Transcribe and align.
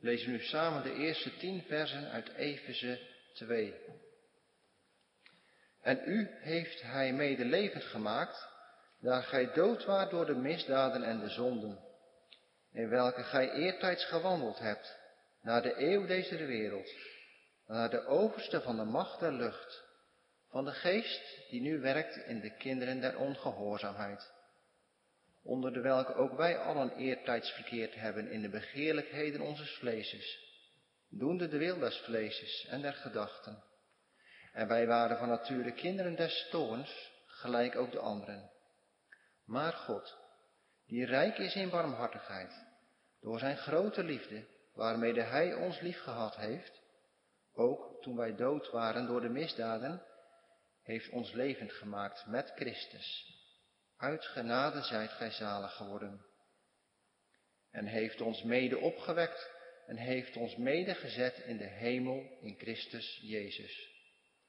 lezen 0.00 0.30
nu 0.30 0.40
samen 0.40 0.82
de 0.82 0.94
eerste 0.94 1.36
tien 1.36 1.62
versen 1.62 2.10
uit 2.10 2.28
Efeze 2.28 3.00
2. 3.34 3.74
En 5.82 6.00
u 6.04 6.28
heeft 6.40 6.82
hij 6.82 7.12
mede 7.12 7.44
levend 7.44 7.84
gemaakt, 7.84 8.48
daar 9.00 9.22
gij 9.22 9.52
dood 9.52 9.84
waart 9.84 10.10
door 10.10 10.26
de 10.26 10.34
misdaden 10.34 11.02
en 11.02 11.20
de 11.20 11.28
zonden, 11.28 11.78
in 12.72 12.88
welke 12.88 13.22
gij 13.22 13.50
eertijds 13.50 14.04
gewandeld 14.04 14.58
hebt, 14.58 14.98
naar 15.42 15.62
de 15.62 15.80
eeuw 15.80 16.06
deze 16.06 16.36
wereld, 16.36 16.90
naar 17.66 17.90
de 17.90 18.06
overste 18.06 18.60
van 18.60 18.76
de 18.76 18.84
macht 18.84 19.20
der 19.20 19.32
lucht, 19.32 19.84
van 20.48 20.64
de 20.64 20.72
geest 20.72 21.50
die 21.50 21.60
nu 21.60 21.80
werkt 21.80 22.16
in 22.16 22.40
de 22.40 22.56
kinderen 22.56 23.00
der 23.00 23.18
ongehoorzaamheid, 23.18 24.32
onder 25.42 25.72
de 25.72 25.80
welke 25.80 26.14
ook 26.14 26.36
wij 26.36 26.58
allen 26.58 26.96
eertijds 26.96 27.50
verkeerd 27.50 27.94
hebben 27.94 28.30
in 28.30 28.42
de 28.42 28.48
begeerlijkheden 28.48 29.40
onze 29.40 29.64
vleeses, 29.64 30.38
doende 31.08 31.48
de 31.48 31.58
wil 31.58 31.78
des 31.78 31.96
vleeses 31.98 32.66
en 32.68 32.80
der 32.80 32.94
gedachten. 32.94 33.62
En 34.52 34.68
wij 34.68 34.86
waren 34.86 35.18
van 35.18 35.28
nature 35.28 35.72
kinderen 35.72 36.16
des 36.16 36.48
toorns, 36.50 37.12
gelijk 37.26 37.76
ook 37.76 37.90
de 37.92 37.98
anderen. 37.98 38.50
Maar 39.44 39.72
God, 39.72 40.16
die 40.86 41.06
rijk 41.06 41.38
is 41.38 41.54
in 41.54 41.70
barmhartigheid, 41.70 42.66
door 43.20 43.38
zijn 43.38 43.56
grote 43.56 44.04
liefde, 44.04 44.46
waarmede 44.74 45.22
Hij 45.22 45.54
ons 45.54 45.80
lief 45.80 46.00
gehad 46.00 46.36
heeft, 46.36 46.82
ook 47.52 48.02
toen 48.02 48.16
wij 48.16 48.34
dood 48.34 48.70
waren 48.70 49.06
door 49.06 49.20
de 49.20 49.28
misdaden, 49.28 50.02
heeft 50.82 51.08
ons 51.10 51.32
levend 51.32 51.72
gemaakt 51.72 52.26
met 52.26 52.52
Christus. 52.54 53.38
Uit 54.00 54.24
genade 54.24 54.82
zijt 54.82 55.10
gij 55.10 55.30
zalig 55.30 55.76
geworden. 55.76 56.24
En 57.70 57.86
heeft 57.86 58.20
ons 58.20 58.42
mede 58.42 58.78
opgewekt 58.78 59.50
en 59.86 59.96
heeft 59.96 60.36
ons 60.36 60.56
mede 60.56 60.94
gezet 60.94 61.38
in 61.38 61.56
de 61.56 61.66
hemel 61.66 62.38
in 62.40 62.54
Christus 62.58 63.18
Jezus. 63.22 63.88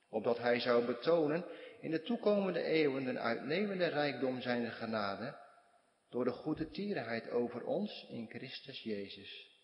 Opdat 0.09 0.37
hij 0.37 0.59
zou 0.59 0.85
betonen 0.85 1.45
in 1.79 1.91
de 1.91 2.01
toekomende 2.01 2.63
eeuwen 2.63 3.03
de 3.03 3.19
uitnemende 3.19 3.85
rijkdom 3.85 4.41
zijner 4.41 4.71
genade 4.71 5.37
door 6.09 6.23
de 6.23 6.31
goede 6.31 6.69
tierenheid 6.69 7.29
over 7.29 7.65
ons 7.65 8.05
in 8.09 8.29
Christus 8.29 8.83
Jezus. 8.83 9.59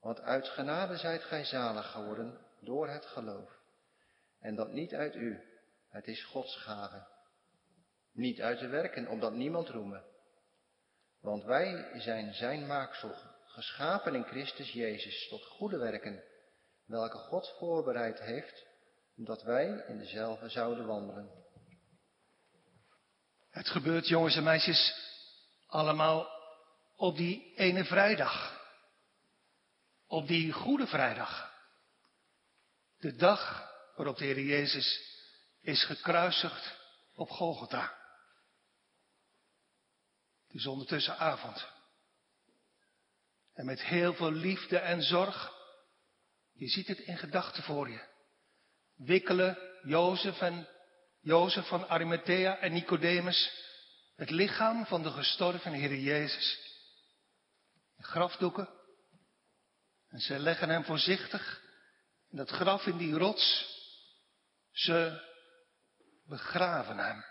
Want 0.00 0.20
uit 0.20 0.48
genade 0.48 0.96
zijt 0.96 1.22
gij 1.22 1.44
zalig 1.44 1.90
geworden 1.90 2.38
door 2.60 2.88
het 2.88 3.06
geloof. 3.06 3.58
En 4.40 4.54
dat 4.54 4.72
niet 4.72 4.94
uit 4.94 5.14
u, 5.14 5.40
het 5.88 6.06
is 6.06 6.24
Gods 6.24 6.56
gave. 6.56 7.18
Niet 8.12 8.40
uit 8.40 8.58
de 8.58 8.68
werken, 8.68 9.08
opdat 9.08 9.32
niemand 9.32 9.68
roemen. 9.68 10.04
Want 11.20 11.44
wij 11.44 12.00
zijn 12.00 12.34
zijn 12.34 12.66
maaksel, 12.66 13.14
geschapen 13.46 14.14
in 14.14 14.24
Christus 14.24 14.72
Jezus 14.72 15.28
tot 15.28 15.44
goede 15.44 15.78
werken, 15.78 16.22
welke 16.86 17.16
God 17.16 17.54
voorbereid 17.58 18.20
heeft, 18.20 18.66
omdat 19.16 19.42
wij 19.42 19.84
in 19.86 19.98
dezelfde 19.98 20.48
zouden 20.48 20.86
wandelen. 20.86 21.30
Het 23.50 23.68
gebeurt, 23.68 24.08
jongens 24.08 24.36
en 24.36 24.42
meisjes, 24.42 24.94
allemaal 25.66 26.28
op 26.96 27.16
die 27.16 27.54
ene 27.54 27.84
vrijdag. 27.84 28.58
Op 30.06 30.26
die 30.26 30.52
goede 30.52 30.86
vrijdag. 30.86 31.52
De 32.98 33.16
dag 33.16 33.70
waarop 33.96 34.16
de 34.16 34.24
Heer 34.24 34.40
Jezus 34.40 35.00
is 35.60 35.84
gekruisigd 35.84 36.78
op 37.14 37.30
Golgotha. 37.30 37.99
Het 40.50 40.60
is 40.60 40.66
ondertussen 40.66 41.18
avond. 41.18 41.68
En 43.52 43.66
met 43.66 43.82
heel 43.82 44.14
veel 44.14 44.32
liefde 44.32 44.78
en 44.78 45.02
zorg, 45.02 45.52
je 46.52 46.68
ziet 46.68 46.86
het 46.86 46.98
in 46.98 47.18
gedachten 47.18 47.62
voor 47.62 47.90
je, 47.90 48.00
wikkelen 48.96 49.58
Jozef 49.82 50.40
en 50.40 50.68
Jozef 51.20 51.68
van 51.68 51.88
Arimathea 51.88 52.58
en 52.58 52.72
Nicodemus 52.72 53.50
het 54.16 54.30
lichaam 54.30 54.86
van 54.86 55.02
de 55.02 55.10
gestorven 55.10 55.72
Heer 55.72 55.96
Jezus 55.96 56.58
in 57.96 58.04
grafdoeken. 58.04 58.68
En 60.08 60.20
ze 60.20 60.38
leggen 60.38 60.68
hem 60.68 60.84
voorzichtig 60.84 61.62
in 62.30 62.36
dat 62.36 62.50
graf 62.50 62.86
in 62.86 62.96
die 62.96 63.14
rots. 63.14 63.78
Ze 64.70 65.28
begraven 66.26 66.98
hem. 66.98 67.29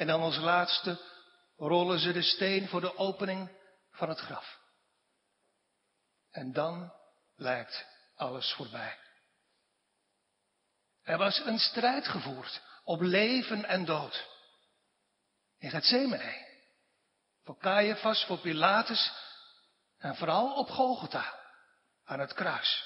En 0.00 0.06
dan 0.06 0.20
als 0.20 0.36
laatste 0.36 1.00
rollen 1.56 1.98
ze 1.98 2.12
de 2.12 2.22
steen 2.22 2.68
voor 2.68 2.80
de 2.80 2.96
opening 2.96 3.50
van 3.90 4.08
het 4.08 4.18
graf. 4.18 4.58
En 6.30 6.52
dan 6.52 6.92
lijkt 7.36 7.86
alles 8.14 8.52
voorbij. 8.52 8.98
Er 11.02 11.18
was 11.18 11.38
een 11.38 11.58
strijd 11.58 12.08
gevoerd 12.08 12.62
op 12.84 13.00
leven 13.00 13.64
en 13.64 13.84
dood. 13.84 14.28
In 15.58 15.70
Gethsemane. 15.70 16.48
Voor 17.44 17.58
Caiaphas, 17.58 18.24
voor 18.24 18.38
Pilatus 18.38 19.12
en 19.98 20.16
vooral 20.16 20.54
op 20.54 20.68
Golgotha, 20.68 21.34
aan 22.04 22.20
het 22.20 22.34
kruis. 22.34 22.84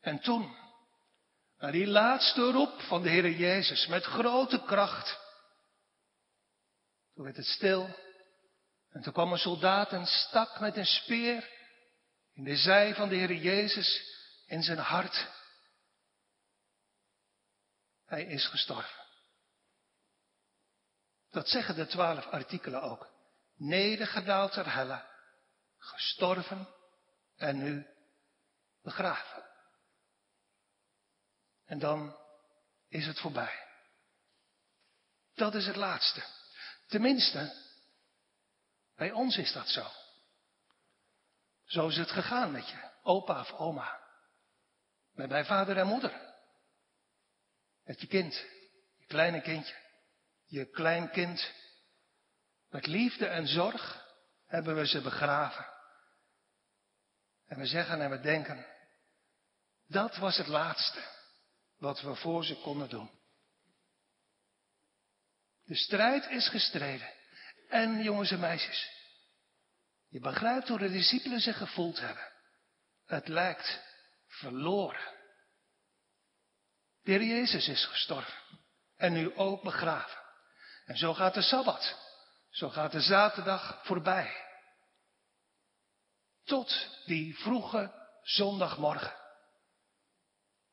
En 0.00 0.20
toen, 0.20 0.56
na 1.60 1.70
die 1.70 1.86
laatste 1.86 2.50
roep 2.50 2.80
van 2.80 3.02
de 3.02 3.08
Heer 3.08 3.30
Jezus 3.30 3.86
met 3.86 4.04
grote 4.04 4.62
kracht, 4.62 5.18
toen 7.14 7.24
werd 7.24 7.36
het 7.36 7.46
stil 7.46 7.98
en 8.90 9.02
toen 9.02 9.12
kwam 9.12 9.32
een 9.32 9.38
soldaat 9.38 9.92
en 9.92 10.06
stak 10.06 10.60
met 10.60 10.76
een 10.76 10.86
speer 10.86 11.48
in 12.32 12.44
de 12.44 12.56
zij 12.56 12.94
van 12.94 13.08
de 13.08 13.14
Heer 13.14 13.34
Jezus 13.34 14.02
in 14.46 14.62
zijn 14.62 14.78
hart. 14.78 15.28
Hij 18.06 18.24
is 18.24 18.46
gestorven. 18.46 19.00
Dat 21.30 21.48
zeggen 21.48 21.74
de 21.74 21.86
twaalf 21.86 22.26
artikelen 22.26 22.82
ook. 22.82 23.08
Nedergedaald 23.56 24.52
ter 24.52 24.72
helle, 24.72 25.04
gestorven 25.78 26.68
en 27.36 27.58
nu 27.58 27.86
begraven. 28.82 29.49
En 31.70 31.78
dan 31.78 32.16
is 32.88 33.06
het 33.06 33.20
voorbij. 33.20 33.66
Dat 35.34 35.54
is 35.54 35.66
het 35.66 35.76
laatste. 35.76 36.24
Tenminste, 36.86 37.54
bij 38.94 39.10
ons 39.12 39.36
is 39.36 39.52
dat 39.52 39.68
zo. 39.68 39.86
Zo 41.64 41.88
is 41.88 41.96
het 41.96 42.10
gegaan 42.10 42.52
met 42.52 42.68
je 42.68 42.90
opa 43.02 43.40
of 43.40 43.52
oma. 43.52 44.00
Met 45.12 45.28
bij 45.28 45.44
vader 45.44 45.78
en 45.78 45.86
moeder. 45.86 46.34
Met 47.84 48.00
je 48.00 48.06
kind, 48.06 48.44
je 48.96 49.06
kleine 49.06 49.40
kindje, 49.40 49.76
je 50.46 50.70
kleinkind. 50.70 51.52
Met 52.68 52.86
liefde 52.86 53.26
en 53.26 53.46
zorg 53.46 54.06
hebben 54.46 54.76
we 54.76 54.86
ze 54.86 55.00
begraven. 55.00 55.66
En 57.46 57.58
we 57.58 57.66
zeggen 57.66 58.00
en 58.00 58.10
we 58.10 58.20
denken, 58.20 58.66
dat 59.86 60.16
was 60.16 60.36
het 60.36 60.46
laatste 60.46 61.18
wat 61.80 62.00
we 62.00 62.14
voor 62.14 62.44
ze 62.44 62.54
konden 62.54 62.88
doen. 62.88 63.10
De 65.64 65.76
strijd 65.76 66.26
is 66.26 66.48
gestreden. 66.48 67.12
En 67.68 68.02
jongens 68.02 68.30
en 68.30 68.40
meisjes, 68.40 68.90
je 70.08 70.20
begrijpt 70.20 70.68
hoe 70.68 70.78
de 70.78 70.90
discipelen 70.90 71.40
zich 71.40 71.56
gevoeld 71.56 72.00
hebben. 72.00 72.32
Het 73.06 73.28
lijkt 73.28 73.80
verloren. 74.26 75.18
De 77.02 77.10
Heer 77.10 77.22
Jezus 77.22 77.68
is 77.68 77.84
gestorven 77.84 78.34
en 78.96 79.12
nu 79.12 79.36
ook 79.36 79.62
begraven. 79.62 80.18
En 80.84 80.96
zo 80.96 81.14
gaat 81.14 81.34
de 81.34 81.42
Sabbat, 81.42 81.96
zo 82.50 82.68
gaat 82.68 82.92
de 82.92 83.00
zaterdag 83.00 83.80
voorbij. 83.84 84.46
Tot 86.44 86.88
die 87.06 87.38
vroege 87.38 88.08
zondagmorgen. 88.22 89.19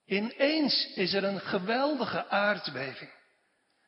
Ineens 0.08 0.94
is 0.96 1.14
er 1.14 1.24
een 1.24 1.40
geweldige 1.40 2.28
aardbeving. 2.28 3.12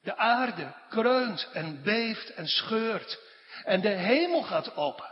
De 0.02 0.16
aarde 0.16 0.74
kreunt 0.90 1.50
en 1.54 1.84
beeft 1.84 2.34
en 2.34 2.48
scheurt. 2.48 3.20
En 3.64 3.82
de 3.82 3.90
hemel 3.90 4.44
gaat 4.44 4.76
open. 4.76 5.12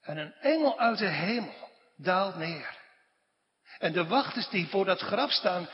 En 0.00 0.16
een 0.16 0.34
engel 0.34 0.78
uit 0.78 0.98
de 0.98 1.08
hemel 1.08 1.70
daalt 1.96 2.36
neer. 2.36 2.76
En 3.78 3.92
de 3.92 4.06
wachters 4.06 4.48
die 4.48 4.68
voor 4.68 4.84
dat 4.84 5.00
graf 5.00 5.32
staan, 5.32 5.68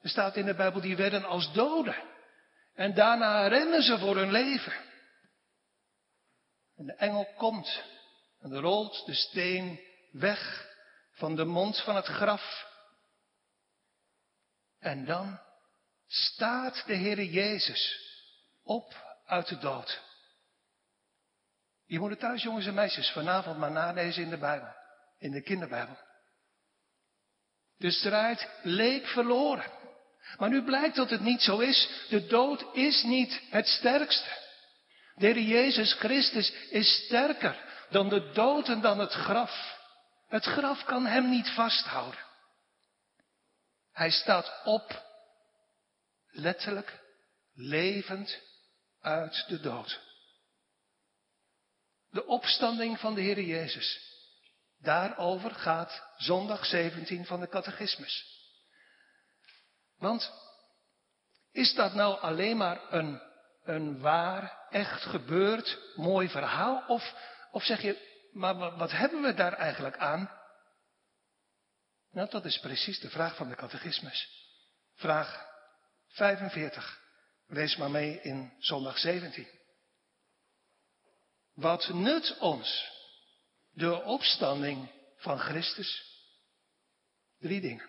er 0.00 0.08
staat 0.08 0.36
in 0.36 0.46
de 0.46 0.54
Bijbel, 0.54 0.80
die 0.80 0.96
werden 0.96 1.24
als 1.24 1.52
doden. 1.52 1.96
En 2.74 2.94
daarna 2.94 3.46
rennen 3.46 3.82
ze 3.82 3.98
voor 3.98 4.16
hun 4.16 4.30
leven. 4.30 4.72
En 6.76 6.86
de 6.86 6.94
engel 6.94 7.28
komt 7.36 7.82
en 8.40 8.60
rolt 8.60 9.06
de 9.06 9.14
steen 9.14 9.80
weg 10.12 10.68
van 11.12 11.36
de 11.36 11.44
mond 11.44 11.80
van 11.80 11.96
het 11.96 12.06
graf. 12.06 12.68
En 14.80 15.04
dan 15.04 15.40
staat 16.06 16.82
de 16.86 16.96
Heere 16.96 17.30
Jezus 17.30 17.98
op 18.62 19.18
uit 19.26 19.48
de 19.48 19.58
dood. 19.58 20.02
Je 21.86 21.98
moet 21.98 22.10
het 22.10 22.18
thuis, 22.18 22.42
jongens 22.42 22.66
en 22.66 22.74
meisjes, 22.74 23.10
vanavond 23.10 23.58
maar 23.58 23.70
nalezen 23.70 24.22
in 24.22 24.30
de 24.30 24.38
Bijbel. 24.38 24.74
In 25.18 25.30
de 25.30 25.42
kinderbijbel. 25.42 25.98
De 27.76 27.90
strijd 27.90 28.48
leek 28.62 29.06
verloren. 29.06 29.70
Maar 30.38 30.48
nu 30.48 30.64
blijkt 30.64 30.96
dat 30.96 31.10
het 31.10 31.20
niet 31.20 31.42
zo 31.42 31.58
is. 31.58 32.06
De 32.08 32.26
dood 32.26 32.64
is 32.72 33.02
niet 33.02 33.42
het 33.50 33.66
sterkste. 33.66 34.28
De 35.14 35.26
Heer 35.26 35.38
Jezus 35.40 35.92
Christus 35.92 36.52
is 36.70 37.04
sterker 37.04 37.68
dan 37.90 38.08
de 38.08 38.30
dood 38.32 38.68
en 38.68 38.80
dan 38.80 38.98
het 38.98 39.12
graf. 39.12 39.78
Het 40.28 40.44
graf 40.44 40.84
kan 40.84 41.06
hem 41.06 41.30
niet 41.30 41.50
vasthouden. 41.50 42.20
Hij 43.92 44.10
staat 44.10 44.60
op, 44.64 45.02
letterlijk, 46.30 47.00
levend 47.52 48.40
uit 49.00 49.44
de 49.48 49.60
dood. 49.60 50.00
De 52.10 52.26
opstanding 52.26 52.98
van 52.98 53.14
de 53.14 53.20
Heer 53.20 53.40
Jezus. 53.40 54.08
Daarover 54.78 55.50
gaat 55.50 56.02
zondag 56.16 56.64
17 56.66 57.26
van 57.26 57.40
de 57.40 57.48
catechismus. 57.48 58.38
Want 59.98 60.32
is 61.52 61.74
dat 61.74 61.94
nou 61.94 62.20
alleen 62.20 62.56
maar 62.56 62.92
een, 62.92 63.22
een 63.64 64.00
waar, 64.00 64.66
echt 64.70 65.02
gebeurd, 65.02 65.78
mooi 65.94 66.28
verhaal? 66.28 66.84
Of, 66.86 67.14
of 67.50 67.64
zeg 67.64 67.82
je, 67.82 68.28
maar 68.32 68.76
wat 68.76 68.90
hebben 68.90 69.22
we 69.22 69.34
daar 69.34 69.52
eigenlijk 69.52 69.96
aan? 69.96 70.39
Nou, 72.12 72.30
dat 72.30 72.44
is 72.44 72.58
precies 72.58 73.00
de 73.00 73.10
vraag 73.10 73.36
van 73.36 73.48
de 73.48 73.54
catechismus. 73.54 74.28
Vraag 74.94 75.46
45. 76.08 77.00
Lees 77.46 77.76
maar 77.76 77.90
mee 77.90 78.20
in 78.20 78.52
zondag 78.58 78.98
17. 78.98 79.48
Wat 81.54 81.88
nut 81.88 82.38
ons 82.38 82.90
de 83.72 84.02
opstanding 84.02 84.90
van 85.16 85.38
Christus? 85.38 86.08
Drie 87.38 87.60
dingen. 87.60 87.88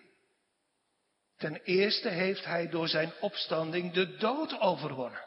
Ten 1.36 1.62
eerste 1.62 2.08
heeft 2.08 2.44
hij 2.44 2.68
door 2.68 2.88
zijn 2.88 3.12
opstanding 3.20 3.92
de 3.92 4.16
dood 4.16 4.60
overwonnen. 4.60 5.26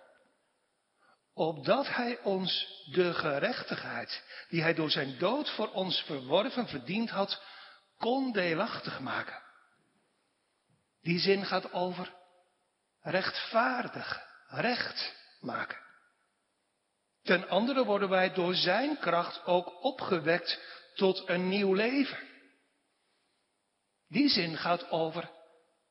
Opdat 1.34 1.88
hij 1.88 2.20
ons 2.22 2.84
de 2.92 3.14
gerechtigheid, 3.14 4.24
die 4.50 4.62
hij 4.62 4.74
door 4.74 4.92
zijn 4.92 5.18
dood 5.18 5.50
voor 5.50 5.72
ons 5.72 6.02
verworven 6.02 6.68
verdiend 6.68 7.10
had, 7.10 7.42
kon 7.98 8.32
deelachtig 8.32 9.00
maken. 9.00 9.44
Die 11.02 11.20
zin 11.20 11.46
gaat 11.46 11.74
over 11.74 12.14
rechtvaardig, 13.02 14.22
recht 14.48 15.16
maken. 15.40 15.84
Ten 17.24 17.50
andere 17.50 17.86
worden 17.86 18.10
wij 18.10 18.34
door 18.34 18.56
Zijn 18.56 19.00
kracht 19.00 19.46
ook 19.46 19.84
opgewekt 19.84 20.60
tot 20.94 21.30
een 21.30 21.50
nieuw 21.50 21.74
leven. 21.74 22.18
Die 24.08 24.30
zin 24.30 24.58
gaat 24.58 24.90
over 24.90 25.32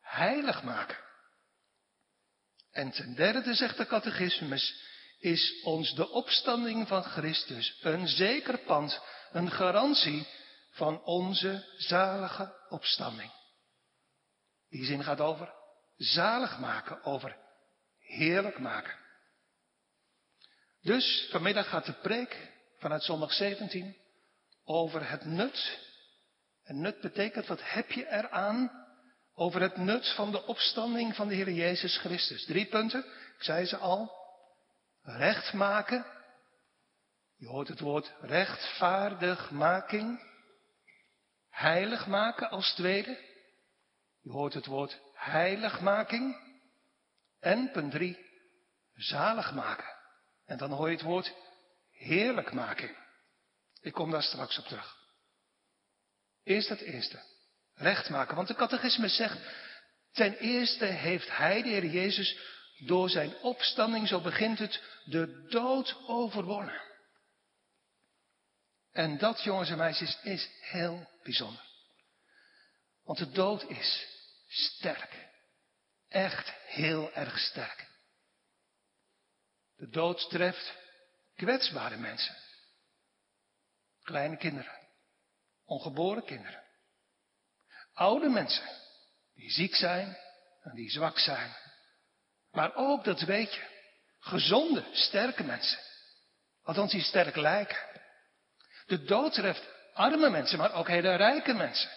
heilig 0.00 0.62
maken. 0.62 0.98
En 2.70 2.90
ten 2.90 3.14
derde 3.14 3.54
zegt 3.54 3.76
de 3.76 3.86
catechismus, 3.86 4.82
is 5.18 5.62
ons 5.62 5.94
de 5.94 6.10
opstanding 6.10 6.88
van 6.88 7.02
Christus 7.02 7.78
een 7.80 8.08
zeker 8.08 8.58
pand, 8.58 9.00
een 9.32 9.50
garantie 9.50 10.26
van 10.74 11.02
onze 11.02 11.64
zalige 11.76 12.54
opstanding. 12.68 13.30
Die 14.68 14.84
zin 14.84 15.04
gaat 15.04 15.20
over 15.20 15.54
zalig 15.96 16.58
maken, 16.58 17.04
over 17.04 17.36
heerlijk 17.98 18.58
maken. 18.58 18.94
Dus 20.80 21.28
vanmiddag 21.30 21.68
gaat 21.68 21.86
de 21.86 21.92
preek 21.92 22.52
vanuit 22.78 23.02
zondag 23.02 23.32
17 23.32 23.96
over 24.64 25.10
het 25.10 25.24
nut. 25.24 25.78
En 26.64 26.80
nut 26.80 27.00
betekent, 27.00 27.46
wat 27.46 27.60
heb 27.62 27.90
je 27.90 28.08
eraan? 28.08 28.82
Over 29.34 29.60
het 29.60 29.76
nut 29.76 30.12
van 30.14 30.30
de 30.30 30.46
opstanding 30.46 31.14
van 31.14 31.28
de 31.28 31.34
Heer 31.34 31.50
Jezus 31.50 31.98
Christus. 31.98 32.44
Drie 32.44 32.66
punten, 32.66 33.04
ik 33.36 33.42
zei 33.42 33.66
ze 33.66 33.76
al. 33.76 34.12
Recht 35.02 35.52
maken. 35.52 36.06
Je 37.36 37.46
hoort 37.46 37.68
het 37.68 37.80
woord 37.80 38.12
rechtvaardigmaking. 38.20 40.32
Heilig 41.54 42.06
maken 42.06 42.50
als 42.50 42.74
tweede. 42.74 43.18
Je 44.20 44.30
hoort 44.30 44.54
het 44.54 44.66
woord 44.66 45.00
heiligmaking. 45.14 46.36
En 47.40 47.70
punt 47.70 47.90
drie, 47.90 48.18
zalig 48.94 49.52
maken. 49.52 49.94
En 50.46 50.58
dan 50.58 50.70
hoor 50.70 50.88
je 50.88 50.96
het 50.96 51.04
woord 51.04 51.34
heerlijkmaking. 51.90 52.96
Ik 53.80 53.92
kom 53.92 54.10
daar 54.10 54.22
straks 54.22 54.58
op 54.58 54.64
terug. 54.64 54.96
Eerst 56.44 56.68
het 56.68 56.80
eerste. 56.80 57.22
Recht 57.74 58.10
maken. 58.10 58.36
Want 58.36 58.48
de 58.48 58.54
catechismus 58.54 59.16
zegt, 59.16 59.38
ten 60.12 60.36
eerste 60.38 60.84
heeft 60.84 61.36
hij, 61.36 61.62
de 61.62 61.68
Heer 61.68 61.86
Jezus, 61.86 62.38
door 62.78 63.10
zijn 63.10 63.36
opstanding, 63.36 64.08
zo 64.08 64.20
begint 64.20 64.58
het, 64.58 64.82
de 65.04 65.46
dood 65.48 65.96
overwonnen. 66.06 66.80
En 68.94 69.18
dat, 69.18 69.42
jongens 69.42 69.70
en 69.70 69.76
meisjes, 69.76 70.18
is 70.22 70.50
heel 70.60 71.10
bijzonder. 71.22 71.64
Want 73.02 73.18
de 73.18 73.30
dood 73.30 73.68
is 73.68 74.06
sterk. 74.48 75.28
Echt 76.08 76.52
heel 76.66 77.12
erg 77.12 77.38
sterk. 77.38 77.86
De 79.76 79.88
dood 79.88 80.30
treft 80.30 80.72
kwetsbare 81.34 81.96
mensen. 81.96 82.36
Kleine 84.02 84.36
kinderen. 84.36 84.78
Ongeboren 85.64 86.24
kinderen. 86.24 86.62
Oude 87.92 88.28
mensen. 88.28 88.68
Die 89.34 89.50
ziek 89.50 89.74
zijn 89.74 90.16
en 90.62 90.74
die 90.74 90.90
zwak 90.90 91.18
zijn. 91.18 91.56
Maar 92.50 92.74
ook, 92.74 93.04
dat 93.04 93.20
weet 93.20 93.54
je, 93.54 93.62
gezonde, 94.18 94.84
sterke 94.92 95.42
mensen. 95.42 95.78
Althans, 96.62 96.92
die 96.92 97.02
sterk 97.02 97.36
lijken. 97.36 97.93
De 98.86 99.04
dood 99.04 99.32
treft 99.32 99.68
arme 99.92 100.30
mensen, 100.30 100.58
maar 100.58 100.72
ook 100.72 100.88
hele 100.88 101.14
rijke 101.14 101.52
mensen. 101.52 101.90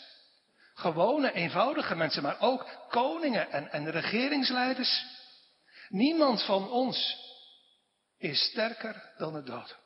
Gewone, 0.74 1.32
eenvoudige 1.32 1.96
mensen, 1.96 2.24
maar 2.24 2.40
ook 2.40 2.68
koningen 2.90 3.52
en, 3.52 3.72
en 3.72 3.92
regeringsleiders. 3.92 5.06
Niemand 5.90 6.44
van 6.44 6.70
ons 6.70 7.18
is 8.18 8.50
sterker 8.50 9.14
dan 9.18 9.34
de 9.34 9.44
dood. 9.44 9.78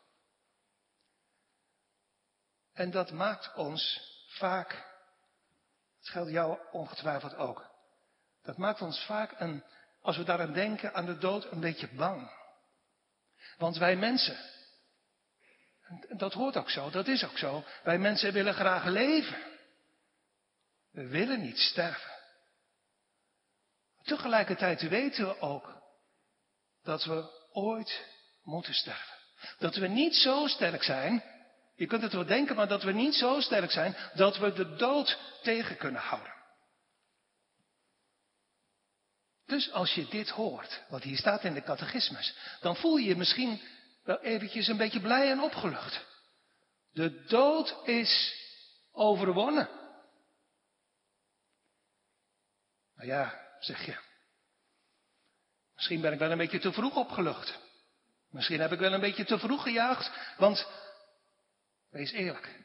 En 2.73 2.91
dat 2.91 3.11
maakt 3.11 3.53
ons 3.55 4.01
vaak, 4.27 4.71
het 5.99 6.09
geldt 6.09 6.31
jou 6.31 6.57
ongetwijfeld 6.71 7.35
ook, 7.35 7.69
dat 8.43 8.57
maakt 8.57 8.81
ons 8.81 9.05
vaak, 9.05 9.39
een, 9.39 9.63
als 10.01 10.17
we 10.17 10.23
daaraan 10.23 10.53
denken, 10.53 10.93
aan 10.93 11.05
de 11.05 11.17
dood, 11.17 11.51
een 11.51 11.59
beetje 11.59 11.87
bang. 11.87 12.31
Want 13.57 13.77
wij 13.77 13.95
mensen, 13.95 14.37
dat 16.09 16.33
hoort 16.33 16.57
ook 16.57 16.69
zo, 16.69 16.89
dat 16.89 17.07
is 17.07 17.23
ook 17.23 17.37
zo, 17.37 17.63
wij 17.83 17.97
mensen 17.97 18.33
willen 18.33 18.53
graag 18.53 18.85
leven. 18.85 19.37
We 20.91 21.07
willen 21.07 21.41
niet 21.41 21.57
sterven. 21.57 22.11
Tegelijkertijd 24.03 24.81
weten 24.81 25.27
we 25.27 25.39
ook 25.39 25.81
dat 26.83 27.03
we 27.03 27.47
ooit 27.51 28.05
moeten 28.43 28.73
sterven. 28.73 29.15
Dat 29.57 29.75
we 29.75 29.87
niet 29.87 30.15
zo 30.15 30.47
sterk 30.47 30.83
zijn, 30.83 31.23
je 31.75 31.85
kunt 31.85 32.01
het 32.01 32.13
wel 32.13 32.25
denken, 32.25 32.55
maar 32.55 32.67
dat 32.67 32.83
we 32.83 32.91
niet 32.91 33.15
zo 33.15 33.39
sterk 33.39 33.71
zijn 33.71 33.95
dat 34.13 34.37
we 34.37 34.53
de 34.53 34.75
dood 34.75 35.17
tegen 35.41 35.77
kunnen 35.77 36.01
houden. 36.01 36.33
Dus 39.45 39.71
als 39.71 39.93
je 39.93 40.07
dit 40.07 40.29
hoort, 40.29 40.81
wat 40.89 41.03
hier 41.03 41.17
staat 41.17 41.43
in 41.43 41.53
de 41.53 41.63
catechismus, 41.63 42.35
dan 42.61 42.75
voel 42.75 42.97
je 42.97 43.07
je 43.07 43.15
misschien 43.15 43.61
wel 44.03 44.19
eventjes 44.19 44.67
een 44.67 44.77
beetje 44.77 45.01
blij 45.01 45.31
en 45.31 45.41
opgelucht. 45.41 46.05
De 46.91 47.23
dood 47.25 47.77
is 47.83 48.33
overwonnen. 48.91 49.69
Nou 52.95 53.07
ja, 53.07 53.47
zeg 53.59 53.85
je. 53.85 53.97
Misschien 55.75 56.01
ben 56.01 56.13
ik 56.13 56.19
wel 56.19 56.31
een 56.31 56.37
beetje 56.37 56.59
te 56.59 56.73
vroeg 56.73 56.95
opgelucht. 56.95 57.59
Misschien 58.29 58.59
heb 58.59 58.71
ik 58.71 58.79
wel 58.79 58.93
een 58.93 58.99
beetje 58.99 59.25
te 59.25 59.39
vroeg 59.39 59.63
gejaagd, 59.63 60.11
want 60.37 60.67
wees 61.89 62.11
eerlijk, 62.11 62.59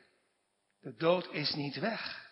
de 0.80 0.94
dood 0.96 1.32
is 1.32 1.54
niet 1.54 1.78
weg. 1.78 2.24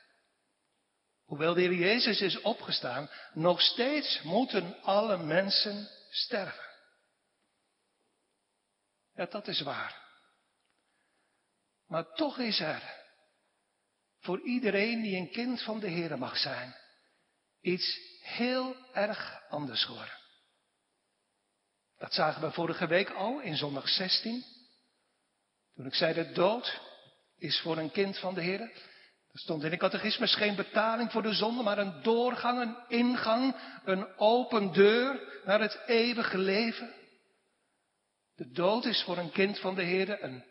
Hoewel 1.25 1.55
de 1.55 1.61
Heer 1.61 1.73
Jezus 1.73 2.21
is 2.21 2.41
opgestaan, 2.41 3.11
nog 3.33 3.61
steeds 3.61 4.23
moeten 4.23 4.83
alle 4.83 5.17
mensen 5.17 5.89
sterven. 6.11 6.74
Ja, 9.15 9.27
dat 9.27 9.49
is 9.49 9.61
waar. 9.61 10.03
Maar 11.87 12.13
toch 12.13 12.39
is 12.39 12.61
er 12.61 13.03
voor 14.21 14.41
iedereen 14.41 15.03
die 15.03 15.17
een 15.17 15.31
kind 15.31 15.63
van 15.63 15.81
de 15.81 15.89
Heer 15.89 16.19
mag 16.19 16.37
zijn, 16.37 16.75
iets 17.61 17.99
heel 18.23 18.77
erg 18.93 19.43
anders 19.49 19.85
geworden. 19.85 20.19
Dat 21.99 22.15
zagen 22.15 22.43
we 22.43 22.51
vorige 22.51 22.87
week 22.87 23.11
al 23.11 23.41
in 23.41 23.57
zondag 23.57 23.89
16. 23.89 24.45
Toen 25.75 25.87
ik 25.87 25.95
zei 25.95 26.15
de 26.15 26.33
dood 26.33 26.81
is 27.39 27.61
voor 27.61 27.79
een 27.79 27.91
kind 27.91 28.19
van 28.19 28.35
de 28.35 28.41
Heer. 28.41 28.61
Er 28.61 29.41
stond 29.41 29.65
in 29.65 29.71
de 29.71 29.77
catechismus 29.77 30.35
geen 30.35 30.57
betaling 30.57 31.13
voor 31.13 31.23
de 31.23 31.35
zonde, 31.35 31.63
maar 31.63 31.79
een 31.79 32.03
doorgang, 32.03 32.61
een 32.61 32.99
ingang, 32.99 33.57
een 33.85 34.19
open 34.19 34.73
deur 34.73 35.41
naar 35.45 35.61
het 35.61 35.81
eeuwige 35.87 36.39
leven. 36.39 37.04
De 38.37 38.51
dood 38.51 38.85
is 38.85 39.03
voor 39.03 39.19
een 39.19 39.31
kind 39.33 39.59
van 39.59 39.75
de 39.75 39.83
Heer 39.83 40.23
een 40.23 40.45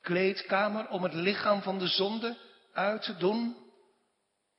kleedkamer 0.00 0.88
om 0.88 1.02
het 1.02 1.14
lichaam 1.14 1.62
van 1.62 1.78
de 1.78 1.86
zonde 1.86 2.38
uit 2.72 3.02
te 3.02 3.16
doen. 3.16 3.56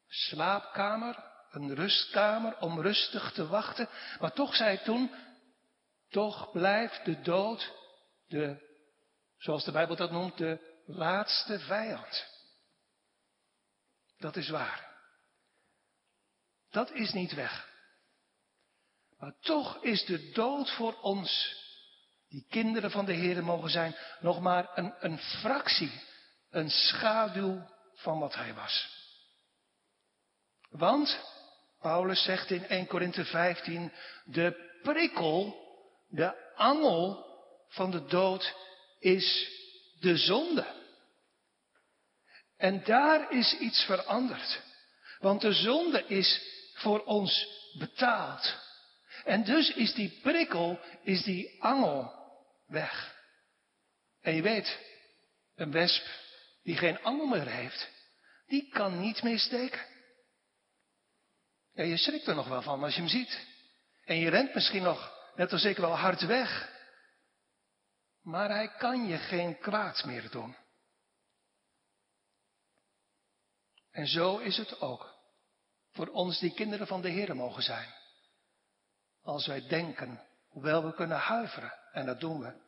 Slaapkamer, 0.08 1.24
een 1.52 1.76
rustkamer 1.76 2.58
om 2.60 2.82
rustig 2.82 3.32
te 3.32 3.48
wachten. 3.48 3.90
Maar 4.20 4.34
toch 4.34 4.56
zei 4.56 4.76
hij 4.76 4.86
toen, 4.86 5.12
toch 6.10 6.52
blijft 6.52 7.06
de 7.06 7.22
dood 7.22 7.74
de, 8.28 8.58
zoals 9.38 9.64
de 9.66 9.72
Bijbel 9.72 9.96
dat 9.96 10.12
noemt, 10.12 10.38
de 10.38 10.82
laatste 10.86 11.60
vijand. 11.60 12.26
Dat 14.18 14.36
is 14.36 14.50
waar. 14.50 14.92
Dat 16.70 16.92
is 16.92 17.14
niet 17.14 17.34
weg. 17.34 17.72
Maar 19.18 19.36
toch 19.40 19.84
is 19.84 20.06
de 20.06 20.32
dood 20.32 20.72
voor 20.72 21.00
ons, 21.02 21.63
die 22.34 22.46
kinderen 22.50 22.92
van 22.92 23.06
de 23.06 23.14
Heer 23.14 23.44
mogen 23.44 23.70
zijn, 23.70 23.96
nog 24.20 24.42
maar 24.42 24.70
een, 24.76 24.94
een 25.00 25.18
fractie, 25.18 26.02
een 26.50 26.70
schaduw 26.70 27.70
van 27.96 28.20
wat 28.20 28.36
hij 28.36 28.54
was. 28.54 28.88
Want, 30.70 31.20
Paulus 31.80 32.24
zegt 32.24 32.50
in 32.50 32.68
1 32.68 32.88
Korinthe 32.88 33.26
15, 33.26 33.92
de 34.26 34.78
prikkel, 34.82 35.56
de 36.08 36.54
angel 36.56 37.26
van 37.70 37.92
de 37.92 38.06
dood 38.06 38.56
is 39.00 39.50
de 40.00 40.18
zonde. 40.18 40.66
En 42.58 42.84
daar 42.84 43.32
is 43.32 43.58
iets 43.60 43.84
veranderd. 43.84 44.62
Want 45.20 45.42
de 45.42 45.54
zonde 45.54 46.06
is 46.08 46.42
voor 46.74 47.04
ons 47.04 47.48
betaald. 47.78 48.56
En 49.24 49.44
dus 49.44 49.74
is 49.74 49.94
die 49.94 50.20
prikkel, 50.22 50.80
is 51.04 51.24
die 51.24 51.62
angel 51.64 52.22
weg. 52.74 53.16
En 54.22 54.36
je 54.36 54.42
weet, 54.42 54.80
een 55.56 55.72
wesp 55.72 56.06
die 56.64 56.78
geen 56.78 57.02
angel 57.02 57.26
meer 57.26 57.48
heeft, 57.48 57.90
die 58.46 58.70
kan 58.70 59.00
niet 59.00 59.24
meer 59.24 59.40
steken. 59.40 59.86
En 61.74 61.88
je 61.88 61.98
schrikt 61.98 62.28
er 62.28 62.36
nog 62.36 62.48
wel 62.48 62.62
van 62.62 62.84
als 62.84 62.94
je 62.94 63.00
hem 63.00 63.10
ziet. 63.10 63.48
En 64.06 64.18
je 64.18 64.30
rent 64.30 64.54
misschien 64.54 64.84
nog, 64.84 65.32
net 65.36 65.52
als 65.52 65.64
ik, 65.64 65.78
wel 65.78 65.98
hard 65.98 66.22
weg. 66.22 66.72
Maar 68.22 68.50
hij 68.50 68.68
kan 68.78 69.08
je 69.08 69.18
geen 69.18 69.60
kwaad 69.60 70.06
meer 70.06 70.30
doen. 70.30 70.56
En 73.92 74.08
zo 74.08 74.38
is 74.38 74.58
het 74.58 74.82
ook 74.82 75.14
voor 75.92 76.08
ons 76.08 76.40
die 76.40 76.54
kinderen 76.54 76.88
van 76.88 77.02
de 77.02 77.10
Heer 77.10 77.36
mogen 77.36 77.64
zijn. 77.64 77.94
Als 79.22 79.48
wij 79.48 79.68
denken, 79.68 80.28
hoewel 80.48 80.86
we 80.86 80.94
kunnen 80.94 81.18
huiveren, 81.18 81.74
en 81.92 82.06
dat 82.06 82.20
doen 82.20 82.40
we, 82.40 82.63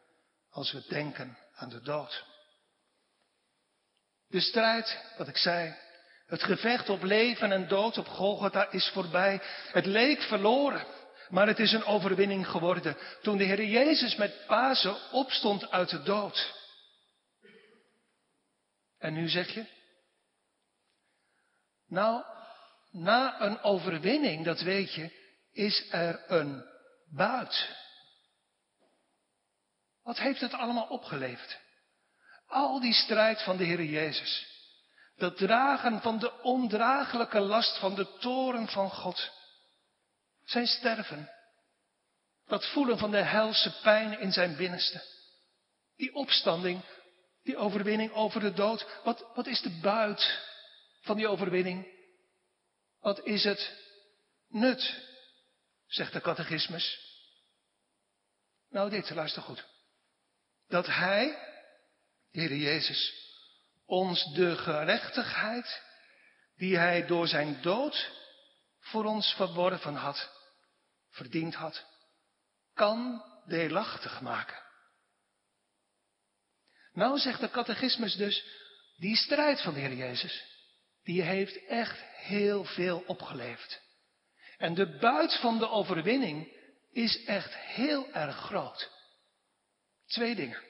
als 0.55 0.71
we 0.71 0.83
denken 0.87 1.37
aan 1.55 1.69
de 1.69 1.81
dood. 1.81 2.25
De 4.27 4.39
strijd, 4.39 5.01
wat 5.17 5.27
ik 5.27 5.37
zei, 5.37 5.75
het 6.25 6.43
gevecht 6.43 6.89
op 6.89 7.03
leven 7.03 7.51
en 7.51 7.67
dood 7.67 7.97
op 7.97 8.07
Golgotha 8.07 8.71
is 8.71 8.89
voorbij. 8.89 9.41
Het 9.71 9.85
leek 9.85 10.21
verloren, 10.21 10.85
maar 11.29 11.47
het 11.47 11.59
is 11.59 11.71
een 11.71 11.83
overwinning 11.83 12.47
geworden 12.47 12.97
toen 13.21 13.37
de 13.37 13.43
Heer 13.43 13.63
Jezus 13.63 14.15
met 14.15 14.45
Pasen 14.47 15.11
opstond 15.11 15.71
uit 15.71 15.89
de 15.89 16.03
dood. 16.03 16.53
En 18.97 19.13
nu 19.13 19.29
zeg 19.29 19.53
je, 19.53 19.65
nou, 21.87 22.23
na 22.91 23.41
een 23.41 23.61
overwinning, 23.61 24.45
dat 24.45 24.61
weet 24.61 24.93
je, 24.93 25.11
is 25.51 25.87
er 25.91 26.23
een 26.27 26.65
buit. 27.11 27.83
Wat 30.05 30.19
heeft 30.19 30.41
het 30.41 30.53
allemaal 30.53 30.87
opgeleverd? 30.87 31.59
Al 32.47 32.79
die 32.79 32.93
strijd 32.93 33.43
van 33.43 33.57
de 33.57 33.63
Heer 33.63 33.83
Jezus. 33.83 34.47
Dat 35.15 35.37
dragen 35.37 36.01
van 36.01 36.19
de 36.19 36.41
ondraaglijke 36.41 37.39
last 37.39 37.77
van 37.77 37.95
de 37.95 38.17
toren 38.19 38.67
van 38.67 38.89
God. 38.89 39.31
Zijn 40.43 40.67
sterven. 40.67 41.31
Dat 42.47 42.65
voelen 42.65 42.97
van 42.97 43.11
de 43.11 43.21
helse 43.21 43.79
pijn 43.81 44.19
in 44.19 44.31
zijn 44.31 44.55
binnenste. 44.55 45.03
Die 45.95 46.13
opstanding, 46.13 46.81
die 47.43 47.57
overwinning 47.57 48.11
over 48.13 48.39
de 48.39 48.53
dood. 48.53 48.99
Wat, 49.03 49.25
wat 49.33 49.47
is 49.47 49.61
de 49.61 49.79
buit 49.81 50.39
van 51.01 51.15
die 51.15 51.27
overwinning? 51.27 51.87
Wat 52.99 53.25
is 53.25 53.43
het 53.43 53.73
nut? 54.47 55.03
Zegt 55.87 56.13
de 56.13 56.21
catechismus. 56.21 56.99
Nou, 58.69 58.89
dit, 58.89 59.09
luister 59.09 59.41
goed. 59.41 59.73
Dat 60.67 60.85
Hij, 60.85 61.27
de 62.31 62.39
Heer 62.39 62.55
Jezus, 62.55 63.13
ons 63.85 64.33
de 64.33 64.57
gerechtigheid 64.57 65.81
die 66.55 66.77
Hij 66.77 67.05
door 67.05 67.27
zijn 67.27 67.61
dood 67.61 68.11
voor 68.79 69.05
ons 69.05 69.33
verworven 69.33 69.95
had, 69.95 70.29
verdiend 71.09 71.55
had, 71.55 71.85
kan 72.73 73.23
deelachtig 73.45 74.21
maken. 74.21 74.63
Nou 76.93 77.17
zegt 77.17 77.39
de 77.39 77.49
catechismus 77.49 78.15
dus, 78.15 78.45
die 78.97 79.15
strijd 79.15 79.61
van 79.61 79.73
de 79.73 79.79
Heer 79.79 79.93
Jezus, 79.93 80.43
die 81.03 81.21
heeft 81.21 81.65
echt 81.65 81.99
heel 82.15 82.63
veel 82.63 83.03
opgeleverd. 83.05 83.81
En 84.57 84.73
de 84.73 84.97
buit 84.97 85.39
van 85.39 85.59
de 85.59 85.69
overwinning 85.69 86.53
is 86.91 87.23
echt 87.25 87.55
heel 87.55 88.11
erg 88.11 88.35
groot. 88.35 88.94
Twee 90.05 90.35
dingen. 90.35 90.63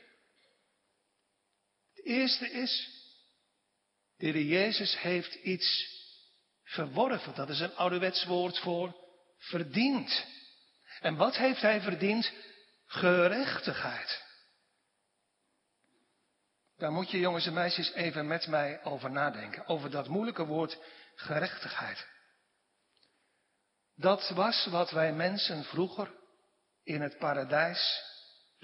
Het 1.93 2.05
eerste 2.05 2.51
is, 2.51 2.89
de 4.17 4.47
Jezus 4.47 4.99
heeft 4.99 5.33
iets 5.33 5.93
verworven. 6.63 7.35
Dat 7.35 7.49
is 7.49 7.59
een 7.59 7.75
ouderwets 7.75 8.25
woord 8.25 8.59
voor 8.59 8.95
verdiend. 9.37 10.25
En 10.99 11.15
wat 11.15 11.35
heeft 11.35 11.61
hij 11.61 11.81
verdiend? 11.81 12.31
Gerechtigheid. 12.85 14.23
Daar 16.77 16.91
moet 16.91 17.11
je 17.11 17.19
jongens 17.19 17.45
en 17.45 17.53
meisjes 17.53 17.91
even 17.91 18.27
met 18.27 18.47
mij 18.47 18.83
over 18.83 19.11
nadenken. 19.11 19.67
Over 19.67 19.89
dat 19.89 20.07
moeilijke 20.07 20.45
woord 20.45 20.77
gerechtigheid. 21.15 22.07
Dat 23.95 24.29
was 24.29 24.65
wat 24.65 24.91
wij 24.91 25.13
mensen 25.13 25.63
vroeger 25.63 26.13
in 26.83 27.01
het 27.01 27.17
paradijs, 27.17 28.03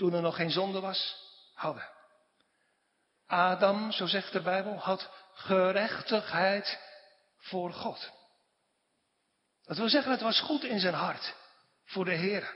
toen 0.02 0.14
er 0.14 0.22
nog 0.22 0.36
geen 0.36 0.52
zonde 0.52 0.80
was, 0.80 1.16
hadden. 1.54 1.90
Adam, 3.28 3.92
zo 3.92 4.06
zegt 4.06 4.32
de 4.32 4.42
Bijbel, 4.42 4.78
had 4.78 5.10
gerechtigheid 5.34 6.80
voor 7.38 7.74
God. 7.74 8.12
Dat 9.64 9.78
wil 9.78 9.90
zeggen, 9.90 10.12
het 10.12 10.22
was 10.22 10.40
goed 10.40 10.64
in 10.64 10.80
zijn 10.80 10.94
hart 10.94 11.36
voor 11.86 12.06
de 12.06 12.14
Heer. 12.14 12.56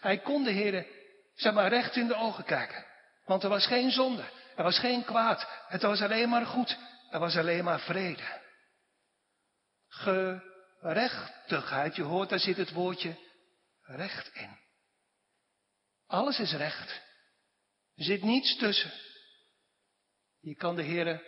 Hij 0.00 0.18
kon 0.18 0.44
de 0.44 0.50
Heer, 0.50 0.86
zeg 1.34 1.52
maar, 1.52 1.68
recht 1.68 1.96
in 1.96 2.06
de 2.06 2.14
ogen 2.14 2.44
kijken. 2.44 2.86
Want 3.24 3.42
er 3.42 3.48
was 3.48 3.66
geen 3.66 3.90
zonde, 3.90 4.24
er 4.56 4.62
was 4.62 4.78
geen 4.78 5.04
kwaad, 5.04 5.48
het 5.68 5.82
was 5.82 6.00
alleen 6.00 6.28
maar 6.28 6.46
goed, 6.46 6.78
er 7.10 7.18
was 7.18 7.36
alleen 7.36 7.64
maar 7.64 7.80
vrede. 7.80 8.42
Gerechtigheid, 9.88 11.96
je 11.96 12.02
hoort, 12.02 12.28
daar 12.28 12.38
zit 12.38 12.56
het 12.56 12.72
woordje 12.72 13.16
recht 13.82 14.34
in. 14.34 14.63
Alles 16.06 16.38
is 16.38 16.52
recht. 16.52 17.02
Er 17.96 18.04
zit 18.04 18.22
niets 18.22 18.56
tussen. 18.56 18.92
Je 20.40 20.54
kan 20.54 20.76
de 20.76 20.82
Heer 20.82 21.22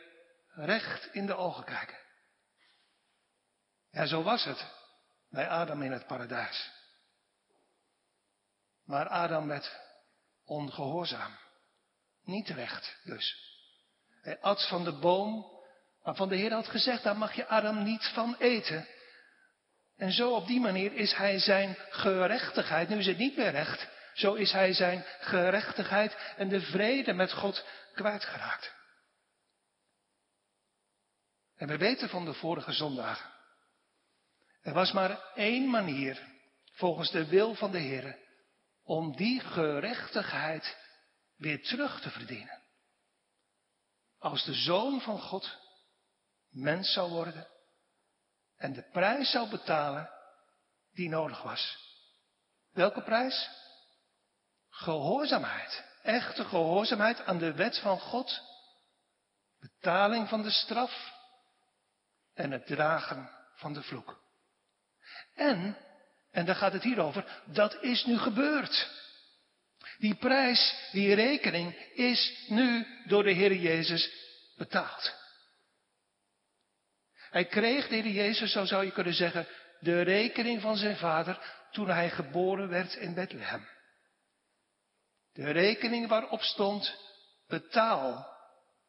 recht 0.54 1.14
in 1.14 1.26
de 1.26 1.36
ogen 1.36 1.64
kijken. 1.64 1.98
Ja, 3.90 4.06
zo 4.06 4.22
was 4.22 4.44
het 4.44 4.66
bij 5.28 5.48
Adam 5.48 5.82
in 5.82 5.92
het 5.92 6.06
paradijs. 6.06 6.70
Maar 8.84 9.08
Adam 9.08 9.46
werd 9.46 9.80
ongehoorzaam. 10.44 11.38
Niet 12.24 12.48
recht 12.48 12.96
dus. 13.04 13.54
Hij 14.22 14.40
at 14.40 14.68
van 14.68 14.84
de 14.84 14.92
boom 14.92 15.54
waarvan 16.02 16.28
de 16.28 16.36
Heer 16.36 16.52
had 16.52 16.68
gezegd, 16.68 17.02
daar 17.02 17.16
mag 17.16 17.34
je 17.34 17.46
Adam 17.46 17.82
niet 17.82 18.10
van 18.14 18.36
eten. 18.38 18.88
En 19.96 20.12
zo 20.12 20.34
op 20.34 20.46
die 20.46 20.60
manier 20.60 20.92
is 20.92 21.12
hij 21.12 21.38
zijn 21.38 21.76
gerechtigheid, 21.90 22.88
nu 22.88 22.98
is 22.98 23.06
het 23.06 23.18
niet 23.18 23.36
meer 23.36 23.50
recht, 23.50 23.88
zo 24.16 24.34
is 24.34 24.52
hij 24.52 24.72
zijn 24.72 25.04
gerechtigheid 25.20 26.16
en 26.36 26.48
de 26.48 26.60
vrede 26.60 27.12
met 27.12 27.32
God 27.32 27.64
kwijtgeraakt. 27.94 28.74
En 31.56 31.68
we 31.68 31.76
weten 31.76 32.08
van 32.08 32.24
de 32.24 32.34
vorige 32.34 32.72
zondagen. 32.72 33.30
Er 34.62 34.72
was 34.72 34.92
maar 34.92 35.32
één 35.34 35.70
manier, 35.70 36.22
volgens 36.72 37.10
de 37.10 37.26
wil 37.26 37.54
van 37.54 37.70
de 37.70 37.78
Heer, 37.78 38.18
om 38.82 39.16
die 39.16 39.40
gerechtigheid 39.40 40.76
weer 41.36 41.62
terug 41.62 42.00
te 42.00 42.10
verdienen. 42.10 42.64
als 44.18 44.44
de 44.44 44.54
zoon 44.54 45.00
van 45.00 45.20
God 45.20 45.58
mens 46.50 46.92
zou 46.92 47.10
worden 47.10 47.48
en 48.56 48.72
de 48.72 48.82
prijs 48.82 49.30
zou 49.30 49.48
betalen 49.48 50.10
die 50.92 51.08
nodig 51.08 51.42
was. 51.42 51.78
Welke 52.72 53.02
prijs? 53.02 53.64
Gehoorzaamheid. 54.76 55.84
Echte 56.02 56.44
gehoorzaamheid 56.44 57.24
aan 57.24 57.38
de 57.38 57.52
wet 57.52 57.78
van 57.78 58.00
God. 58.00 58.42
Betaling 59.60 60.28
van 60.28 60.42
de 60.42 60.50
straf 60.50 61.12
en 62.34 62.50
het 62.50 62.66
dragen 62.66 63.30
van 63.54 63.72
de 63.72 63.82
vloek. 63.82 64.20
En, 65.34 65.76
en 66.30 66.44
daar 66.44 66.54
gaat 66.54 66.72
het 66.72 66.82
hier 66.82 67.00
over, 67.00 67.42
dat 67.44 67.82
is 67.82 68.04
nu 68.04 68.18
gebeurd. 68.18 68.90
Die 69.98 70.14
prijs, 70.14 70.88
die 70.92 71.14
rekening 71.14 71.76
is 71.94 72.44
nu 72.48 72.86
door 73.06 73.22
de 73.22 73.32
Heer 73.32 73.54
Jezus 73.54 74.10
betaald. 74.56 75.14
Hij 77.30 77.44
kreeg, 77.44 77.88
de 77.88 77.94
Heer 77.94 78.12
Jezus, 78.12 78.52
zo 78.52 78.64
zou 78.64 78.84
je 78.84 78.92
kunnen 78.92 79.14
zeggen, 79.14 79.46
de 79.80 80.02
rekening 80.02 80.60
van 80.60 80.76
zijn 80.76 80.96
vader 80.96 81.38
toen 81.70 81.88
hij 81.88 82.10
geboren 82.10 82.68
werd 82.68 82.94
in 82.94 83.14
Bethlehem. 83.14 83.74
De 85.36 85.50
rekening 85.50 86.08
waarop 86.08 86.40
stond, 86.40 86.96
betaal, 87.46 88.36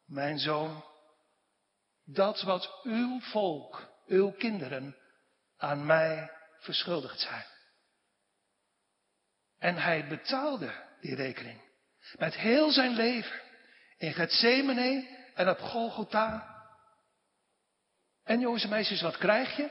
mijn 0.04 0.38
zoon, 0.38 0.84
dat 2.04 2.42
wat 2.42 2.80
uw 2.82 3.20
volk, 3.20 3.88
uw 4.06 4.30
kinderen, 4.30 4.96
aan 5.56 5.86
mij 5.86 6.30
verschuldigd 6.58 7.20
zijn. 7.20 7.44
En 9.58 9.76
hij 9.76 10.08
betaalde 10.08 10.72
die 11.00 11.14
rekening. 11.14 11.60
Met 12.18 12.34
heel 12.34 12.70
zijn 12.70 12.90
leven. 12.90 13.40
In 13.96 14.12
Gethsemane 14.12 15.16
en 15.34 15.48
op 15.48 15.58
Golgotha. 15.58 16.56
En 18.24 18.40
jongens 18.40 18.62
en 18.62 18.68
meisjes, 18.68 19.00
wat 19.00 19.16
krijg 19.16 19.56
je 19.56 19.70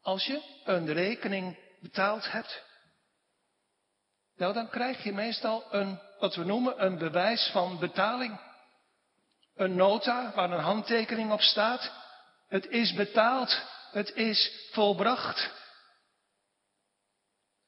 als 0.00 0.26
je 0.26 0.60
een 0.64 0.92
rekening 0.92 1.58
betaald 1.80 2.30
hebt? 2.30 2.71
Nou, 4.36 4.52
dan 4.52 4.68
krijg 4.68 5.02
je 5.02 5.12
meestal 5.12 5.74
een, 5.74 6.00
wat 6.18 6.34
we 6.34 6.44
noemen, 6.44 6.84
een 6.84 6.98
bewijs 6.98 7.50
van 7.52 7.78
betaling. 7.78 8.40
Een 9.54 9.74
nota 9.74 10.32
waar 10.34 10.50
een 10.50 10.60
handtekening 10.60 11.32
op 11.32 11.40
staat. 11.40 11.92
Het 12.48 12.66
is 12.66 12.92
betaald. 12.92 13.62
Het 13.90 14.14
is 14.14 14.68
volbracht. 14.72 15.50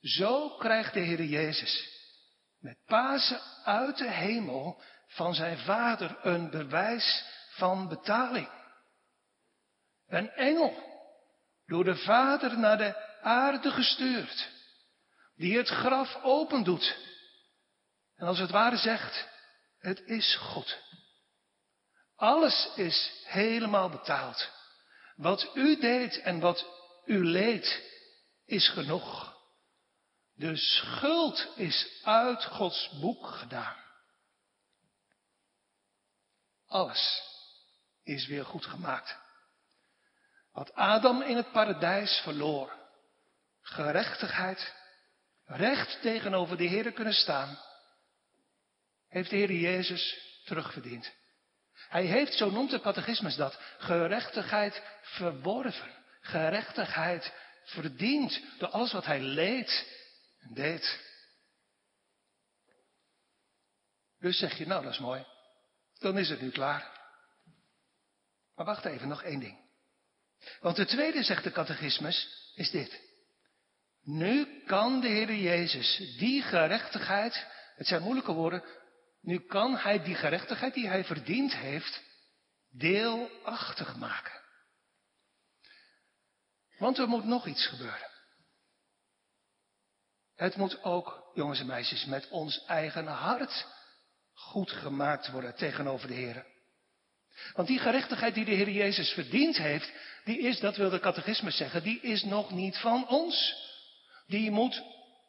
Zo 0.01 0.49
krijgt 0.49 0.95
de 0.95 1.01
Heer 1.01 1.25
Jezus 1.25 1.93
met 2.65 2.85
Pasen 2.87 3.41
uit 3.65 3.99
de 3.99 4.11
hemel 4.11 4.83
van 5.07 5.35
zijn 5.35 5.59
vader 5.59 6.19
een 6.23 6.51
bewijs 6.51 7.25
van 7.51 7.89
betaling. 7.89 8.49
Een 10.07 10.31
engel, 10.31 10.77
door 11.67 11.85
de 11.85 11.97
vader 11.97 12.59
naar 12.59 12.79
de 12.79 13.21
aarde 13.23 13.71
gestuurd, 13.71 14.51
die 15.37 15.57
het 15.57 15.69
graf 15.69 16.23
opendoet. 16.23 16.97
En 18.17 18.27
als 18.27 18.39
het 18.39 18.51
ware 18.51 18.77
zegt, 18.77 19.29
het 19.79 20.01
is 20.01 20.37
goed. 20.37 20.79
Alles 22.17 22.71
is 22.77 23.23
helemaal 23.25 23.89
betaald. 23.89 24.51
Wat 25.17 25.51
u 25.55 25.81
deed 25.81 26.21
en 26.21 26.41
wat 26.41 26.67
u 27.05 27.25
leed, 27.25 27.83
is 28.45 28.69
genoeg. 28.69 29.35
De 30.35 30.57
schuld 30.57 31.49
is 31.57 32.01
uit 32.03 32.45
Gods 32.45 32.91
boek 33.01 33.27
gedaan. 33.27 33.77
Alles 36.67 37.23
is 38.03 38.27
weer 38.27 38.45
goed 38.45 38.67
gemaakt. 38.67 39.17
Wat 40.53 40.75
Adam 40.75 41.23
in 41.23 41.37
het 41.37 41.53
paradijs 41.53 42.21
verloor, 42.23 42.73
gerechtigheid, 43.61 44.75
recht 45.45 46.03
tegenover 46.03 46.57
de 46.57 46.65
Heer 46.65 46.93
kunnen 46.93 47.15
staan, 47.15 47.59
heeft 49.09 49.31
de 49.31 49.37
Heer 49.37 49.53
Jezus 49.53 50.19
terugverdiend. 50.45 51.13
Hij 51.89 52.05
heeft, 52.05 52.33
zo 52.33 52.51
noemt 52.51 52.71
de 52.71 52.81
catechismus 52.81 53.37
dat, 53.37 53.59
gerechtigheid 53.79 54.83
verworven, 55.03 56.05
gerechtigheid 56.21 57.33
verdiend 57.65 58.41
door 58.59 58.69
alles 58.69 58.93
wat 58.93 59.05
hij 59.05 59.21
leed 59.21 59.87
en 60.41 60.55
deed. 60.55 61.01
Dus 64.21 64.39
zeg 64.39 64.59
je, 64.59 64.67
nou 64.67 64.83
dat 64.83 64.93
is 64.93 64.99
mooi. 64.99 65.27
Dan 65.99 66.19
is 66.19 66.29
het 66.29 66.41
nu 66.41 66.51
klaar. 66.51 66.93
Maar 68.55 68.67
wacht 68.67 68.85
even, 68.85 69.09
nog 69.09 69.23
één 69.23 69.41
ding. 69.41 69.59
Want 70.61 70.77
de 70.77 70.87
tweede, 70.87 71.23
zegt 71.23 71.45
de 71.45 71.53
catechismus, 71.53 72.51
is 72.55 72.71
dit. 72.71 73.01
Nu 74.05 74.63
kan 74.67 75.01
de 75.01 75.09
Heer 75.09 75.35
Jezus 75.35 76.17
die 76.19 76.43
gerechtigheid, 76.43 77.47
het 77.77 77.87
zijn 77.87 78.03
moeilijke 78.03 78.33
woorden, 78.33 78.65
nu 79.21 79.39
kan 79.39 79.77
Hij 79.77 80.03
die 80.03 80.15
gerechtigheid 80.15 80.75
die 80.75 80.89
Hij 80.89 81.05
verdiend 81.05 81.55
heeft, 81.55 82.03
deelachtig 82.71 83.97
maken. 83.97 84.43
Want 86.79 86.99
er 86.99 87.09
moet 87.09 87.25
nog 87.25 87.47
iets 87.47 87.67
gebeuren. 87.67 88.11
Het 90.35 90.57
moet 90.57 90.83
ook, 90.83 91.31
jongens 91.35 91.61
en 91.61 91.67
meisjes, 91.67 92.05
met 92.05 92.29
ons 92.29 92.65
eigen 92.65 93.07
hart 93.07 93.67
goed 94.33 94.71
gemaakt 94.71 95.31
worden 95.31 95.55
tegenover 95.55 96.09
de 96.09 96.15
Heer. 96.15 96.47
Want 97.53 97.69
die 97.69 97.79
gerechtigheid 97.79 98.35
die 98.35 98.45
de 98.45 98.51
Heer 98.51 98.71
Jezus 98.71 99.11
verdiend 99.11 99.57
heeft, 99.57 99.93
die 100.25 100.39
is, 100.39 100.61
dat 100.61 100.77
wil 100.77 100.91
de 100.91 101.01
catechismus 101.01 101.57
zeggen, 101.57 101.83
die 101.83 102.01
is 102.01 102.23
nog 102.23 102.51
niet 102.51 102.77
van 102.77 103.09
ons. 103.09 103.55
Die 104.27 104.51
moet 104.51 104.83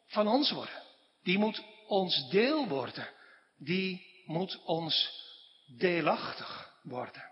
van 0.06 0.28
ons 0.28 0.50
worden. 0.50 0.82
Die 1.22 1.38
moet 1.38 1.62
ons 1.86 2.30
deel 2.30 2.68
worden. 2.68 3.08
Die 3.56 4.22
moet 4.26 4.62
ons 4.64 5.24
deelachtig 5.78 6.72
worden. 6.82 7.30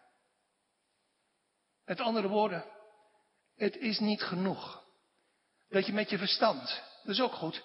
Met 1.85 2.01
andere 2.01 2.29
woorden, 2.29 2.65
het 3.57 3.77
is 3.77 3.99
niet 3.99 4.23
genoeg 4.23 4.83
dat 5.69 5.87
je 5.87 5.93
met 5.93 6.11
je 6.11 6.19
verstand 6.19 6.83
dat 7.05 7.15
is 7.15 7.21
ook 7.21 7.35
goed. 7.35 7.63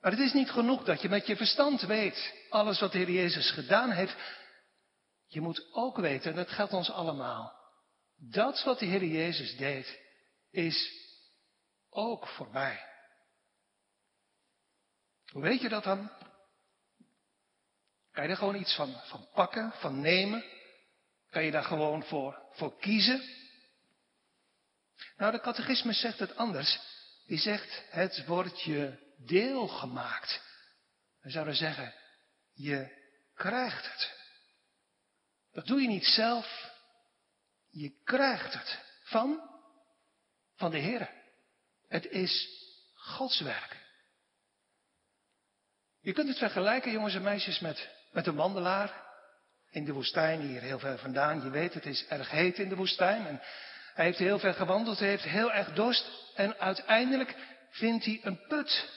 Maar 0.00 0.10
het 0.10 0.20
is 0.20 0.32
niet 0.32 0.50
genoeg 0.50 0.84
dat 0.84 1.02
je 1.02 1.08
met 1.08 1.26
je 1.26 1.36
verstand 1.36 1.80
weet 1.80 2.34
alles 2.48 2.80
wat 2.80 2.92
de 2.92 2.98
Heer 2.98 3.10
Jezus 3.10 3.50
gedaan 3.50 3.90
heeft. 3.90 4.16
Je 5.26 5.40
moet 5.40 5.68
ook 5.72 5.96
weten, 5.96 6.30
en 6.30 6.36
dat 6.36 6.50
geldt 6.50 6.72
ons 6.72 6.90
allemaal, 6.90 7.52
dat 8.16 8.62
wat 8.64 8.78
de 8.78 8.86
Heer 8.86 9.04
Jezus 9.04 9.56
deed, 9.56 10.00
is 10.50 10.92
ook 11.90 12.28
voorbij. 12.28 12.93
Hoe 15.34 15.42
weet 15.42 15.60
je 15.60 15.68
dat 15.68 15.84
dan? 15.84 16.10
Kan 18.12 18.24
je 18.24 18.30
er 18.30 18.36
gewoon 18.36 18.54
iets 18.54 18.74
van, 18.74 19.00
van 19.04 19.28
pakken, 19.32 19.72
van 19.72 20.00
nemen? 20.00 20.44
Kan 21.30 21.44
je 21.44 21.50
daar 21.50 21.64
gewoon 21.64 22.04
voor, 22.04 22.42
voor 22.52 22.78
kiezen? 22.78 23.22
Nou, 25.16 25.32
de 25.32 25.40
catechismus 25.40 26.00
zegt 26.00 26.18
het 26.18 26.36
anders. 26.36 26.78
Die 27.26 27.38
zegt, 27.38 27.82
het 27.90 28.26
wordt 28.26 28.62
je 28.62 29.12
deel 29.26 29.68
gemaakt. 29.68 30.42
We 31.20 31.30
zouden 31.30 31.54
zeggen, 31.54 31.94
je 32.52 32.88
krijgt 33.34 33.92
het. 33.92 34.12
Dat 35.52 35.66
doe 35.66 35.80
je 35.80 35.88
niet 35.88 36.06
zelf. 36.06 36.72
Je 37.70 38.00
krijgt 38.04 38.54
het 38.54 38.78
van, 39.04 39.50
van 40.56 40.70
de 40.70 40.78
Heer. 40.78 41.10
Het 41.88 42.06
is 42.06 42.48
Gods 42.94 43.40
werk. 43.40 43.83
Je 46.04 46.12
kunt 46.12 46.28
het 46.28 46.38
vergelijken, 46.38 46.92
jongens 46.92 47.14
en 47.14 47.22
meisjes, 47.22 47.60
met, 47.60 47.88
met 48.12 48.26
een 48.26 48.34
wandelaar 48.34 49.02
in 49.70 49.84
de 49.84 49.92
woestijn, 49.92 50.40
hier 50.40 50.60
heel 50.60 50.78
ver 50.78 50.98
vandaan. 50.98 51.42
Je 51.42 51.50
weet, 51.50 51.74
het 51.74 51.86
is 51.86 52.06
erg 52.06 52.30
heet 52.30 52.58
in 52.58 52.68
de 52.68 52.76
woestijn. 52.76 53.26
En 53.26 53.42
hij 53.94 54.04
heeft 54.04 54.18
heel 54.18 54.38
ver 54.38 54.54
gewandeld, 54.54 54.98
hij 54.98 55.08
heeft 55.08 55.24
heel 55.24 55.52
erg 55.52 55.72
dorst. 55.72 56.10
En 56.34 56.58
uiteindelijk 56.58 57.34
vindt 57.70 58.04
hij 58.04 58.20
een 58.22 58.46
put. 58.46 58.90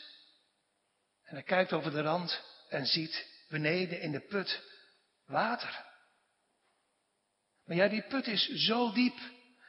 En 1.24 1.34
hij 1.34 1.44
kijkt 1.44 1.74
over 1.74 1.92
de 1.92 2.02
rand 2.02 2.44
en 2.70 2.86
ziet 2.86 3.28
beneden 3.50 4.02
in 4.02 4.12
de 4.12 4.22
put 4.22 4.62
water. 5.26 5.86
Maar 7.66 7.78
ja, 7.78 7.88
die 7.88 8.08
put 8.08 8.28
is 8.28 8.48
zo 8.48 8.92
diep. 8.92 9.18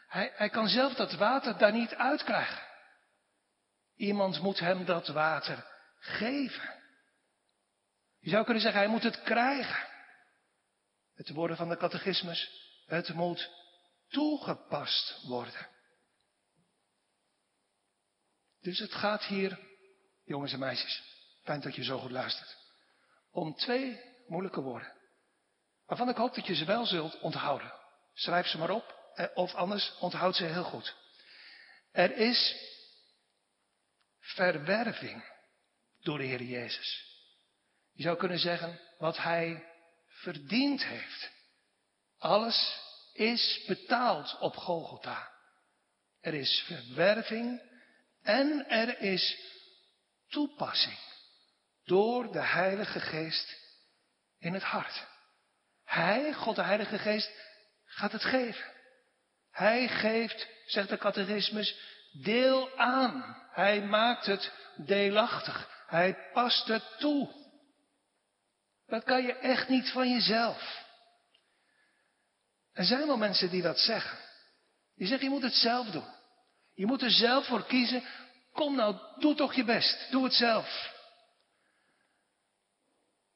Hij, 0.09 0.33
hij 0.35 0.49
kan 0.49 0.69
zelf 0.69 0.95
dat 0.95 1.13
water 1.13 1.59
daar 1.59 1.73
niet 1.73 1.95
uitkrijgen. 1.95 2.63
Iemand 3.97 4.41
moet 4.41 4.59
hem 4.59 4.85
dat 4.85 5.09
water 5.09 5.67
geven. 5.99 6.78
Je 8.21 8.31
zou 8.31 8.45
kunnen 8.45 8.63
zeggen, 8.63 8.81
hij 8.81 8.91
moet 8.91 9.03
het 9.03 9.23
krijgen. 9.23 9.89
Het 11.15 11.31
woorden 11.31 11.57
van 11.57 11.69
de 11.69 11.77
catechismus, 11.77 12.51
het 12.87 13.15
moet 13.15 13.51
toegepast 14.09 15.23
worden. 15.27 15.69
Dus 18.61 18.79
het 18.79 18.93
gaat 18.95 19.25
hier, 19.25 19.59
jongens 20.25 20.53
en 20.53 20.59
meisjes, 20.59 21.03
fijn 21.43 21.61
dat 21.61 21.75
je 21.75 21.85
zo 21.85 21.99
goed 21.99 22.11
luistert, 22.11 22.57
om 23.31 23.55
twee 23.55 24.01
moeilijke 24.27 24.61
woorden. 24.61 24.97
Waarvan 25.87 26.09
ik 26.09 26.17
hoop 26.17 26.35
dat 26.35 26.47
je 26.47 26.55
ze 26.55 26.65
wel 26.65 26.87
zult 26.87 27.21
onthouden. 27.21 27.73
Schrijf 28.15 28.47
ze 28.47 28.59
maar 28.59 28.71
op, 28.71 29.13
eh, 29.15 29.27
of 29.35 29.55
anders 29.55 29.99
onthoud 29.99 30.37
ze 30.37 30.45
heel 30.45 30.65
goed. 30.65 30.97
Er 31.93 32.17
is 32.17 32.57
verwerving 34.21 35.25
door 35.99 36.19
de 36.19 36.25
Heer 36.25 36.43
Jezus. 36.43 37.08
Je 37.99 38.05
zou 38.05 38.17
kunnen 38.17 38.39
zeggen 38.39 38.81
wat 38.99 39.17
Hij 39.17 39.67
verdiend 40.07 40.85
heeft. 40.85 41.31
Alles 42.19 42.81
is 43.13 43.65
betaald 43.67 44.39
op 44.39 44.57
Golgotha. 44.57 45.33
Er 46.21 46.35
is 46.35 46.65
verwerving 46.67 47.63
en 48.23 48.69
er 48.69 49.01
is 49.01 49.39
toepassing 50.29 50.99
door 51.85 52.33
de 52.33 52.43
Heilige 52.43 53.01
Geest 53.01 53.57
in 54.39 54.55
het 54.55 54.63
hart. 54.63 55.07
Hij, 55.85 56.33
God 56.33 56.57
de 56.57 56.63
Heilige 56.63 56.99
Geest, 56.99 57.31
gaat 57.85 58.13
het 58.13 58.25
geven. 58.25 58.73
Hij 59.51 59.89
geeft, 59.89 60.49
zegt 60.67 60.89
de 60.89 60.99
catechismus, 60.99 61.77
deel 62.13 62.77
aan. 62.77 63.47
Hij 63.51 63.81
maakt 63.81 64.27
het 64.27 64.53
deelachtig. 64.77 65.85
Hij 65.87 66.31
past 66.33 66.67
het 66.67 66.99
toe. 66.99 67.38
Dat 68.89 69.05
kan 69.05 69.23
je 69.23 69.33
echt 69.33 69.69
niet 69.69 69.91
van 69.91 70.11
jezelf. 70.11 70.87
Er 72.73 72.85
zijn 72.85 73.07
wel 73.07 73.17
mensen 73.17 73.51
die 73.51 73.63
dat 73.63 73.79
zeggen. 73.79 74.19
Die 74.95 75.07
zeggen, 75.07 75.27
je 75.27 75.35
moet 75.35 75.43
het 75.43 75.55
zelf 75.55 75.91
doen. 75.91 76.17
Je 76.75 76.87
moet 76.87 77.03
er 77.03 77.11
zelf 77.11 77.47
voor 77.47 77.67
kiezen. 77.67 78.03
Kom 78.53 78.77
nou, 78.77 78.97
doe 79.19 79.35
toch 79.35 79.55
je 79.55 79.65
best. 79.65 80.11
Doe 80.11 80.25
het 80.25 80.33
zelf. 80.33 80.97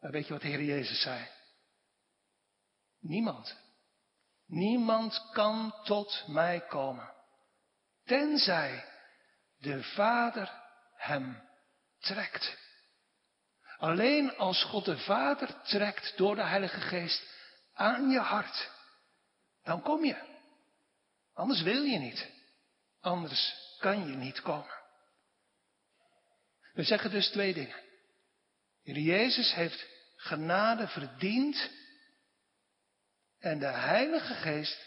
Maar 0.01 0.11
weet 0.11 0.27
je 0.27 0.33
wat 0.33 0.43
de 0.43 0.49
Heer 0.49 0.62
Jezus 0.62 1.01
zei? 1.01 1.29
Niemand. 3.01 3.57
Niemand 4.47 5.31
kan 5.33 5.75
tot 5.85 6.25
mij 6.27 6.61
komen. 6.67 7.12
Tenzij 8.05 8.85
de 9.59 9.83
Vader 9.83 10.53
hem 10.97 11.43
trekt. 11.99 12.57
Alleen 13.83 14.37
als 14.37 14.64
God 14.64 14.85
de 14.85 14.99
Vader 14.99 15.62
trekt 15.62 16.16
door 16.16 16.35
de 16.35 16.42
Heilige 16.42 16.81
Geest 16.81 17.23
aan 17.75 18.11
je 18.11 18.18
hart, 18.18 18.71
dan 19.62 19.83
kom 19.83 20.05
je. 20.05 20.16
Anders 21.35 21.62
wil 21.62 21.83
je 21.83 21.99
niet. 21.99 22.31
Anders 23.01 23.55
kan 23.79 24.07
je 24.09 24.16
niet 24.16 24.40
komen. 24.40 24.81
We 26.73 26.83
zeggen 26.83 27.11
dus 27.11 27.29
twee 27.29 27.55
dingen. 27.55 27.81
Jezus 28.83 29.55
heeft 29.55 29.87
genade 30.16 30.88
verdiend 30.88 31.71
en 33.38 33.59
de 33.59 33.66
Heilige 33.66 34.35
Geest 34.35 34.79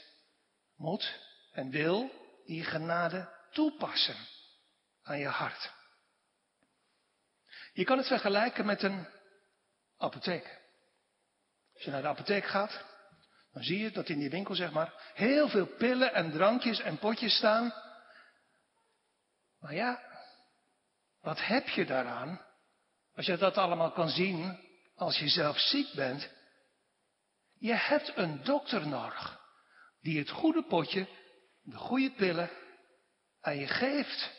moet 0.76 1.20
en 1.52 1.70
wil 1.70 2.12
die 2.46 2.64
genade 2.64 3.34
toepassen 3.52 4.28
aan 5.04 5.20
je 5.20 5.28
hart. 5.28 5.75
Je 7.76 7.84
kan 7.84 7.98
het 7.98 8.08
vergelijken 8.08 8.66
met 8.66 8.84
een 8.84 9.08
apotheek. 9.98 10.62
Als 11.74 11.84
je 11.84 11.92
naar 11.92 12.02
de 12.02 12.08
apotheek 12.08 12.46
gaat, 12.46 12.84
dan 13.54 13.64
zie 13.64 13.80
je 13.80 13.92
dat 13.92 14.10
in 14.10 14.20
die 14.20 14.30
winkel 14.30 14.56
zeg 14.56 14.72
maar 14.72 14.94
heel 15.14 15.50
veel 15.50 15.66
pillen 15.66 16.14
en 16.14 16.32
drankjes 16.32 16.80
en 16.80 16.98
potjes 16.98 17.36
staan. 17.36 17.74
Maar 19.60 19.74
ja, 19.74 20.02
wat 21.22 21.46
heb 21.46 21.68
je 21.68 21.86
daaraan 21.86 22.42
als 23.16 23.26
je 23.26 23.38
dat 23.38 23.58
allemaal 23.58 23.92
kan 23.92 24.10
zien 24.10 24.60
als 24.96 25.18
je 25.18 25.28
zelf 25.28 25.58
ziek 25.58 25.94
bent? 25.94 26.30
Je 27.60 27.74
hebt 27.74 28.12
een 28.16 28.44
dokter 28.44 28.88
nodig 28.88 29.40
die 30.02 30.20
het 30.20 30.30
goede 30.30 30.64
potje, 30.64 31.08
de 31.62 31.78
goede 31.78 32.12
pillen 32.12 32.50
aan 33.42 33.58
je 33.58 33.68
geeft. 33.68 34.32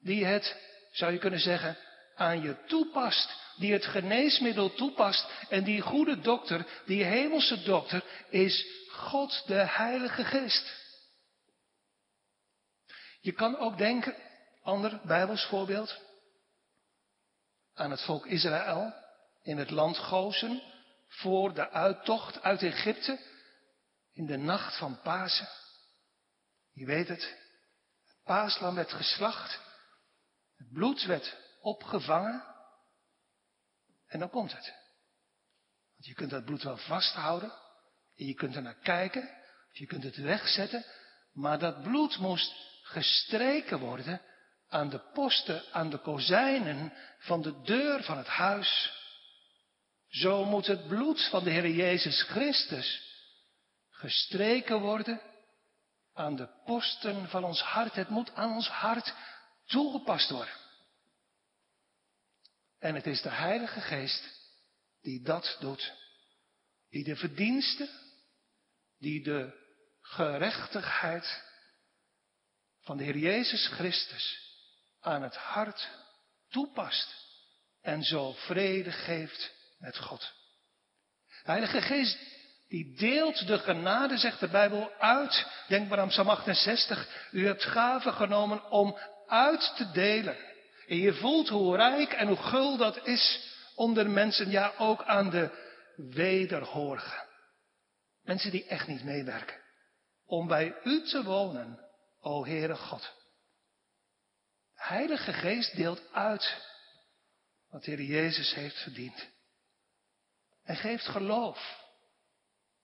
Die 0.00 0.24
het, 0.24 0.56
zou 0.92 1.12
je 1.12 1.18
kunnen 1.18 1.40
zeggen, 1.40 1.78
aan 2.14 2.42
je 2.42 2.64
toepast. 2.66 3.42
Die 3.56 3.72
het 3.72 3.84
geneesmiddel 3.84 4.74
toepast. 4.74 5.30
En 5.48 5.64
die 5.64 5.80
goede 5.80 6.20
dokter, 6.20 6.66
die 6.86 7.04
hemelse 7.04 7.62
dokter, 7.62 8.04
is 8.28 8.66
God 8.90 9.42
de 9.46 9.54
Heilige 9.54 10.24
Geest. 10.24 10.82
Je 13.20 13.32
kan 13.32 13.56
ook 13.56 13.78
denken, 13.78 14.16
ander 14.62 15.00
Bijbels 15.04 15.44
voorbeeld, 15.44 16.00
aan 17.74 17.90
het 17.90 18.02
volk 18.02 18.26
Israël 18.26 18.94
in 19.42 19.58
het 19.58 19.70
land 19.70 19.98
Gozen 19.98 20.62
voor 21.08 21.54
de 21.54 21.70
uittocht 21.70 22.42
uit 22.42 22.62
Egypte 22.62 23.20
in 24.12 24.26
de 24.26 24.36
nacht 24.36 24.78
van 24.78 25.00
Pasen. 25.00 25.48
Je 26.72 26.86
weet 26.86 27.08
het, 27.08 27.22
het 28.04 28.22
paaslam 28.24 28.74
werd 28.74 28.92
geslacht, 28.92 29.60
het 30.56 30.72
bloed 30.72 31.04
werd 31.04 31.36
opgevangen. 31.64 32.44
En 34.06 34.18
dan 34.18 34.30
komt 34.30 34.52
het. 34.52 34.74
Want 35.92 36.06
je 36.06 36.14
kunt 36.14 36.30
dat 36.30 36.44
bloed 36.44 36.62
wel 36.62 36.76
vasthouden. 36.76 37.52
En 38.16 38.26
je 38.26 38.34
kunt 38.34 38.56
er 38.56 38.62
naar 38.62 38.78
kijken. 38.82 39.30
Je 39.72 39.86
kunt 39.86 40.02
het 40.02 40.16
wegzetten. 40.16 40.84
Maar 41.32 41.58
dat 41.58 41.82
bloed 41.82 42.18
moest 42.18 42.54
gestreken 42.82 43.78
worden 43.78 44.20
aan 44.68 44.88
de 44.88 44.98
posten, 44.98 45.62
aan 45.72 45.90
de 45.90 45.98
kozijnen 45.98 46.92
van 47.18 47.42
de 47.42 47.62
deur 47.62 48.02
van 48.02 48.18
het 48.18 48.26
huis. 48.26 48.92
Zo 50.08 50.44
moet 50.44 50.66
het 50.66 50.88
bloed 50.88 51.28
van 51.28 51.44
de 51.44 51.50
Heer 51.50 51.70
Jezus 51.70 52.22
Christus 52.22 53.12
gestreken 53.90 54.80
worden 54.80 55.20
aan 56.14 56.36
de 56.36 56.48
posten 56.64 57.28
van 57.28 57.44
ons 57.44 57.60
hart. 57.60 57.94
Het 57.94 58.08
moet 58.08 58.34
aan 58.34 58.52
ons 58.54 58.68
hart 58.68 59.14
toegepast 59.66 60.30
worden. 60.30 60.63
En 62.84 62.94
het 62.94 63.06
is 63.06 63.22
de 63.22 63.30
Heilige 63.30 63.80
Geest 63.80 64.22
die 65.02 65.22
dat 65.22 65.56
doet. 65.60 65.92
Die 66.90 67.04
de 67.04 67.16
verdiensten, 67.16 67.88
die 68.98 69.22
de 69.22 69.52
gerechtigheid 70.00 71.42
van 72.80 72.96
de 72.96 73.04
Heer 73.04 73.16
Jezus 73.16 73.66
Christus 73.66 74.38
aan 75.00 75.22
het 75.22 75.36
hart 75.36 75.88
toepast 76.48 77.14
en 77.80 78.02
zo 78.02 78.32
vrede 78.32 78.92
geeft 78.92 79.52
met 79.78 79.98
God. 79.98 80.32
De 81.42 81.50
Heilige 81.50 81.80
Geest 81.80 82.18
die 82.68 82.96
deelt 82.96 83.46
de 83.46 83.58
genade, 83.58 84.18
zegt 84.18 84.40
de 84.40 84.48
Bijbel, 84.48 84.92
uit. 84.98 85.46
Denk 85.68 85.88
maar 85.88 86.00
aan 86.00 86.08
Psalm 86.08 86.28
68. 86.28 87.28
U 87.30 87.46
hebt 87.46 87.64
gaven 87.64 88.12
genomen 88.12 88.70
om 88.70 88.98
uit 89.26 89.72
te 89.76 89.90
delen. 89.90 90.53
En 90.86 90.96
je 90.96 91.14
voelt 91.14 91.48
hoe 91.48 91.76
rijk 91.76 92.12
en 92.12 92.26
hoe 92.26 92.36
gul 92.36 92.76
dat 92.76 93.06
is 93.06 93.52
onder 93.74 94.10
mensen, 94.10 94.50
ja 94.50 94.72
ook 94.78 95.02
aan 95.02 95.30
de 95.30 95.50
wederhorigen. 95.96 97.28
Mensen 98.22 98.50
die 98.50 98.66
echt 98.66 98.86
niet 98.86 99.04
meewerken. 99.04 99.60
Om 100.26 100.46
bij 100.46 100.74
u 100.84 101.02
te 101.02 101.22
wonen, 101.22 101.78
o 102.20 102.44
Heere 102.44 102.76
God. 102.76 103.12
Heilige 104.74 105.32
Geest 105.32 105.76
deelt 105.76 106.12
uit 106.12 106.56
wat 107.70 107.84
de 107.84 107.90
Heer 107.90 108.02
Jezus 108.02 108.54
heeft 108.54 108.82
verdiend. 108.82 109.28
En 110.64 110.76
geeft 110.76 111.06
geloof 111.06 111.82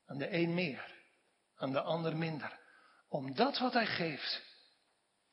aan 0.06 0.18
de 0.18 0.32
een 0.32 0.54
meer, 0.54 0.94
aan 1.56 1.72
de 1.72 1.80
ander 1.80 2.16
minder. 2.16 2.58
Om 3.08 3.34
dat 3.34 3.58
wat 3.58 3.72
hij 3.72 3.86
geeft 3.86 4.42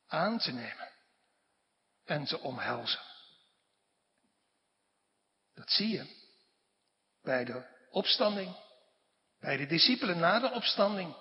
aan 0.08 0.38
te 0.38 0.52
nemen 0.52 0.96
en 2.08 2.26
te 2.26 2.40
omhelzen. 2.40 3.00
Dat 5.54 5.70
zie 5.70 5.90
je 5.90 6.06
bij 7.24 7.46
de 7.46 7.66
opstanding, 7.90 8.56
bij 9.40 9.58
de 9.58 9.66
discipelen 9.66 10.20
na 10.20 10.40
de 10.40 10.52
opstanding. 10.52 11.16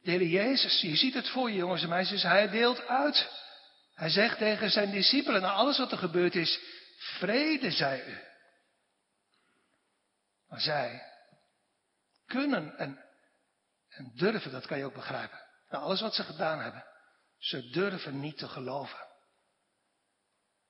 De 0.00 0.28
Jezus, 0.28 0.80
je 0.80 0.96
ziet 0.96 1.14
het 1.14 1.28
voor 1.28 1.50
je 1.50 1.56
jongens 1.56 1.82
en 1.82 1.88
meisjes, 1.88 2.22
hij 2.22 2.48
deelt 2.48 2.86
uit. 2.86 3.44
Hij 3.94 4.08
zegt 4.08 4.38
tegen 4.38 4.70
zijn 4.70 4.90
discipelen, 4.90 5.40
na 5.40 5.52
alles 5.52 5.78
wat 5.78 5.92
er 5.92 5.98
gebeurd 5.98 6.34
is, 6.34 6.60
vrede 6.96 7.70
zij 7.70 8.06
u. 8.06 8.18
Maar 10.48 10.60
zij 10.60 11.02
kunnen 12.26 12.78
en, 12.78 13.04
en 13.88 14.12
durven, 14.14 14.52
dat 14.52 14.66
kan 14.66 14.78
je 14.78 14.84
ook 14.84 14.94
begrijpen. 14.94 15.38
Na 15.68 15.78
alles 15.78 16.00
wat 16.00 16.14
ze 16.14 16.22
gedaan 16.22 16.60
hebben, 16.60 16.84
ze 17.38 17.70
durven 17.70 18.20
niet 18.20 18.38
te 18.38 18.48
geloven. 18.48 19.05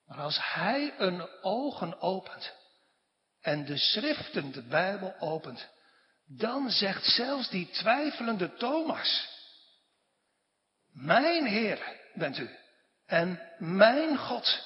Maar 0.07 0.19
als 0.19 0.39
hij 0.43 0.95
een 0.99 1.43
ogen 1.43 2.01
opent 2.01 2.53
en 3.41 3.65
de 3.65 3.79
schriften, 3.79 4.53
de 4.53 4.63
Bijbel 4.63 5.15
opent, 5.19 5.69
dan 6.27 6.71
zegt 6.71 7.05
zelfs 7.05 7.51
die 7.51 7.71
twijfelende 7.71 8.55
Thomas, 8.55 9.29
mijn 10.93 11.47
Heer 11.47 12.01
bent 12.15 12.39
u 12.39 12.57
en 13.07 13.53
mijn 13.59 14.19
God. 14.19 14.63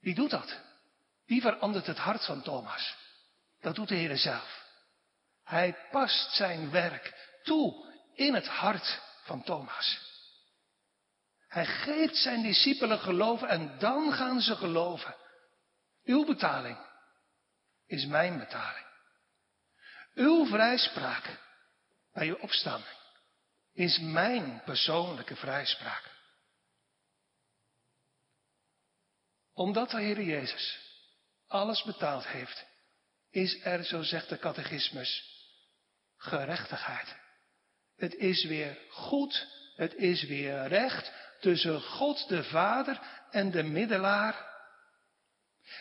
Wie 0.00 0.14
doet 0.14 0.30
dat? 0.30 0.60
Wie 1.24 1.40
verandert 1.40 1.86
het 1.86 1.98
hart 1.98 2.24
van 2.24 2.42
Thomas? 2.42 2.96
Dat 3.60 3.74
doet 3.74 3.88
de 3.88 3.94
Heer 3.94 4.16
zelf. 4.16 4.64
Hij 5.44 5.76
past 5.90 6.34
zijn 6.34 6.70
werk 6.70 7.38
toe 7.42 7.94
in 8.14 8.34
het 8.34 8.46
hart 8.46 9.00
van 9.22 9.42
Thomas. 9.42 10.05
Hij 11.56 11.66
geeft 11.66 12.16
zijn 12.16 12.42
discipelen 12.42 12.98
geloven 12.98 13.48
en 13.48 13.78
dan 13.78 14.12
gaan 14.12 14.40
ze 14.40 14.56
geloven. 14.56 15.16
Uw 16.04 16.24
betaling 16.24 16.78
is 17.86 18.06
mijn 18.06 18.38
betaling. 18.38 18.86
Uw 20.14 20.46
vrijspraak 20.46 21.38
bij 22.12 22.26
uw 22.26 22.36
opstanding 22.36 22.96
is 23.72 23.98
mijn 23.98 24.62
persoonlijke 24.64 25.36
vrijspraak. 25.36 26.10
Omdat 29.52 29.90
de 29.90 30.00
Heer 30.00 30.22
Jezus 30.22 30.78
alles 31.46 31.82
betaald 31.82 32.26
heeft, 32.26 32.66
is 33.30 33.64
er, 33.64 33.84
zo 33.84 34.02
zegt 34.02 34.28
de 34.28 34.38
catechismus, 34.38 35.24
gerechtigheid. 36.16 37.16
Het 37.96 38.14
is 38.14 38.44
weer 38.44 38.78
goed, 38.90 39.46
het 39.76 39.94
is 39.94 40.22
weer 40.22 40.66
recht 40.66 41.24
tussen 41.40 41.80
God 41.80 42.28
de 42.28 42.44
Vader 42.44 43.00
en 43.30 43.50
de 43.50 43.62
middelaar. 43.62 44.54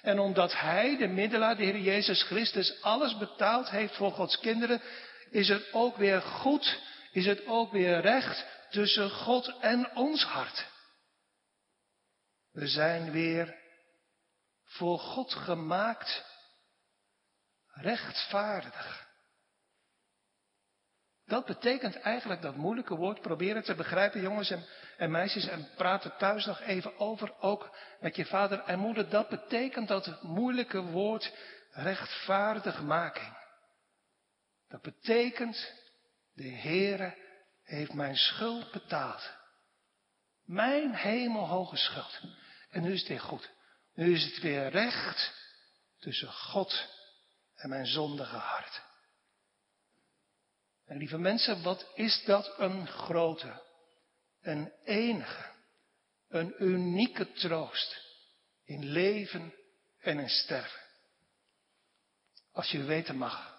En 0.01 0.19
omdat 0.19 0.59
Hij, 0.59 0.97
de 0.97 1.07
middelaar, 1.07 1.55
de 1.55 1.63
Heer 1.63 1.79
Jezus 1.79 2.23
Christus, 2.23 2.81
alles 2.81 3.17
betaald 3.17 3.69
heeft 3.69 3.95
voor 3.95 4.11
Gods 4.11 4.39
kinderen, 4.39 4.81
is 5.29 5.47
het 5.47 5.73
ook 5.73 5.97
weer 5.97 6.21
goed, 6.21 6.79
is 7.11 7.25
het 7.25 7.45
ook 7.45 7.71
weer 7.71 8.01
recht 8.01 8.45
tussen 8.69 9.09
God 9.09 9.59
en 9.59 9.95
ons 9.95 10.23
hart. 10.23 10.65
We 12.51 12.67
zijn 12.67 13.11
weer 13.11 13.55
voor 14.63 14.99
God 14.99 15.33
gemaakt 15.33 16.23
rechtvaardig. 17.73 19.04
Dat 21.27 21.45
betekent 21.45 21.99
eigenlijk 21.99 22.41
dat 22.41 22.55
moeilijke 22.55 22.95
woord 22.95 23.21
proberen 23.21 23.63
te 23.63 23.75
begrijpen, 23.75 24.21
jongens 24.21 24.53
en, 24.97 25.11
meisjes, 25.11 25.47
en 25.47 25.69
praat 25.75 26.03
er 26.03 26.15
thuis 26.17 26.45
nog 26.45 26.61
even 26.61 26.99
over, 26.99 27.39
ook 27.39 27.77
met 27.99 28.15
je 28.15 28.25
vader 28.25 28.59
en 28.59 28.79
moeder. 28.79 29.09
Dat 29.09 29.29
betekent 29.29 29.87
dat 29.87 30.21
moeilijke 30.21 30.81
woord 30.81 31.33
rechtvaardigmaking. 31.71 33.37
Dat 34.67 34.81
betekent, 34.81 35.73
de 36.33 36.49
Heere 36.49 37.17
heeft 37.63 37.93
mijn 37.93 38.15
schuld 38.15 38.71
betaald. 38.71 39.31
Mijn 40.43 40.95
hemelhoge 40.95 41.77
schuld. 41.77 42.21
En 42.69 42.81
nu 42.81 42.93
is 42.93 42.99
het 42.99 43.09
weer 43.09 43.19
goed. 43.19 43.51
Nu 43.93 44.13
is 44.13 44.23
het 44.23 44.39
weer 44.39 44.69
recht 44.69 45.33
tussen 45.99 46.31
God 46.31 46.87
en 47.55 47.69
mijn 47.69 47.85
zondige 47.85 48.35
hart. 48.35 48.84
En 50.85 50.97
lieve 50.97 51.17
mensen, 51.17 51.63
wat 51.63 51.91
is 51.93 52.23
dat 52.25 52.53
een 52.57 52.87
grote, 52.87 53.61
een 54.41 54.73
enige, 54.83 55.51
een 56.29 56.63
unieke 56.63 57.31
troost 57.31 58.01
in 58.63 58.85
leven 58.85 59.53
en 59.99 60.19
in 60.19 60.29
sterven. 60.29 60.79
Als 62.51 62.71
je 62.71 62.83
weten 62.83 63.17
mag, 63.17 63.57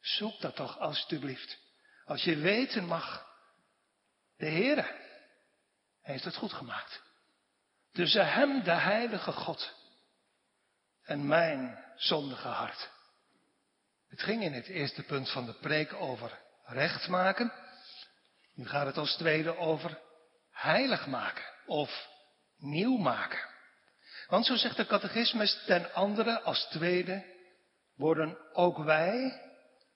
zoek 0.00 0.40
dat 0.40 0.56
toch 0.56 0.78
alstublieft. 0.78 1.58
Als 2.04 2.24
je 2.24 2.36
weten 2.36 2.84
mag, 2.84 3.26
de 4.36 4.46
Heere 4.46 4.96
heeft 6.02 6.24
het 6.24 6.36
goed 6.36 6.52
gemaakt. 6.52 7.02
Tussen 7.92 8.32
Hem, 8.32 8.62
de 8.62 8.74
Heilige 8.74 9.32
God, 9.32 9.74
en 11.02 11.26
mijn 11.26 11.84
zondige 11.96 12.48
hart. 12.48 12.90
Het 14.08 14.22
ging 14.22 14.42
in 14.42 14.52
het 14.52 14.66
eerste 14.66 15.02
punt 15.02 15.30
van 15.30 15.46
de 15.46 15.54
preek 15.54 15.94
over 15.94 16.38
recht 16.64 17.08
maken. 17.08 17.52
Nu 18.54 18.66
gaat 18.66 18.86
het 18.86 18.96
als 18.96 19.16
tweede 19.16 19.56
over 19.56 19.98
heilig 20.50 21.06
maken 21.06 21.44
of 21.66 22.08
nieuw 22.56 22.96
maken. 22.96 23.46
Want 24.28 24.46
zo 24.46 24.56
zegt 24.56 24.76
de 24.76 24.86
catechismus 24.86 25.62
ten 25.66 25.94
andere 25.94 26.40
als 26.40 26.68
tweede 26.70 27.24
worden 27.96 28.54
ook 28.54 28.78
wij 28.78 29.42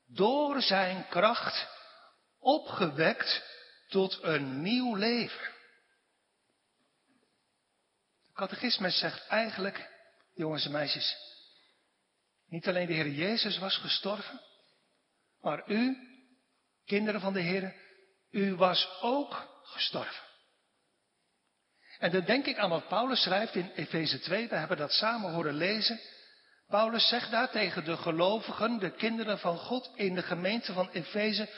door 0.06 0.62
zijn 0.62 1.08
kracht 1.08 1.68
opgewekt 2.38 3.42
tot 3.88 4.22
een 4.22 4.62
nieuw 4.62 4.94
leven. 4.94 5.50
De 8.26 8.32
catechismus 8.34 8.98
zegt 8.98 9.26
eigenlijk, 9.26 9.90
jongens 10.34 10.64
en 10.64 10.72
meisjes, 10.72 11.16
niet 12.52 12.68
alleen 12.68 12.86
de 12.86 12.92
Heer 12.92 13.08
Jezus 13.08 13.58
was 13.58 13.76
gestorven, 13.76 14.40
maar 15.40 15.70
u, 15.70 15.96
kinderen 16.84 17.20
van 17.20 17.32
de 17.32 17.40
Heer, 17.40 17.74
u 18.30 18.54
was 18.54 19.00
ook 19.00 19.62
gestorven. 19.62 20.24
En 21.98 22.10
dan 22.10 22.24
denk 22.24 22.46
ik 22.46 22.58
aan 22.58 22.70
wat 22.70 22.88
Paulus 22.88 23.22
schrijft 23.22 23.54
in 23.54 23.70
Efeze 23.70 24.20
2, 24.20 24.48
we 24.48 24.54
hebben 24.56 24.76
dat 24.76 24.92
samen 24.92 25.32
horen 25.32 25.54
lezen. 25.54 26.00
Paulus 26.66 27.08
zegt 27.08 27.30
daar 27.30 27.50
tegen 27.50 27.84
de 27.84 27.96
gelovigen, 27.96 28.78
de 28.78 28.90
kinderen 28.90 29.38
van 29.38 29.58
God 29.58 29.92
in 29.94 30.14
de 30.14 30.22
gemeente 30.22 30.72
van 30.72 30.90
Efeze, 30.90 31.48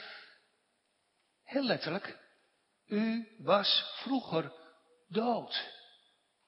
heel 1.45 1.65
letterlijk, 1.65 2.19
u 2.87 3.29
was 3.39 3.85
vroeger 3.97 4.53
dood 5.09 5.71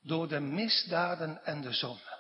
door 0.00 0.28
de 0.28 0.40
misdaden 0.40 1.44
en 1.44 1.61
de 1.61 1.72
zonde. 1.72 2.15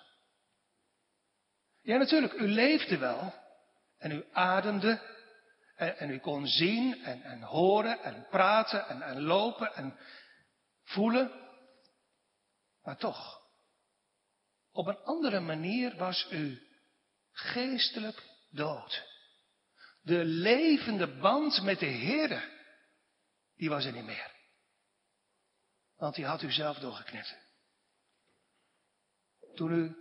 Ja, 1.86 1.96
natuurlijk, 1.96 2.32
u 2.32 2.48
leefde 2.48 2.98
wel. 2.98 3.34
En 3.98 4.10
u 4.10 4.24
ademde. 4.32 5.14
En, 5.76 6.10
u 6.10 6.18
kon 6.18 6.46
zien 6.46 7.04
en, 7.04 7.22
en, 7.22 7.42
horen 7.42 8.02
en 8.02 8.26
praten 8.30 8.88
en, 8.88 9.02
en 9.02 9.20
lopen 9.20 9.74
en 9.74 9.98
voelen. 10.82 11.32
Maar 12.82 12.96
toch, 12.96 13.42
op 14.72 14.86
een 14.86 14.98
andere 14.98 15.40
manier 15.40 15.96
was 15.96 16.26
u 16.30 16.68
geestelijk 17.32 18.22
dood. 18.50 19.04
De 20.02 20.24
levende 20.24 21.18
band 21.18 21.62
met 21.62 21.78
de 21.78 21.86
Heer, 21.86 22.50
die 23.56 23.68
was 23.68 23.84
er 23.84 23.92
niet 23.92 24.04
meer. 24.04 24.34
Want 25.96 26.14
die 26.14 26.24
had 26.24 26.42
u 26.42 26.52
zelf 26.52 26.78
doorgeknipt. 26.78 27.36
Toen 29.54 29.72
u 29.72 29.96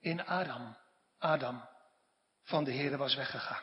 in 0.00 0.26
Adam 0.26 0.79
Adam 1.20 1.68
van 2.42 2.64
de 2.64 2.70
Heer 2.70 2.96
was 2.96 3.14
weggegaan. 3.14 3.62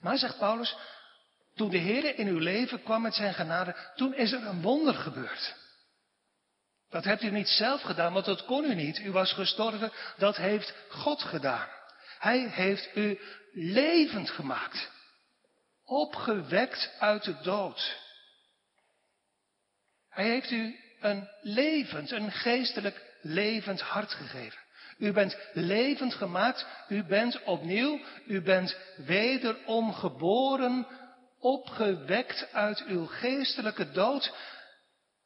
Maar 0.00 0.18
zegt 0.18 0.38
Paulus, 0.38 0.76
toen 1.54 1.70
de 1.70 1.78
Heer 1.78 2.18
in 2.18 2.26
uw 2.26 2.38
leven 2.38 2.82
kwam 2.82 3.02
met 3.02 3.14
zijn 3.14 3.34
genade, 3.34 3.76
toen 3.94 4.14
is 4.14 4.32
er 4.32 4.46
een 4.46 4.62
wonder 4.62 4.94
gebeurd. 4.94 5.54
Dat 6.88 7.04
hebt 7.04 7.22
u 7.22 7.30
niet 7.30 7.48
zelf 7.48 7.82
gedaan, 7.82 8.12
want 8.12 8.24
dat 8.24 8.44
kon 8.44 8.64
u 8.64 8.74
niet. 8.74 8.98
U 8.98 9.12
was 9.12 9.32
gestorven, 9.32 9.92
dat 10.16 10.36
heeft 10.36 10.74
God 10.88 11.22
gedaan. 11.22 11.68
Hij 12.18 12.48
heeft 12.48 12.96
u 12.96 13.20
levend 13.52 14.30
gemaakt. 14.30 14.90
Opgewekt 15.84 16.92
uit 16.98 17.24
de 17.24 17.40
dood. 17.40 17.98
Hij 20.08 20.24
heeft 20.24 20.50
u 20.50 20.80
een 21.00 21.28
levend, 21.40 22.10
een 22.10 22.32
geestelijk 22.32 23.02
levend 23.20 23.80
hart 23.80 24.12
gegeven. 24.12 24.65
U 24.98 25.12
bent 25.12 25.36
levend 25.52 26.14
gemaakt, 26.14 26.66
u 26.88 27.04
bent 27.04 27.42
opnieuw, 27.42 28.00
u 28.26 28.42
bent 28.42 28.76
wederom 28.96 29.92
geboren, 29.92 30.86
opgewekt 31.38 32.52
uit 32.52 32.84
uw 32.84 33.06
geestelijke 33.06 33.90
dood. 33.90 34.34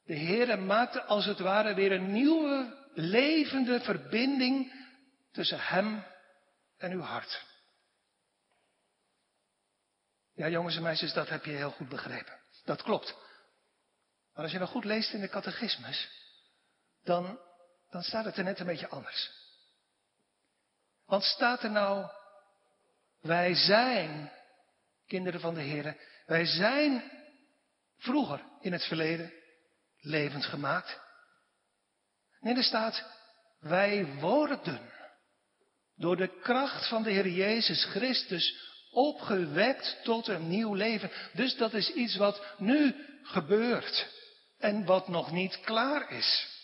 De 0.04 0.14
Heer 0.14 0.58
maakte 0.58 1.02
als 1.02 1.24
het 1.24 1.38
ware 1.38 1.74
weer 1.74 1.92
een 1.92 2.12
nieuwe, 2.12 2.78
levende 2.94 3.80
verbinding 3.80 4.72
tussen 5.32 5.60
Hem 5.60 6.04
en 6.78 6.92
uw 6.92 7.00
hart. 7.00 7.44
Ja, 10.34 10.48
jongens 10.48 10.76
en 10.76 10.82
meisjes, 10.82 11.12
dat 11.12 11.28
heb 11.28 11.44
je 11.44 11.50
heel 11.50 11.70
goed 11.70 11.88
begrepen. 11.88 12.40
Dat 12.64 12.82
klopt. 12.82 13.16
Maar 14.34 14.42
als 14.42 14.52
je 14.52 14.58
nog 14.58 14.70
goed 14.70 14.84
leest 14.84 15.12
in 15.12 15.20
de 15.20 15.28
catechismus, 15.28 16.08
dan, 17.04 17.38
dan 17.90 18.02
staat 18.02 18.24
het 18.24 18.36
er 18.36 18.44
net 18.44 18.60
een 18.60 18.66
beetje 18.66 18.88
anders. 18.88 19.39
Want 21.10 21.22
staat 21.24 21.62
er 21.62 21.70
nou, 21.70 22.06
wij 23.20 23.54
zijn 23.54 24.32
kinderen 25.06 25.40
van 25.40 25.54
de 25.54 25.60
Heer, 25.60 25.96
wij 26.26 26.44
zijn 26.46 27.02
vroeger 27.98 28.42
in 28.60 28.72
het 28.72 28.84
verleden 28.84 29.32
levend 30.00 30.44
gemaakt. 30.44 31.00
Nee, 32.40 32.54
er 32.54 32.64
staat, 32.64 33.04
wij 33.60 34.06
worden 34.06 34.80
door 35.96 36.16
de 36.16 36.40
kracht 36.40 36.88
van 36.88 37.02
de 37.02 37.10
Heer 37.10 37.28
Jezus 37.28 37.84
Christus 37.84 38.68
opgewekt 38.90 40.00
tot 40.02 40.28
een 40.28 40.48
nieuw 40.48 40.74
leven. 40.74 41.10
Dus 41.32 41.56
dat 41.56 41.74
is 41.74 41.92
iets 41.92 42.16
wat 42.16 42.54
nu 42.58 43.06
gebeurt 43.22 44.08
en 44.58 44.84
wat 44.84 45.08
nog 45.08 45.30
niet 45.30 45.60
klaar 45.60 46.10
is. 46.10 46.59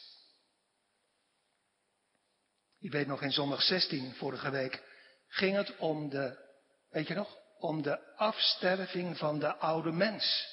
Ik 2.86 2.92
weet 2.92 3.06
nog 3.06 3.22
in 3.22 3.32
zondag 3.32 3.62
16 3.62 4.14
vorige 4.14 4.50
week 4.50 4.82
ging 5.28 5.56
het 5.56 5.76
om 5.76 6.08
de 6.08 6.36
Weet 6.90 7.08
je 7.08 7.14
nog? 7.14 7.36
Om 7.58 7.82
de 7.82 8.16
afsterving 8.16 9.18
van 9.18 9.38
de 9.38 9.54
oude 9.54 9.92
mens. 9.92 10.46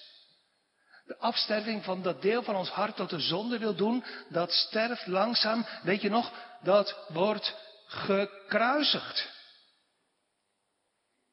De 1.06 1.17
afsterving 1.17 1.84
van 1.84 2.02
dat 2.02 2.22
deel 2.22 2.43
van 2.43 2.56
ons 2.56 2.69
hart 2.69 2.98
dat 2.98 3.10
de 3.10 3.19
zonde 3.19 3.58
wil 3.58 3.76
doen, 3.76 4.04
dat 4.30 4.52
sterft 4.52 5.08
langzaam. 5.08 5.65
Weet 5.84 6.02
je 6.02 6.10
nog? 6.10 6.32
Dat 6.62 7.06
wordt 7.08 7.56
gekruisigd. 7.86 9.30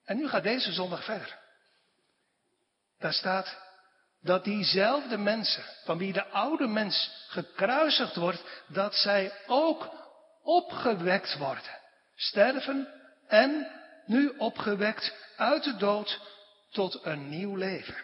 En 0.05 0.17
nu 0.17 0.29
gaat 0.29 0.43
deze 0.43 0.73
zondag 0.73 1.05
verder. 1.05 1.39
Daar 2.99 3.15
staat 3.15 3.59
dat 4.23 4.45
diezelfde 4.45 5.19
mensen, 5.19 5.65
van 5.85 5.99
wie 5.99 6.13
de 6.13 6.25
oude 6.25 6.67
mens 6.67 7.11
gekruisigd 7.29 8.17
wordt, 8.17 8.45
dat 8.67 8.95
zij 8.95 9.33
ook 9.47 10.00
opgewekt 10.43 11.37
worden. 11.37 11.79
Sterven 12.15 12.89
en 13.27 13.71
nu 14.07 14.29
opgewekt 14.29 15.15
uit 15.37 15.65
de 15.65 15.77
dood 15.77 16.21
tot 16.71 17.05
een 17.05 17.29
nieuw 17.29 17.57
leven. 17.57 17.97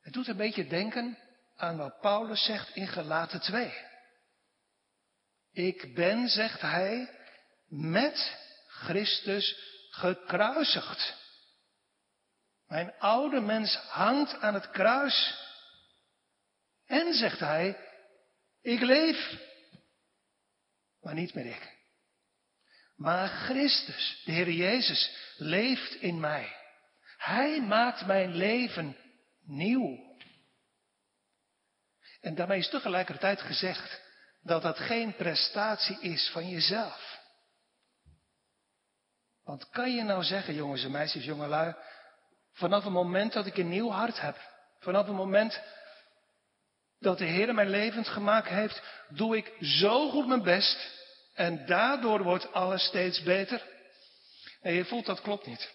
Het 0.00 0.12
doet 0.12 0.28
een 0.28 0.36
beetje 0.36 0.66
denken 0.66 1.18
aan 1.56 1.76
wat 1.76 2.00
Paulus 2.00 2.44
zegt 2.44 2.74
in 2.74 2.88
Galaten 2.88 3.40
2. 3.40 3.72
Ik 5.52 5.94
ben, 5.94 6.28
zegt 6.28 6.60
hij, 6.60 7.10
met 7.68 8.36
Christus 8.68 9.58
gekruisigd. 9.90 11.14
Mijn 12.66 12.94
oude 12.98 13.40
mens 13.40 13.74
hangt 13.74 14.40
aan 14.40 14.54
het 14.54 14.70
kruis. 14.70 15.46
En, 16.86 17.14
zegt 17.14 17.38
hij, 17.38 17.76
ik 18.62 18.80
leef. 18.80 19.47
Maar 21.00 21.14
niet 21.14 21.34
meer 21.34 21.46
ik. 21.46 21.76
Maar 22.96 23.28
Christus, 23.28 24.22
de 24.24 24.32
Heer 24.32 24.50
Jezus, 24.50 25.16
leeft 25.36 25.94
in 25.94 26.20
mij. 26.20 26.56
Hij 27.16 27.60
maakt 27.60 28.06
mijn 28.06 28.34
leven 28.34 28.96
nieuw. 29.44 30.16
En 32.20 32.34
daarmee 32.34 32.58
is 32.58 32.68
tegelijkertijd 32.68 33.40
gezegd 33.40 34.00
dat 34.42 34.62
dat 34.62 34.78
geen 34.78 35.14
prestatie 35.16 36.00
is 36.00 36.30
van 36.32 36.48
jezelf. 36.48 37.18
Want 39.44 39.68
kan 39.68 39.94
je 39.94 40.02
nou 40.02 40.24
zeggen, 40.24 40.54
jongens 40.54 40.84
en 40.84 40.90
meisjes, 40.90 41.24
jongelui, 41.24 41.74
vanaf 42.52 42.84
het 42.84 42.92
moment 42.92 43.32
dat 43.32 43.46
ik 43.46 43.56
een 43.56 43.68
nieuw 43.68 43.90
hart 43.90 44.20
heb, 44.20 44.36
vanaf 44.78 45.06
het 45.06 45.16
moment 45.16 45.62
dat 46.98 47.18
de 47.18 47.24
Heer 47.24 47.54
mijn 47.54 47.70
levend 47.70 48.08
gemaakt 48.08 48.48
heeft, 48.48 48.82
doe 49.08 49.36
ik 49.36 49.52
zo 49.60 50.10
goed 50.10 50.26
mijn 50.26 50.42
best 50.42 50.96
en 51.34 51.66
daardoor 51.66 52.22
wordt 52.22 52.52
alles 52.52 52.84
steeds 52.84 53.22
beter? 53.22 53.66
En 54.60 54.72
je 54.72 54.84
voelt 54.84 55.06
dat 55.06 55.20
klopt 55.20 55.46
niet. 55.46 55.72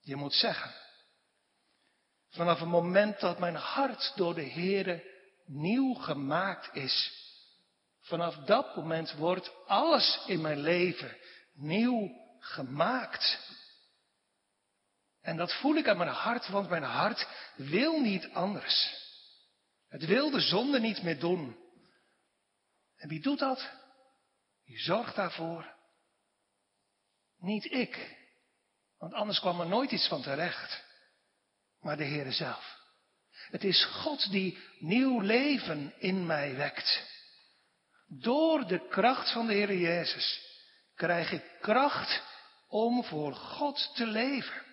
Je 0.00 0.16
moet 0.16 0.34
zeggen, 0.34 0.74
vanaf 2.30 2.58
het 2.58 2.68
moment 2.68 3.20
dat 3.20 3.38
mijn 3.38 3.54
hart 3.54 4.12
door 4.16 4.34
de 4.34 4.50
Heere 4.50 5.04
nieuw 5.46 5.94
gemaakt 5.94 6.74
is, 6.74 7.12
vanaf 8.00 8.36
dat 8.36 8.76
moment 8.76 9.12
wordt 9.12 9.52
alles 9.66 10.20
in 10.26 10.40
mijn 10.40 10.60
leven 10.60 11.16
nieuw 11.54 12.10
gemaakt. 12.38 13.56
En 15.22 15.36
dat 15.36 15.54
voel 15.54 15.76
ik 15.76 15.88
aan 15.88 15.96
mijn 15.96 16.10
hart, 16.10 16.48
want 16.48 16.68
mijn 16.68 16.82
hart 16.82 17.28
wil 17.56 18.00
niet 18.00 18.28
anders. 18.32 19.06
Het 19.88 20.04
wil 20.04 20.30
de 20.30 20.40
zonde 20.40 20.80
niet 20.80 21.02
meer 21.02 21.18
doen. 21.18 21.56
En 22.96 23.08
wie 23.08 23.20
doet 23.20 23.38
dat? 23.38 23.70
Wie 24.64 24.78
zorgt 24.78 25.16
daarvoor? 25.16 25.76
Niet 27.38 27.72
ik, 27.72 28.16
want 28.98 29.12
anders 29.12 29.40
kwam 29.40 29.60
er 29.60 29.66
nooit 29.66 29.90
iets 29.90 30.08
van 30.08 30.22
terecht, 30.22 30.84
maar 31.80 31.96
de 31.96 32.04
Heere 32.04 32.32
zelf. 32.32 32.76
Het 33.30 33.64
is 33.64 33.84
God 33.84 34.30
die 34.30 34.58
nieuw 34.78 35.20
leven 35.20 35.94
in 35.98 36.26
mij 36.26 36.56
wekt. 36.56 37.06
Door 38.06 38.66
de 38.66 38.88
kracht 38.88 39.32
van 39.32 39.46
de 39.46 39.52
Heer 39.52 39.74
Jezus 39.74 40.40
krijg 40.94 41.32
ik 41.32 41.56
kracht 41.60 42.22
om 42.68 43.04
voor 43.04 43.34
God 43.34 43.94
te 43.94 44.06
leven. 44.06 44.67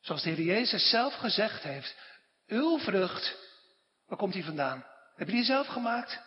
Zoals 0.00 0.22
de 0.22 0.30
Heer 0.30 0.44
Jezus 0.44 0.90
zelf 0.90 1.14
gezegd 1.14 1.62
heeft, 1.62 1.96
uw 2.46 2.78
vrucht, 2.78 3.36
waar 4.06 4.18
komt 4.18 4.32
die 4.32 4.44
vandaan? 4.44 4.86
Heb 5.14 5.28
je 5.28 5.34
die 5.34 5.44
zelf 5.44 5.66
gemaakt? 5.66 6.20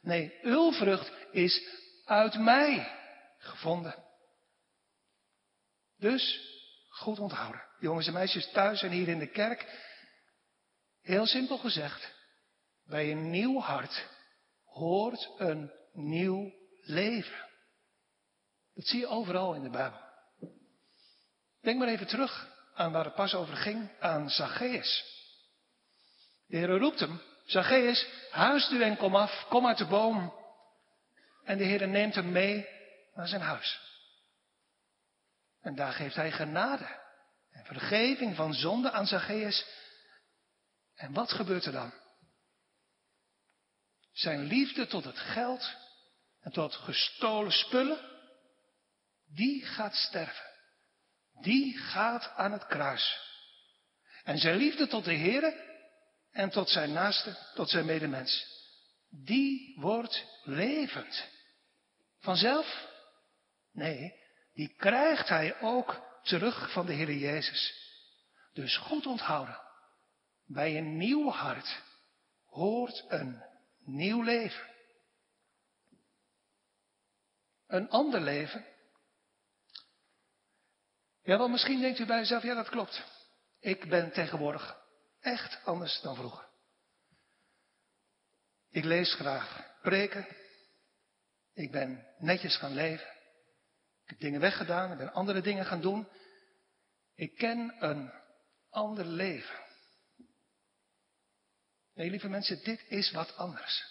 Nee, 0.00 0.38
uw 0.42 0.72
vrucht 0.72 1.12
is 1.30 1.68
uit 2.04 2.38
mij 2.38 2.96
gevonden. 3.38 4.04
Dus, 5.96 6.40
goed 6.88 7.18
onthouden. 7.18 7.62
Jongens 7.78 8.06
en 8.06 8.12
meisjes 8.12 8.50
thuis 8.50 8.82
en 8.82 8.90
hier 8.90 9.08
in 9.08 9.18
de 9.18 9.30
kerk. 9.30 9.88
Heel 11.00 11.26
simpel 11.26 11.58
gezegd, 11.58 12.14
bij 12.84 13.10
een 13.10 13.30
nieuw 13.30 13.60
hart 13.60 14.06
hoort 14.64 15.30
een 15.36 15.72
nieuw 15.92 16.52
leven. 16.80 17.48
Dat 18.74 18.86
zie 18.86 19.00
je 19.00 19.06
overal 19.06 19.54
in 19.54 19.62
de 19.62 19.70
Bijbel. 19.70 20.00
Denk 21.60 21.78
maar 21.78 21.88
even 21.88 22.06
terug 22.06 22.59
aan 22.80 22.92
waar 22.92 23.04
het 23.04 23.14
pas 23.14 23.34
over 23.34 23.56
ging, 23.56 23.90
aan 23.98 24.30
Zacchaeus. 24.30 25.04
De 26.46 26.56
Heer 26.56 26.78
roept 26.78 27.00
hem, 27.00 27.22
Zacchaeus, 27.44 28.06
huis 28.30 28.70
u 28.70 28.82
en 28.82 28.96
kom 28.96 29.16
af, 29.16 29.46
kom 29.48 29.66
uit 29.66 29.78
de 29.78 29.86
boom. 29.86 30.34
En 31.44 31.58
de 31.58 31.64
Heer 31.64 31.88
neemt 31.88 32.14
hem 32.14 32.32
mee 32.32 32.68
naar 33.14 33.28
zijn 33.28 33.40
huis. 33.40 33.80
En 35.60 35.74
daar 35.74 35.92
geeft 35.92 36.14
hij 36.14 36.32
genade 36.32 37.00
en 37.50 37.64
vergeving 37.64 38.36
van 38.36 38.54
zonde 38.54 38.90
aan 38.90 39.06
Zacchaeus 39.06 39.66
en 40.94 41.12
wat 41.12 41.32
gebeurt 41.32 41.64
er 41.64 41.72
dan? 41.72 41.92
Zijn 44.12 44.42
liefde 44.42 44.86
tot 44.86 45.04
het 45.04 45.18
geld 45.18 45.76
en 46.40 46.52
tot 46.52 46.74
gestolen 46.74 47.52
spullen, 47.52 48.00
die 49.26 49.64
gaat 49.64 49.94
sterven. 49.94 50.49
Die 51.40 51.78
gaat 51.78 52.32
aan 52.36 52.52
het 52.52 52.66
kruis. 52.66 53.28
En 54.24 54.38
zijn 54.38 54.56
liefde 54.56 54.86
tot 54.86 55.04
de 55.04 55.12
Heer 55.12 55.54
en 56.30 56.50
tot 56.50 56.68
zijn 56.68 56.92
naaste, 56.92 57.36
tot 57.54 57.70
zijn 57.70 57.86
medemens, 57.86 58.46
die 59.10 59.74
wordt 59.80 60.26
levend. 60.44 61.28
Vanzelf? 62.18 62.88
Nee, 63.72 64.14
die 64.54 64.74
krijgt 64.76 65.28
hij 65.28 65.60
ook 65.60 66.00
terug 66.22 66.72
van 66.72 66.86
de 66.86 66.92
Heer 66.92 67.12
Jezus. 67.12 67.74
Dus 68.52 68.76
goed 68.76 69.06
onthouden. 69.06 69.60
Bij 70.46 70.76
een 70.76 70.96
nieuw 70.96 71.30
hart 71.30 71.82
hoort 72.46 73.04
een 73.08 73.42
nieuw 73.84 74.22
leven. 74.22 74.68
Een 77.66 77.88
ander 77.88 78.20
leven. 78.20 78.66
Ja, 81.30 81.38
wel 81.38 81.48
misschien 81.48 81.80
denkt 81.80 81.98
u 81.98 82.06
bij 82.06 82.20
uzelf, 82.20 82.42
ja 82.42 82.54
dat 82.54 82.68
klopt. 82.68 83.04
Ik 83.60 83.88
ben 83.88 84.12
tegenwoordig 84.12 84.76
echt 85.20 85.64
anders 85.64 86.00
dan 86.00 86.16
vroeger. 86.16 86.48
Ik 88.70 88.84
lees 88.84 89.14
graag 89.14 89.76
preken. 89.82 90.26
Ik 91.54 91.70
ben 91.70 92.06
netjes 92.18 92.56
gaan 92.56 92.74
leven. 92.74 93.06
Ik 94.02 94.08
heb 94.08 94.18
dingen 94.18 94.40
weggedaan. 94.40 94.92
Ik 94.92 94.98
ben 94.98 95.12
andere 95.12 95.40
dingen 95.40 95.64
gaan 95.64 95.80
doen. 95.80 96.08
Ik 97.14 97.36
ken 97.36 97.76
een 97.78 98.12
ander 98.70 99.04
leven. 99.04 99.60
Nee, 101.94 102.10
lieve 102.10 102.28
mensen, 102.28 102.64
dit 102.64 102.84
is 102.88 103.10
wat 103.10 103.36
anders. 103.36 103.84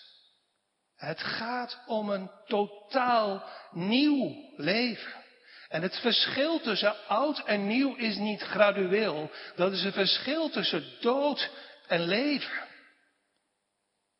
Het 0.95 1.19
gaat 1.19 1.83
om 1.85 2.09
een 2.09 2.31
totaal 2.45 3.49
nieuw 3.71 4.53
leven. 4.55 5.27
En 5.69 5.81
het 5.81 5.99
verschil 5.99 6.59
tussen 6.59 7.07
oud 7.07 7.39
en 7.45 7.67
nieuw 7.67 7.95
is 7.95 8.17
niet 8.17 8.41
gradueel. 8.41 9.31
Dat 9.55 9.71
is 9.71 9.83
een 9.83 9.91
verschil 9.91 10.49
tussen 10.49 10.83
dood 10.99 11.51
en 11.87 12.01
leven. 12.01 12.67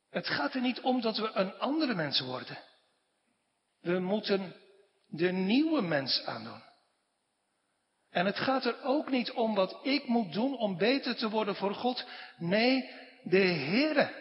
Het 0.09 0.27
gaat 0.27 0.53
er 0.53 0.61
niet 0.61 0.81
om 0.81 1.01
dat 1.01 1.17
we 1.17 1.31
een 1.33 1.53
andere 1.59 1.95
mens 1.95 2.19
worden. 2.19 2.57
We 3.81 3.99
moeten 3.99 4.55
de 5.07 5.31
nieuwe 5.31 5.81
mens 5.81 6.23
aandoen. 6.25 6.63
En 8.09 8.25
het 8.25 8.37
gaat 8.37 8.65
er 8.65 8.83
ook 8.83 9.09
niet 9.09 9.31
om 9.31 9.55
wat 9.55 9.79
ik 9.83 10.07
moet 10.07 10.33
doen 10.33 10.57
om 10.57 10.77
beter 10.77 11.15
te 11.15 11.29
worden 11.29 11.55
voor 11.55 11.73
God. 11.73 12.05
Nee, 12.37 12.89
de 13.23 13.37
Heere 13.37 14.13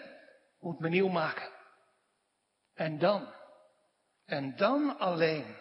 moet 0.60 0.78
me 0.78 0.88
nieuw 0.88 1.08
maken. 1.08 1.50
En 2.74 2.98
dan, 2.98 3.34
en 4.24 4.56
dan 4.56 4.98
alleen, 4.98 5.56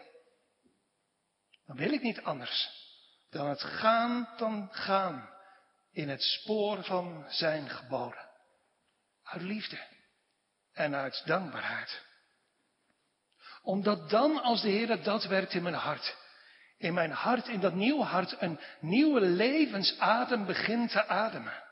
dan 1.67 1.75
wil 1.75 1.91
ik 1.91 2.01
niet 2.01 2.21
anders 2.21 2.69
dan 3.29 3.47
het 3.47 3.61
gaan 3.61 4.29
dan 4.37 4.69
gaan 4.71 5.29
in 5.91 6.09
het 6.09 6.21
spoor 6.21 6.83
van 6.83 7.25
zijn 7.27 7.69
geboden. 7.69 8.29
Uit 9.23 9.41
liefde 9.41 9.79
en 10.73 10.95
uit 10.95 11.21
dankbaarheid. 11.25 12.05
Omdat 13.61 14.09
dan, 14.09 14.41
als 14.41 14.61
de 14.61 14.69
Heer 14.69 15.03
dat 15.03 15.25
werkt 15.25 15.53
in 15.53 15.63
mijn 15.63 15.75
hart, 15.75 16.15
in 16.77 16.93
mijn 16.93 17.11
hart, 17.11 17.47
in 17.47 17.59
dat 17.59 17.73
nieuwe 17.73 18.03
hart, 18.03 18.41
een 18.41 18.59
nieuwe 18.79 19.21
levensadem 19.21 20.45
begint 20.45 20.91
te 20.91 21.07
ademen. 21.07 21.63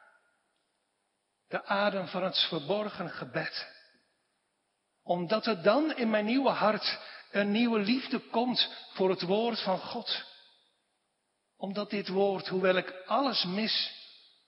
De 1.48 1.66
adem 1.66 2.08
van 2.08 2.24
het 2.24 2.38
verborgen 2.38 3.10
gebed. 3.10 3.68
Omdat 5.04 5.46
er 5.46 5.64
dan 5.64 5.96
in 5.96 6.10
mijn 6.10 6.26
nieuwe 6.26 6.50
hart 6.50 7.00
een 7.36 7.52
nieuwe 7.52 7.80
liefde 7.80 8.20
komt 8.20 8.70
voor 8.94 9.10
het 9.10 9.22
woord 9.22 9.62
van 9.62 9.80
God. 9.80 10.24
Omdat 11.58 11.90
dit 11.90 12.08
woord, 12.08 12.48
hoewel 12.48 12.76
ik 12.76 13.04
alles 13.06 13.44
mis, 13.44 13.94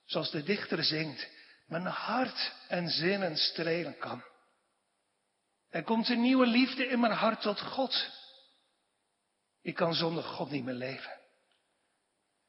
zoals 0.05 0.31
de 0.31 0.43
dichter 0.43 0.83
zingt, 0.83 1.29
mijn 1.65 1.85
hart 1.85 2.53
en 2.67 2.89
zinnen 2.89 3.37
strelen 3.37 3.97
kan. 3.97 4.23
Er 5.69 5.83
komt 5.83 6.09
een 6.09 6.21
nieuwe 6.21 6.45
liefde 6.45 6.87
in 6.87 6.99
mijn 6.99 7.13
hart 7.13 7.41
tot 7.41 7.61
God. 7.61 8.11
Ik 9.61 9.75
kan 9.75 9.93
zonder 9.93 10.23
God 10.23 10.49
niet 10.49 10.63
meer 10.63 10.73
leven. 10.73 11.19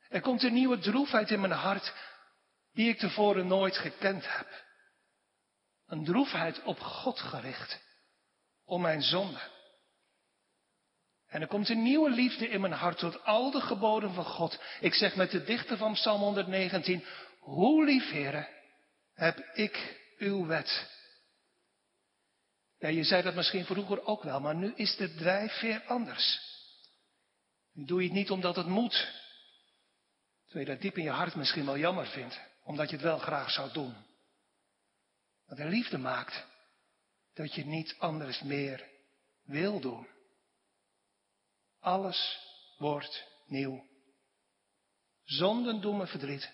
Er 0.09 0.21
komt 0.21 0.43
een 0.43 0.53
nieuwe 0.53 0.79
droefheid 0.79 1.31
in 1.31 1.41
mijn 1.41 1.53
hart 1.53 1.93
die 2.73 2.89
ik 2.89 2.99
tevoren 2.99 3.47
nooit 3.47 3.77
gekend 3.77 4.37
heb. 4.37 4.65
Een 5.87 6.05
droefheid 6.05 6.63
op 6.63 6.79
God 6.81 7.21
gericht, 7.21 7.81
om 8.65 8.81
mijn 8.81 9.03
zonde. 9.03 9.57
En 11.29 11.41
er 11.41 11.47
komt 11.47 11.69
een 11.69 11.83
nieuwe 11.83 12.11
liefde 12.11 12.49
in 12.49 12.61
mijn 12.61 12.73
hart 12.73 12.99
tot 12.99 13.25
al 13.25 13.51
de 13.51 13.61
geboden 13.61 14.15
van 14.15 14.25
God. 14.25 14.61
Ik 14.81 14.95
zeg 14.95 15.17
met 15.17 15.31
de 15.31 15.45
dichter 15.45 15.77
van 15.77 15.93
Psalm 15.93 16.21
119, 16.21 17.05
hoe 17.39 17.85
lief, 17.85 18.11
heren, 18.11 18.49
heb 19.15 19.39
ik 19.55 20.01
uw 20.19 20.47
wet. 20.47 20.97
Ja, 22.79 22.89
je 22.89 23.05
zei 23.05 23.23
dat 23.23 23.35
misschien 23.35 23.65
vroeger 23.65 24.05
ook 24.05 24.23
wel, 24.23 24.41
maar 24.41 24.55
nu 24.55 24.73
is 24.75 24.97
de 24.97 25.15
drijfveer 25.15 25.83
anders. 25.87 26.41
Doe 27.73 28.01
je 28.01 28.09
het 28.09 28.17
niet 28.17 28.31
omdat 28.31 28.57
het 28.57 28.67
moet. 28.67 29.09
Terwijl 30.45 30.67
je 30.67 30.73
dat 30.73 30.83
diep 30.83 30.97
in 30.97 31.05
je 31.05 31.11
hart 31.11 31.35
misschien 31.35 31.65
wel 31.65 31.79
jammer 31.79 32.07
vindt, 32.07 32.41
omdat 32.65 32.91
je 32.91 32.97
het 32.97 33.05
wel 33.05 33.19
graag 33.19 33.51
zou 33.51 33.73
doen. 33.73 33.95
Maar 35.47 35.57
de 35.57 35.65
liefde 35.65 35.99
maakt 35.99 36.47
dat 37.35 37.55
je 37.55 37.67
niet 37.67 37.95
anders 37.99 38.41
meer 38.41 38.85
wil 39.45 39.81
doen. 39.81 40.07
Alles 41.89 42.39
wordt 42.79 43.25
nieuw. 43.47 43.87
Zonden 45.25 45.81
doen 45.81 45.97
me 45.97 46.07
verdriet. 46.07 46.53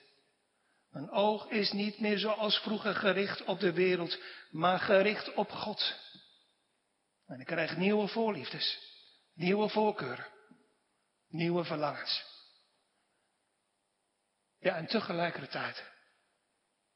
Mijn 0.91 1.11
oog 1.11 1.49
is 1.49 1.73
niet 1.73 2.01
meer 2.01 2.19
zoals 2.19 2.59
vroeger 2.59 2.95
gericht 2.95 3.45
op 3.45 3.61
de 3.61 3.73
wereld, 3.73 4.19
maar 4.51 4.79
gericht 4.79 5.35
op 5.35 5.51
God. 5.51 5.99
En 7.27 7.41
ik 7.41 7.47
krijg 7.47 7.77
nieuwe 7.77 8.09
voorliefdes, 8.09 8.79
nieuwe 9.33 9.69
voorkeuren, 9.69 10.27
nieuwe 11.29 11.65
verlangens. 11.65 12.25
Ja, 14.59 14.77
en 14.77 14.87
tegelijkertijd, 14.87 15.85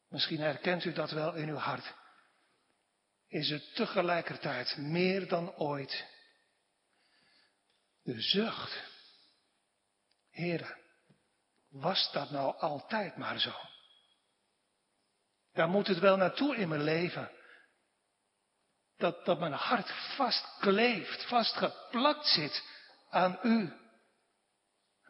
misschien 0.08 0.40
herkent 0.40 0.84
u 0.84 0.92
dat 0.92 1.10
wel 1.10 1.34
in 1.34 1.48
uw 1.48 1.56
hart, 1.56 1.94
is 3.28 3.50
het 3.50 3.74
tegelijkertijd 3.74 4.76
meer 4.76 5.28
dan 5.28 5.54
ooit 5.54 6.16
de 8.14 8.20
zucht. 8.20 8.82
Heren, 10.30 10.76
was 11.68 12.12
dat 12.12 12.30
nou 12.30 12.56
altijd 12.58 13.16
maar 13.16 13.40
zo? 13.40 13.52
Daar 15.52 15.68
moet 15.68 15.86
het 15.86 15.98
wel 15.98 16.16
naartoe 16.16 16.56
in 16.56 16.68
mijn 16.68 16.82
leven. 16.82 17.30
Dat, 18.96 19.24
dat 19.24 19.38
mijn 19.38 19.52
hart 19.52 19.92
vastkleeft, 20.16 21.24
vastgeplakt 21.24 22.26
zit 22.26 22.62
aan 23.10 23.38
u. 23.42 23.72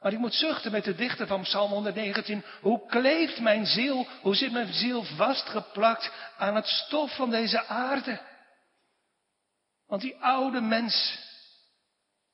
Maar 0.01 0.13
ik 0.13 0.19
moet 0.19 0.35
zuchten 0.35 0.73
met 0.73 0.85
de 0.85 0.95
dichter 0.95 1.27
van 1.27 1.43
Psalm 1.43 1.71
119. 1.71 2.45
Hoe 2.61 2.87
kleeft 2.87 3.41
mijn 3.41 3.67
ziel, 3.67 4.07
hoe 4.21 4.35
zit 4.35 4.53
mijn 4.53 4.73
ziel 4.73 5.03
vastgeplakt 5.03 6.13
aan 6.37 6.55
het 6.55 6.67
stof 6.67 7.17
van 7.17 7.31
deze 7.31 7.67
aarde? 7.67 8.21
Want 9.87 10.03
die 10.03 10.17
oude 10.17 10.61
mens, 10.61 11.27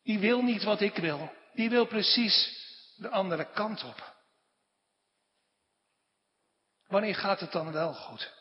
die 0.04 0.18
wil 0.18 0.42
niet 0.42 0.62
wat 0.62 0.80
ik 0.80 0.96
wil. 0.96 1.32
Die 1.54 1.70
wil 1.70 1.86
precies 1.86 2.62
de 2.96 3.08
andere 3.08 3.50
kant 3.52 3.84
op. 3.84 4.14
Wanneer 6.86 7.14
gaat 7.14 7.40
het 7.40 7.52
dan 7.52 7.72
wel 7.72 7.94
goed? 7.94 8.32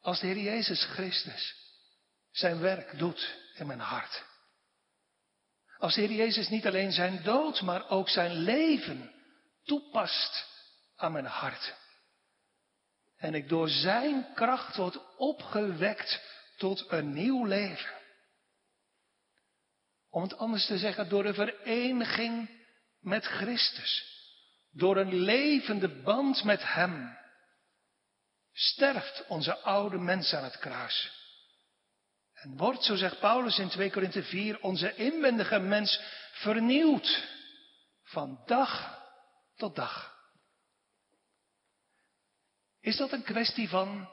Als 0.00 0.20
de 0.20 0.26
Heer 0.26 0.38
Jezus 0.38 0.84
Christus 0.84 1.54
zijn 2.30 2.60
werk 2.60 2.98
doet 2.98 3.36
in 3.54 3.66
mijn 3.66 3.80
hart. 3.80 4.24
Als 5.78 5.94
de 5.94 6.00
Heer 6.00 6.16
Jezus 6.16 6.48
niet 6.48 6.66
alleen 6.66 6.92
zijn 6.92 7.22
dood, 7.22 7.60
maar 7.60 7.88
ook 7.88 8.08
zijn 8.08 8.32
leven 8.32 9.14
toepast 9.64 10.46
aan 10.96 11.12
mijn 11.12 11.26
hart. 11.26 11.74
En 13.16 13.34
ik 13.34 13.48
door 13.48 13.68
zijn 13.68 14.34
kracht 14.34 14.76
word 14.76 15.16
opgewekt 15.16 16.20
tot 16.56 16.84
een 16.90 17.12
nieuw 17.12 17.44
leven. 17.44 18.03
Om 20.14 20.22
het 20.22 20.36
anders 20.38 20.66
te 20.66 20.78
zeggen, 20.78 21.08
door 21.08 21.22
de 21.22 21.34
vereniging 21.34 22.64
met 23.00 23.24
Christus. 23.24 24.04
Door 24.70 24.96
een 24.96 25.14
levende 25.14 25.88
band 26.02 26.44
met 26.44 26.62
Hem 26.62 27.18
sterft 28.52 29.26
onze 29.26 29.58
oude 29.58 29.98
mens 29.98 30.32
aan 30.34 30.44
het 30.44 30.58
kruis. 30.58 31.12
En 32.32 32.56
wordt, 32.56 32.84
zo 32.84 32.94
zegt 32.96 33.20
Paulus 33.20 33.58
in 33.58 33.68
2 33.68 33.90
Korinthe 33.90 34.22
4, 34.22 34.60
onze 34.60 34.94
inwendige 34.94 35.58
mens 35.58 36.00
vernieuwd 36.32 37.28
van 38.02 38.42
dag 38.46 39.00
tot 39.56 39.76
dag. 39.76 40.14
Is 42.80 42.96
dat 42.96 43.12
een 43.12 43.24
kwestie 43.24 43.68
van 43.68 44.08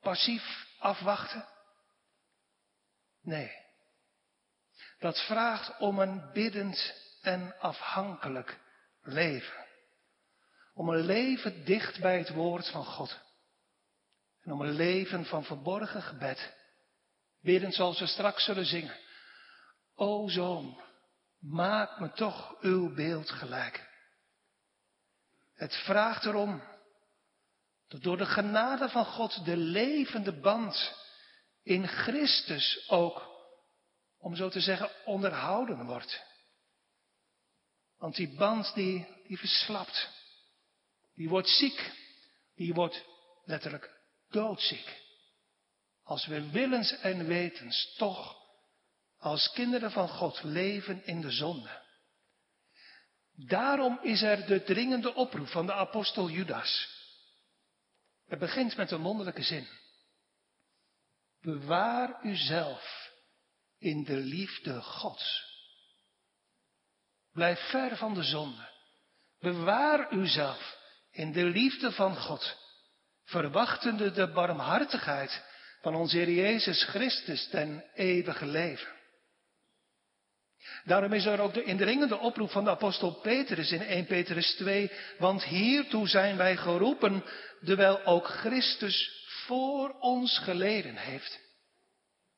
passief 0.00 0.66
afwachten? 0.78 1.48
Nee. 3.20 3.61
Dat 5.02 5.20
vraagt 5.26 5.78
om 5.78 5.98
een 5.98 6.30
biddend 6.32 6.94
en 7.22 7.54
afhankelijk 7.58 8.58
leven. 9.02 9.66
Om 10.74 10.88
een 10.88 11.04
leven 11.04 11.64
dicht 11.64 12.00
bij 12.00 12.18
het 12.18 12.30
woord 12.30 12.70
van 12.70 12.84
God. 12.84 13.18
En 14.42 14.52
om 14.52 14.60
een 14.60 14.72
leven 14.72 15.24
van 15.24 15.44
verborgen 15.44 16.02
gebed. 16.02 16.54
Bidden 17.40 17.72
zoals 17.72 17.98
we 17.98 18.06
straks 18.06 18.44
zullen 18.44 18.66
zingen. 18.66 18.96
O 19.94 20.28
zoon, 20.28 20.80
maak 21.40 22.00
me 22.00 22.12
toch 22.12 22.60
uw 22.60 22.94
beeld 22.94 23.30
gelijk. 23.30 23.88
Het 25.54 25.74
vraagt 25.74 26.24
erom 26.24 26.62
dat 27.88 28.02
door 28.02 28.16
de 28.16 28.26
genade 28.26 28.88
van 28.88 29.04
God 29.04 29.44
de 29.44 29.56
levende 29.56 30.40
band 30.40 30.94
in 31.62 31.88
Christus 31.88 32.88
ook, 32.88 33.31
om 34.22 34.36
zo 34.36 34.48
te 34.48 34.60
zeggen, 34.60 34.90
onderhouden 35.04 35.86
wordt. 35.86 36.24
Want 37.98 38.14
die 38.16 38.34
band 38.36 38.74
die, 38.74 39.06
die 39.26 39.38
verslapt. 39.38 40.08
Die 41.14 41.28
wordt 41.28 41.48
ziek. 41.48 41.92
Die 42.54 42.74
wordt 42.74 43.04
letterlijk 43.44 43.90
doodziek. 44.28 45.00
Als 46.02 46.26
we 46.26 46.50
willens 46.50 46.98
en 46.98 47.26
wetens 47.26 47.94
toch 47.96 48.40
als 49.18 49.52
kinderen 49.52 49.90
van 49.90 50.08
God 50.08 50.42
leven 50.42 51.04
in 51.04 51.20
de 51.20 51.30
zonde. 51.30 51.80
Daarom 53.32 53.98
is 54.02 54.22
er 54.22 54.46
de 54.46 54.62
dringende 54.62 55.14
oproep 55.14 55.48
van 55.48 55.66
de 55.66 55.72
apostel 55.72 56.30
Judas. 56.30 56.88
Het 58.26 58.38
begint 58.38 58.76
met 58.76 58.90
een 58.90 59.02
wonderlijke 59.02 59.42
zin. 59.42 59.68
Bewaar 61.40 62.24
uzelf 62.24 63.01
in 63.82 64.04
de 64.04 64.16
liefde 64.16 64.80
Gods. 64.80 65.44
Blijf 67.32 67.60
ver 67.70 67.96
van 67.96 68.14
de 68.14 68.22
zonde. 68.22 68.68
Bewaar 69.40 70.12
uzelf 70.12 70.76
in 71.10 71.32
de 71.32 71.44
liefde 71.44 71.92
van 71.92 72.16
God, 72.16 72.56
verwachtende 73.24 74.10
de 74.10 74.32
barmhartigheid 74.32 75.44
van 75.80 75.94
onze 75.94 76.16
Heer 76.16 76.30
Jezus 76.30 76.84
Christus 76.84 77.48
ten 77.48 77.84
eeuwige 77.94 78.46
leven. 78.46 79.00
Daarom 80.84 81.12
is 81.12 81.24
er 81.24 81.40
ook 81.40 81.54
de 81.54 81.64
indringende 81.64 82.18
oproep 82.18 82.50
van 82.50 82.64
de 82.64 82.70
apostel 82.70 83.12
Petrus 83.12 83.72
in 83.72 83.82
1 83.82 84.06
Petrus 84.06 84.54
2, 84.54 84.90
want 85.18 85.44
hiertoe 85.44 86.08
zijn 86.08 86.36
wij 86.36 86.56
geroepen, 86.56 87.24
terwijl 87.64 88.04
ook 88.04 88.26
Christus 88.26 89.24
voor 89.46 89.96
ons 90.00 90.38
geleden 90.38 90.96
heeft. 90.96 91.41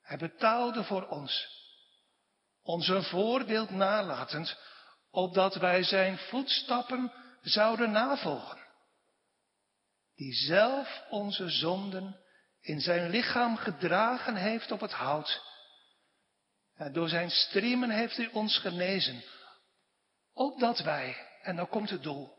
Hij 0.05 0.16
betaalde 0.16 0.84
voor 0.84 1.09
ons, 1.09 1.48
ons 2.62 2.88
een 2.88 3.02
voorbeeld 3.05 3.70
nalatend, 3.70 4.59
opdat 5.11 5.55
wij 5.55 5.82
zijn 5.82 6.18
voetstappen 6.18 7.12
zouden 7.42 7.90
navolgen 7.90 8.64
die 10.14 10.32
zelf 10.32 11.02
onze 11.09 11.48
zonden 11.48 12.16
in 12.61 12.80
zijn 12.80 13.11
lichaam 13.11 13.57
gedragen 13.57 14.36
heeft 14.36 14.70
op 14.70 14.80
het 14.80 14.92
hout, 14.92 15.42
En 16.74 16.92
door 16.92 17.09
zijn 17.09 17.30
striemen 17.30 17.90
heeft 17.90 18.16
hij 18.16 18.30
ons 18.32 18.59
genezen. 18.59 19.22
Opdat 20.32 20.78
wij, 20.78 21.16
en 21.42 21.57
dan 21.57 21.68
komt 21.68 21.90
het 21.90 22.02
doel, 22.02 22.32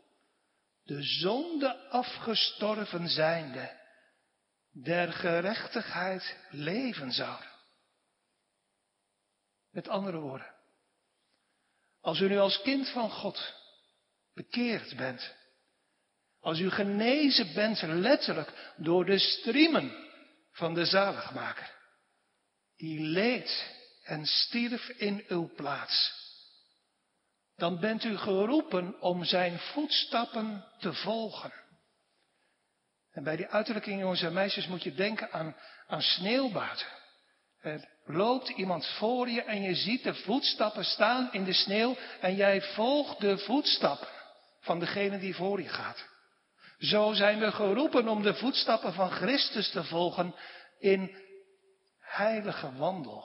de 0.82 1.02
zonde 1.02 1.88
afgestorven 1.88 3.08
zijnde, 3.08 3.80
der 4.72 5.12
gerechtigheid 5.12 6.36
leven 6.50 7.12
zouden. 7.12 7.54
Met 9.76 9.88
andere 9.88 10.18
woorden, 10.18 10.54
als 12.00 12.20
u 12.20 12.28
nu 12.28 12.38
als 12.38 12.62
kind 12.62 12.88
van 12.88 13.10
God 13.10 13.54
bekeerd 14.34 14.96
bent, 14.96 15.34
als 16.40 16.58
u 16.58 16.70
genezen 16.70 17.54
bent 17.54 17.82
letterlijk 17.82 18.72
door 18.76 19.04
de 19.04 19.18
striemen 19.18 20.08
van 20.52 20.74
de 20.74 20.84
zaligmaker, 20.84 21.74
die 22.76 23.00
leed 23.00 23.74
en 24.02 24.26
stierf 24.26 24.88
in 24.88 25.24
uw 25.28 25.54
plaats, 25.54 26.12
dan 27.56 27.80
bent 27.80 28.04
u 28.04 28.16
geroepen 28.16 29.00
om 29.00 29.24
zijn 29.24 29.58
voetstappen 29.58 30.64
te 30.78 30.92
volgen. 30.92 31.52
En 33.10 33.24
bij 33.24 33.36
die 33.36 33.48
uitdrukking, 33.48 34.00
jongens 34.00 34.22
en 34.22 34.32
meisjes, 34.32 34.66
moet 34.66 34.82
je 34.82 34.94
denken 34.94 35.32
aan, 35.32 35.56
aan 35.86 36.02
sneeuwbuiten. 36.02 36.95
Er 37.66 37.88
loopt 38.04 38.48
iemand 38.48 38.86
voor 38.86 39.28
je 39.28 39.42
en 39.42 39.62
je 39.62 39.74
ziet 39.74 40.02
de 40.02 40.14
voetstappen 40.14 40.84
staan 40.84 41.32
in 41.32 41.44
de 41.44 41.52
sneeuw 41.52 41.96
en 42.20 42.34
jij 42.34 42.62
volgt 42.62 43.20
de 43.20 43.38
voetstappen 43.38 44.08
van 44.60 44.78
degene 44.78 45.18
die 45.18 45.34
voor 45.34 45.62
je 45.62 45.68
gaat. 45.68 46.08
Zo 46.78 47.12
zijn 47.12 47.38
we 47.38 47.52
geroepen 47.52 48.08
om 48.08 48.22
de 48.22 48.34
voetstappen 48.34 48.92
van 48.92 49.10
Christus 49.10 49.70
te 49.70 49.84
volgen 49.84 50.34
in 50.78 51.16
heilige 52.00 52.72
wandel, 52.76 53.24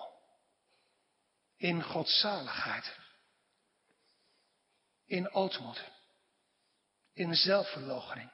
in 1.58 1.84
godzaligheid, 1.84 2.98
in 5.06 5.34
ootmoed, 5.34 5.92
in 7.14 7.36
zelfverloochening, 7.36 8.32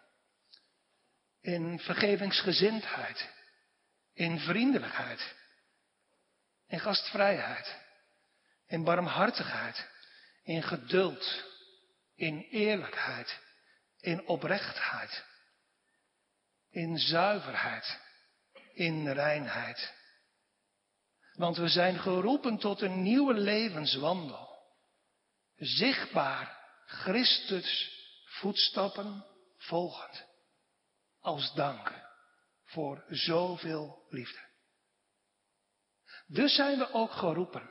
in 1.41 1.79
vergevingsgezindheid, 1.79 3.29
in 4.13 4.39
vriendelijkheid, 4.39 5.35
in 6.67 6.79
gastvrijheid, 6.79 7.75
in 8.67 8.83
barmhartigheid, 8.83 9.89
in 10.43 10.63
geduld, 10.63 11.43
in 12.15 12.47
eerlijkheid, 12.51 13.39
in 13.99 14.27
oprechtheid, 14.27 15.25
in 16.69 16.97
zuiverheid, 16.97 17.99
in 18.73 19.09
reinheid. 19.09 19.93
Want 21.33 21.57
we 21.57 21.67
zijn 21.67 21.99
geroepen 21.99 22.57
tot 22.57 22.81
een 22.81 23.01
nieuwe 23.01 23.33
levenswandel. 23.33 24.55
Zichtbaar 25.55 26.57
Christus 26.85 27.91
voetstappen 28.25 29.25
volgend. 29.57 30.25
Als 31.19 31.53
dank 31.53 31.93
voor 32.63 33.03
zoveel 33.07 34.05
liefde. 34.09 34.46
Dus 36.27 36.55
zijn 36.55 36.77
we 36.77 36.93
ook 36.93 37.11
geroepen 37.11 37.69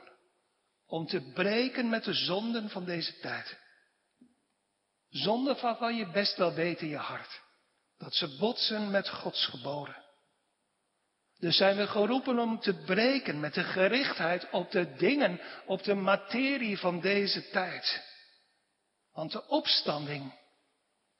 om 0.85 1.07
te 1.07 1.31
breken 1.33 1.89
met 1.89 2.03
de 2.03 2.13
zonden 2.13 2.69
van 2.69 2.85
deze 2.85 3.19
tijd. 3.19 3.57
Zonden 5.09 5.61
waarvan 5.61 5.95
je 5.95 6.11
best 6.11 6.37
wel 6.37 6.53
weet 6.53 6.81
in 6.81 6.87
je 6.87 6.97
hart 6.97 7.41
dat 7.97 8.13
ze 8.13 8.37
botsen 8.37 8.91
met 8.91 9.09
Gods 9.09 9.45
geboden. 9.45 10.05
Dus 11.39 11.57
zijn 11.57 11.77
we 11.77 11.87
geroepen 11.87 12.39
om 12.39 12.59
te 12.59 12.73
breken 12.73 13.39
met 13.39 13.53
de 13.53 13.63
gerichtheid 13.63 14.49
op 14.49 14.71
de 14.71 14.95
dingen, 14.95 15.41
op 15.65 15.83
de 15.83 15.93
materie 15.93 16.77
van 16.77 17.01
deze 17.01 17.49
tijd. 17.49 18.03
Want 19.11 19.31
de 19.31 19.47
opstanding 19.47 20.39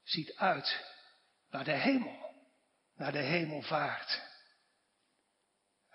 ziet 0.04 0.36
uit 0.36 0.86
naar 1.50 1.64
de 1.64 1.72
hemel, 1.72 2.18
naar 2.96 3.12
de 3.12 3.22
hemelvaart. 3.22 4.27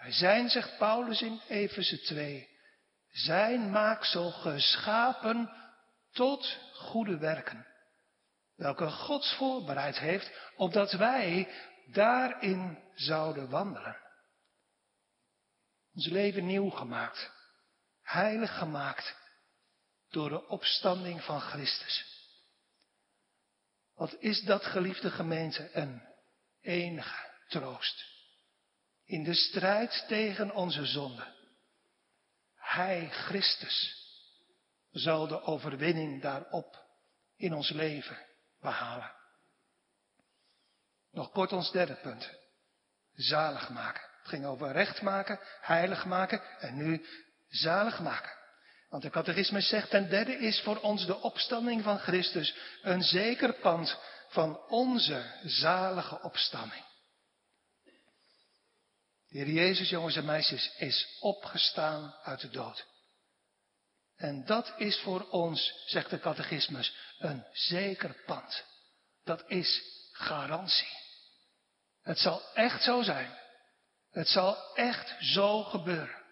Wij 0.02 0.12
zijn, 0.12 0.48
zegt 0.48 0.78
Paulus 0.78 1.22
in 1.22 1.40
Efeze 1.48 2.00
2, 2.00 2.48
zijn 3.10 3.70
maaksel 3.70 4.30
geschapen 4.30 5.52
tot 6.12 6.58
goede 6.74 7.18
werken, 7.18 7.66
welke 8.54 8.90
Gods 8.90 9.34
voorbereid 9.34 9.98
heeft, 9.98 10.30
opdat 10.56 10.92
wij 10.92 11.48
daarin 11.86 12.78
zouden 12.94 13.50
wandelen. 13.50 14.00
Ons 15.94 16.06
leven 16.06 16.46
nieuw 16.46 16.70
gemaakt, 16.70 17.30
heilig 18.02 18.58
gemaakt 18.58 19.16
door 20.08 20.28
de 20.28 20.48
opstanding 20.48 21.22
van 21.22 21.40
Christus. 21.40 22.04
Wat 23.94 24.16
is 24.18 24.42
dat, 24.42 24.64
geliefde 24.64 25.10
gemeente, 25.10 25.70
een 25.72 26.02
enige 26.60 27.30
troost 27.48 28.11
in 29.12 29.24
de 29.24 29.34
strijd 29.34 30.04
tegen 30.08 30.54
onze 30.54 30.86
zonde. 30.86 31.24
Hij, 32.54 33.08
Christus, 33.10 34.06
zal 34.90 35.26
de 35.26 35.42
overwinning 35.42 36.22
daarop 36.22 36.84
in 37.36 37.54
ons 37.54 37.70
leven 37.70 38.18
behalen. 38.60 39.12
Nog 41.10 41.30
kort 41.30 41.52
ons 41.52 41.70
derde 41.70 41.94
punt. 41.94 42.30
Zalig 43.14 43.68
maken. 43.68 44.02
Het 44.18 44.28
ging 44.28 44.44
over 44.44 44.72
recht 44.72 45.02
maken, 45.02 45.40
heilig 45.60 46.04
maken 46.04 46.42
en 46.58 46.76
nu 46.76 47.06
zalig 47.48 48.00
maken. 48.00 48.32
Want 48.88 49.02
de 49.02 49.10
catechismus 49.10 49.68
zegt, 49.68 49.90
ten 49.90 50.08
derde 50.08 50.38
is 50.38 50.60
voor 50.60 50.80
ons 50.80 51.06
de 51.06 51.20
opstanding 51.20 51.82
van 51.82 51.98
Christus 51.98 52.56
een 52.82 53.02
zeker 53.02 53.52
pand 53.52 53.98
van 54.28 54.60
onze 54.68 55.40
zalige 55.44 56.22
opstanding. 56.22 56.90
De 59.32 59.38
Heer 59.38 59.48
Jezus, 59.48 59.88
jongens 59.88 60.16
en 60.16 60.24
meisjes, 60.24 60.74
is 60.76 61.16
opgestaan 61.20 62.14
uit 62.22 62.40
de 62.40 62.48
dood. 62.48 62.86
En 64.16 64.44
dat 64.44 64.74
is 64.76 65.00
voor 65.00 65.28
ons, 65.28 65.82
zegt 65.86 66.10
de 66.10 66.18
catechismus, 66.18 66.96
een 67.18 67.46
zeker 67.52 68.22
pand. 68.26 68.64
Dat 69.24 69.50
is 69.50 69.82
garantie. 70.12 70.88
Het 72.02 72.18
zal 72.18 72.52
echt 72.54 72.82
zo 72.82 73.02
zijn. 73.02 73.38
Het 74.10 74.28
zal 74.28 74.74
echt 74.74 75.16
zo 75.20 75.62
gebeuren. 75.62 76.22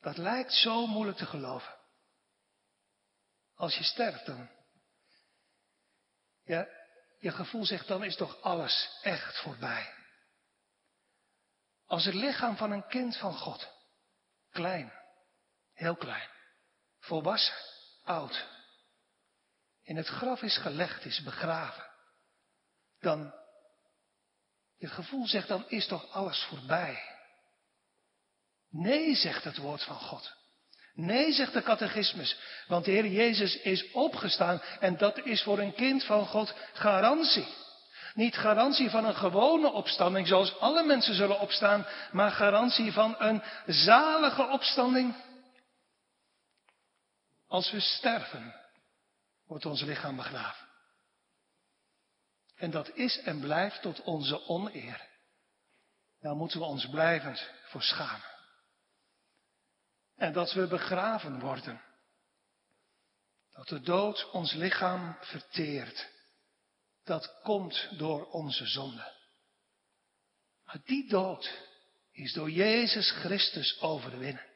Dat 0.00 0.16
lijkt 0.16 0.52
zo 0.52 0.86
moeilijk 0.86 1.18
te 1.18 1.26
geloven. 1.26 1.74
Als 3.54 3.76
je 3.76 3.84
sterft 3.84 4.26
dan. 4.26 4.50
Ja, 6.44 6.68
je 7.18 7.30
gevoel 7.30 7.64
zegt 7.64 7.86
dan 7.86 8.04
is 8.04 8.16
toch 8.16 8.40
alles 8.40 8.98
echt 9.02 9.38
voorbij. 9.38 9.97
Als 11.88 12.04
het 12.04 12.14
lichaam 12.14 12.56
van 12.56 12.70
een 12.70 12.86
kind 12.86 13.16
van 13.16 13.34
God, 13.34 13.68
klein, 14.50 14.92
heel 15.72 15.96
klein, 15.96 16.28
volwassen, 17.00 17.54
oud, 18.04 18.46
in 19.82 19.96
het 19.96 20.06
graf 20.06 20.42
is 20.42 20.56
gelegd, 20.56 21.04
is 21.04 21.22
begraven, 21.22 21.86
dan, 23.00 23.34
je 24.76 24.88
gevoel 24.88 25.26
zegt 25.26 25.48
dan 25.48 25.68
is 25.68 25.86
toch 25.86 26.10
alles 26.10 26.42
voorbij. 26.42 27.02
Nee, 28.70 29.14
zegt 29.14 29.44
het 29.44 29.56
woord 29.56 29.82
van 29.82 29.96
God. 29.96 30.36
Nee, 30.94 31.32
zegt 31.32 31.52
de 31.52 31.62
catechismus, 31.62 32.38
want 32.66 32.84
de 32.84 32.90
Heer 32.90 33.06
Jezus 33.06 33.56
is 33.56 33.90
opgestaan 33.90 34.62
en 34.80 34.96
dat 34.96 35.18
is 35.18 35.42
voor 35.42 35.58
een 35.58 35.74
kind 35.74 36.04
van 36.04 36.26
God 36.26 36.54
garantie. 36.72 37.48
Niet 38.18 38.36
garantie 38.36 38.90
van 38.90 39.04
een 39.04 39.16
gewone 39.16 39.72
opstanding 39.72 40.26
zoals 40.26 40.58
alle 40.58 40.84
mensen 40.84 41.14
zullen 41.14 41.40
opstaan, 41.40 41.86
maar 42.12 42.30
garantie 42.30 42.92
van 42.92 43.14
een 43.18 43.42
zalige 43.66 44.46
opstanding. 44.46 45.14
Als 47.46 47.70
we 47.70 47.80
sterven, 47.80 48.54
wordt 49.46 49.66
ons 49.66 49.82
lichaam 49.82 50.16
begraven. 50.16 50.68
En 52.56 52.70
dat 52.70 52.90
is 52.94 53.20
en 53.20 53.40
blijft 53.40 53.82
tot 53.82 54.02
onze 54.02 54.48
oneer. 54.48 55.08
Daar 56.20 56.34
moeten 56.34 56.58
we 56.58 56.64
ons 56.64 56.88
blijvend 56.88 57.50
voor 57.64 57.82
schamen. 57.82 58.30
En 60.16 60.32
dat 60.32 60.52
we 60.52 60.66
begraven 60.66 61.40
worden. 61.40 61.82
Dat 63.50 63.68
de 63.68 63.80
dood 63.80 64.30
ons 64.30 64.52
lichaam 64.52 65.16
verteert 65.20 66.16
dat 67.08 67.40
komt 67.42 67.88
door 67.98 68.30
onze 68.30 68.66
zonde. 68.66 69.12
Maar 70.64 70.80
die 70.84 71.08
dood 71.08 71.66
is 72.12 72.32
door 72.32 72.50
Jezus 72.50 73.10
Christus 73.10 73.80
overwinnen. 73.80 74.46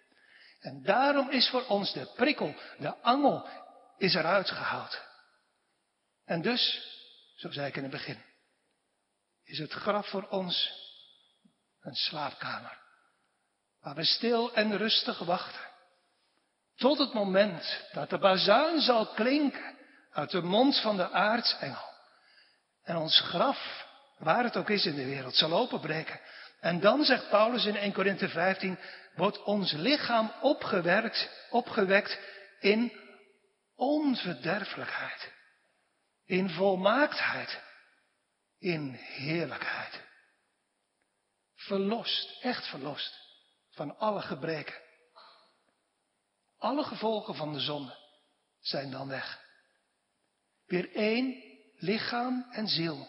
En 0.61 0.83
daarom 0.83 1.31
is 1.31 1.49
voor 1.49 1.67
ons 1.67 1.93
de 1.93 2.13
prikkel, 2.15 2.55
de 2.79 2.97
angel, 2.97 3.49
is 3.99 4.15
eruit 4.15 4.51
gehaald. 4.51 5.01
En 6.25 6.43
dus, 6.43 6.87
zo 7.37 7.51
zei 7.51 7.67
ik 7.67 7.77
in 7.77 7.83
het 7.83 7.93
begin, 7.93 8.23
is 9.45 9.59
het 9.59 9.73
graf 9.73 10.09
voor 10.09 10.29
ons 10.29 10.73
een 11.81 11.95
slaapkamer. 11.95 12.81
waar 13.81 13.95
we 13.95 14.05
stil 14.05 14.55
en 14.55 14.77
rustig 14.77 15.19
wachten. 15.19 15.71
Tot 16.77 16.99
het 16.99 17.13
moment 17.13 17.89
dat 17.93 18.11
de 18.11 18.19
bazuin 18.19 18.81
zal 18.81 19.07
klinken 19.07 19.79
uit 20.11 20.31
de 20.31 20.43
mond 20.43 20.81
van 20.81 20.97
de 20.97 21.11
aartsengel. 21.11 21.92
En 22.83 22.97
ons 22.97 23.21
graf, 23.21 23.87
waar 24.19 24.45
het 24.45 24.57
ook 24.57 24.71
is 24.71 24.87
in 24.87 24.95
de 24.95 25.05
wereld, 25.05 25.35
zal 25.35 25.53
openbreken. 25.53 26.21
En 26.61 26.81
dan, 26.81 27.05
zegt 27.05 27.29
Paulus 27.29 27.65
in 27.65 27.77
1 27.77 27.93
Korinthe 27.93 28.29
15, 28.29 28.79
wordt 29.15 29.43
ons 29.43 29.73
lichaam 29.73 30.33
opgewerkt, 30.41 31.47
opgewekt 31.51 32.19
in 32.61 32.93
onverderfelijkheid, 33.75 35.33
in 36.25 36.51
volmaaktheid, 36.51 37.61
in 38.59 38.93
heerlijkheid. 38.93 40.01
Verlost, 41.55 42.39
echt 42.41 42.67
verlost 42.67 43.21
van 43.71 43.99
alle 43.99 44.23
gebreken. 44.23 44.75
Alle 46.59 46.85
gevolgen 46.85 47.35
van 47.35 47.53
de 47.53 47.61
zonde 47.61 47.97
zijn 48.61 48.91
dan 48.91 49.09
weg. 49.09 49.41
Weer 50.67 50.95
één 50.95 51.52
lichaam 51.83 52.47
en 52.51 52.69
ziel. 52.69 53.09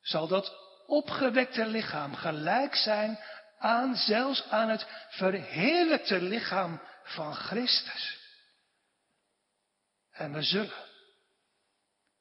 Zal 0.00 0.28
dat 0.28 0.52
opgewekte 0.86 1.66
lichaam 1.66 2.14
gelijk 2.14 2.74
zijn 2.74 3.18
aan 3.58 3.96
zelfs 3.96 4.48
aan 4.50 4.68
het 4.68 4.86
verheerlijkte 5.08 6.22
lichaam 6.22 6.80
van 7.02 7.34
Christus. 7.34 8.18
En 10.10 10.32
we 10.32 10.42
zullen. 10.42 10.84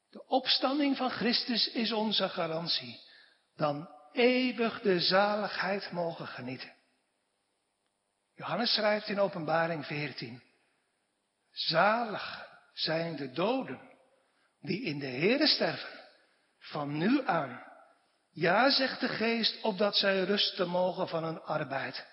De 0.10 0.28
opstanding 0.28 0.98
van 0.98 1.10
Christus 1.10 1.68
is 1.68 1.92
onze 1.92 2.30
garantie. 2.30 3.02
Dan 3.56 3.90
eeuwig 4.12 4.82
de 4.82 5.00
zaligheid 5.00 5.92
mogen 5.92 6.28
genieten. 6.28 6.74
Johannes 8.36 8.74
schrijft 8.74 9.08
in 9.08 9.20
Openbaring 9.20 9.86
14. 9.86 10.44
Zalig 11.52 12.48
zijn 12.74 13.16
de 13.16 13.32
doden 13.32 13.93
die 14.64 14.82
in 14.82 15.00
de 15.00 15.06
Heere 15.06 15.48
sterven, 15.48 16.00
van 16.60 16.98
nu 16.98 17.28
aan. 17.28 17.64
Ja, 18.32 18.70
zegt 18.70 19.00
de 19.00 19.08
geest, 19.08 19.62
opdat 19.62 19.96
zij 19.96 20.24
rusten 20.24 20.68
mogen 20.68 21.08
van 21.08 21.24
hun 21.24 21.42
arbeid 21.42 22.06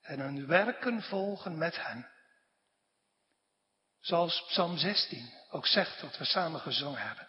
en 0.00 0.20
hun 0.20 0.46
werken 0.46 1.02
volgen 1.02 1.58
met 1.58 1.86
hen. 1.86 2.10
Zoals 4.00 4.44
Psalm 4.46 4.78
16 4.78 5.32
ook 5.50 5.66
zegt, 5.66 6.00
wat 6.00 6.18
we 6.18 6.24
samen 6.24 6.60
gezongen 6.60 7.06
hebben. 7.06 7.28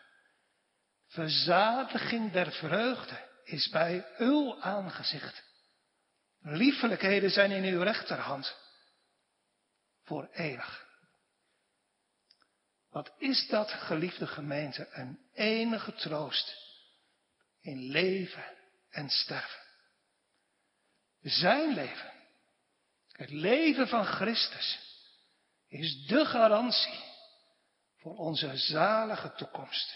Verzadiging 1.07 2.31
der 2.31 2.51
vreugde 2.51 3.29
is 3.43 3.69
bij 3.69 4.05
uw 4.17 4.61
aangezicht. 4.61 5.43
Liefelijkheden 6.39 7.29
zijn 7.29 7.51
in 7.51 7.63
uw 7.63 7.81
rechterhand. 7.81 8.55
Voor 10.03 10.29
eeuwig. 10.31 10.82
Wat 12.93 13.11
is 13.17 13.47
dat, 13.47 13.71
geliefde 13.71 14.27
gemeente, 14.27 14.87
een 14.91 15.19
enige 15.33 15.93
troost 15.93 16.57
in 17.61 17.79
leven 17.79 18.45
en 18.89 19.09
sterven. 19.09 19.61
Zijn 21.21 21.73
leven, 21.73 22.11
het 23.11 23.29
leven 23.29 23.87
van 23.87 24.05
Christus, 24.05 24.79
is 25.67 26.05
de 26.05 26.25
garantie 26.25 27.03
voor 27.97 28.17
onze 28.17 28.57
zalige 28.57 29.33
toekomst. 29.33 29.95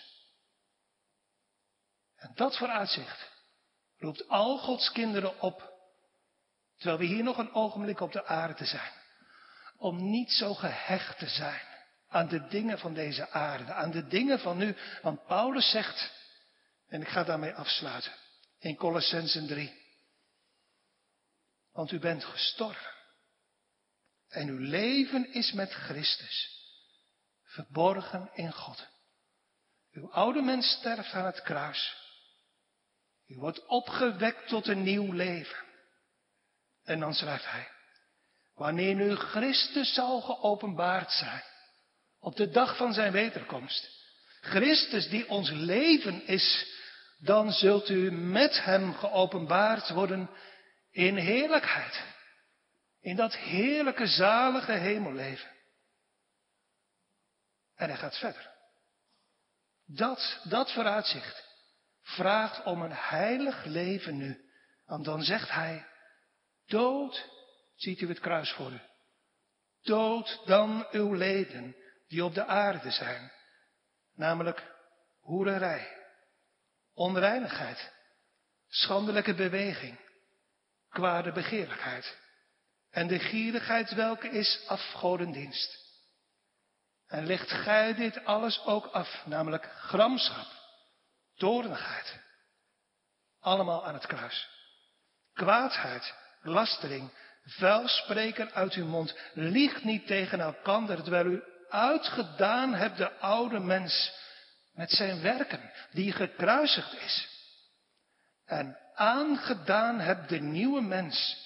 En 2.15 2.31
dat 2.35 2.57
vooruitzicht 2.57 3.31
roept 3.97 4.27
al 4.27 4.57
Gods 4.57 4.91
kinderen 4.91 5.41
op, 5.41 5.73
terwijl 6.77 6.97
we 6.99 7.05
hier 7.05 7.23
nog 7.23 7.37
een 7.37 7.53
ogenblik 7.53 7.99
op 7.99 8.11
de 8.11 8.25
aarde 8.25 8.65
zijn, 8.65 8.93
om 9.77 10.09
niet 10.09 10.31
zo 10.31 10.53
gehecht 10.53 11.17
te 11.19 11.27
zijn 11.27 11.66
aan 12.09 12.27
de 12.27 12.47
dingen 12.47 12.79
van 12.79 12.93
deze 12.93 13.29
aarde, 13.29 13.73
aan 13.73 13.91
de 13.91 14.07
dingen 14.07 14.39
van 14.39 14.57
nu. 14.57 14.75
Want 15.01 15.25
Paulus 15.25 15.69
zegt, 15.69 16.11
en 16.87 17.01
ik 17.01 17.07
ga 17.07 17.23
daarmee 17.23 17.53
afsluiten, 17.53 18.11
in 18.59 18.75
Colossensen 18.75 19.47
3. 19.47 19.85
Want 21.71 21.91
u 21.91 21.99
bent 21.99 22.23
gestorven. 22.23 22.95
En 24.27 24.47
uw 24.47 24.59
leven 24.59 25.33
is 25.33 25.51
met 25.51 25.73
Christus, 25.73 26.61
verborgen 27.43 28.29
in 28.33 28.53
God. 28.53 28.87
Uw 29.91 30.11
oude 30.11 30.41
mens 30.41 30.71
sterft 30.71 31.13
aan 31.13 31.25
het 31.25 31.41
kruis. 31.41 31.95
U 33.27 33.35
wordt 33.35 33.65
opgewekt 33.65 34.47
tot 34.47 34.67
een 34.67 34.83
nieuw 34.83 35.11
leven. 35.11 35.65
En 36.83 36.99
dan 36.99 37.13
schrijft 37.13 37.51
hij, 37.51 37.71
wanneer 38.53 38.95
nu 38.95 39.15
Christus 39.15 39.93
zal 39.93 40.21
geopenbaard 40.21 41.11
zijn, 41.11 41.43
op 42.19 42.35
de 42.35 42.49
dag 42.49 42.77
van 42.77 42.93
zijn 42.93 43.11
wederkomst. 43.11 43.95
Christus 44.41 45.09
die 45.09 45.29
ons 45.29 45.49
leven 45.49 46.27
is, 46.27 46.75
dan 47.17 47.51
zult 47.51 47.89
u 47.89 48.11
met 48.11 48.63
hem 48.63 48.93
geopenbaard 48.93 49.89
worden 49.89 50.29
in 50.91 51.15
heerlijkheid. 51.15 52.03
In 53.01 53.15
dat 53.15 53.35
heerlijke, 53.35 54.07
zalige 54.07 54.71
hemelleven. 54.71 55.49
En 57.75 57.89
hij 57.89 57.97
gaat 57.97 58.17
verder. 58.17 58.51
Dat, 59.85 60.41
dat 60.43 60.73
vooruitzicht 60.73 61.43
vraagt 62.01 62.63
om 62.63 62.81
een 62.81 62.95
heilig 62.95 63.65
leven 63.65 64.17
nu. 64.17 64.45
Want 64.85 65.05
dan 65.05 65.21
zegt 65.21 65.51
hij, 65.51 65.85
dood, 66.65 67.29
ziet 67.75 68.01
u 68.01 68.07
het 68.07 68.19
kruis 68.19 68.51
voor 68.51 68.71
u. 68.71 68.79
Dood 69.81 70.41
dan 70.45 70.87
uw 70.91 71.13
leden 71.13 71.75
die 72.07 72.23
op 72.23 72.33
de 72.33 72.45
aarde 72.45 72.91
zijn. 72.91 73.31
Namelijk 74.15 74.75
hoererij, 75.19 75.87
onreinigheid, 76.93 77.91
schandelijke 78.67 79.33
beweging, 79.33 79.99
kwade 80.89 81.31
begeerlijkheid 81.31 82.17
en 82.89 83.07
de 83.07 83.19
gierigheid 83.19 83.93
welke 83.93 84.29
is 84.29 84.63
afgodendienst. 84.67 85.85
En 87.07 87.25
legt 87.25 87.51
gij 87.51 87.93
dit 87.93 88.25
alles 88.25 88.65
ook 88.65 88.85
af, 88.85 89.25
namelijk 89.25 89.63
gramschap, 89.63 90.47
toornigheid, 91.35 92.19
allemaal 93.39 93.85
aan 93.85 93.93
het 93.93 94.05
kruis. 94.05 94.49
Kwaadheid, 95.33 96.13
lastering, 96.41 97.11
vuilspreken 97.43 98.53
uit 98.53 98.73
uw 98.73 98.85
mond, 98.85 99.19
liegt 99.33 99.83
niet 99.83 100.07
tegen 100.07 100.39
elkander, 100.39 101.01
terwijl 101.01 101.25
u 101.25 101.43
uitgedaan 101.69 102.73
hebt 102.73 102.97
de 102.97 103.11
oude 103.11 103.59
mens 103.59 104.11
met 104.73 104.91
zijn 104.91 105.21
werken, 105.21 105.71
die 105.91 106.11
gekruisigd 106.11 106.93
is. 106.93 107.27
En 108.45 108.77
aangedaan 108.93 109.99
hebt 109.99 110.29
de 110.29 110.39
nieuwe 110.39 110.81
mens, 110.81 111.37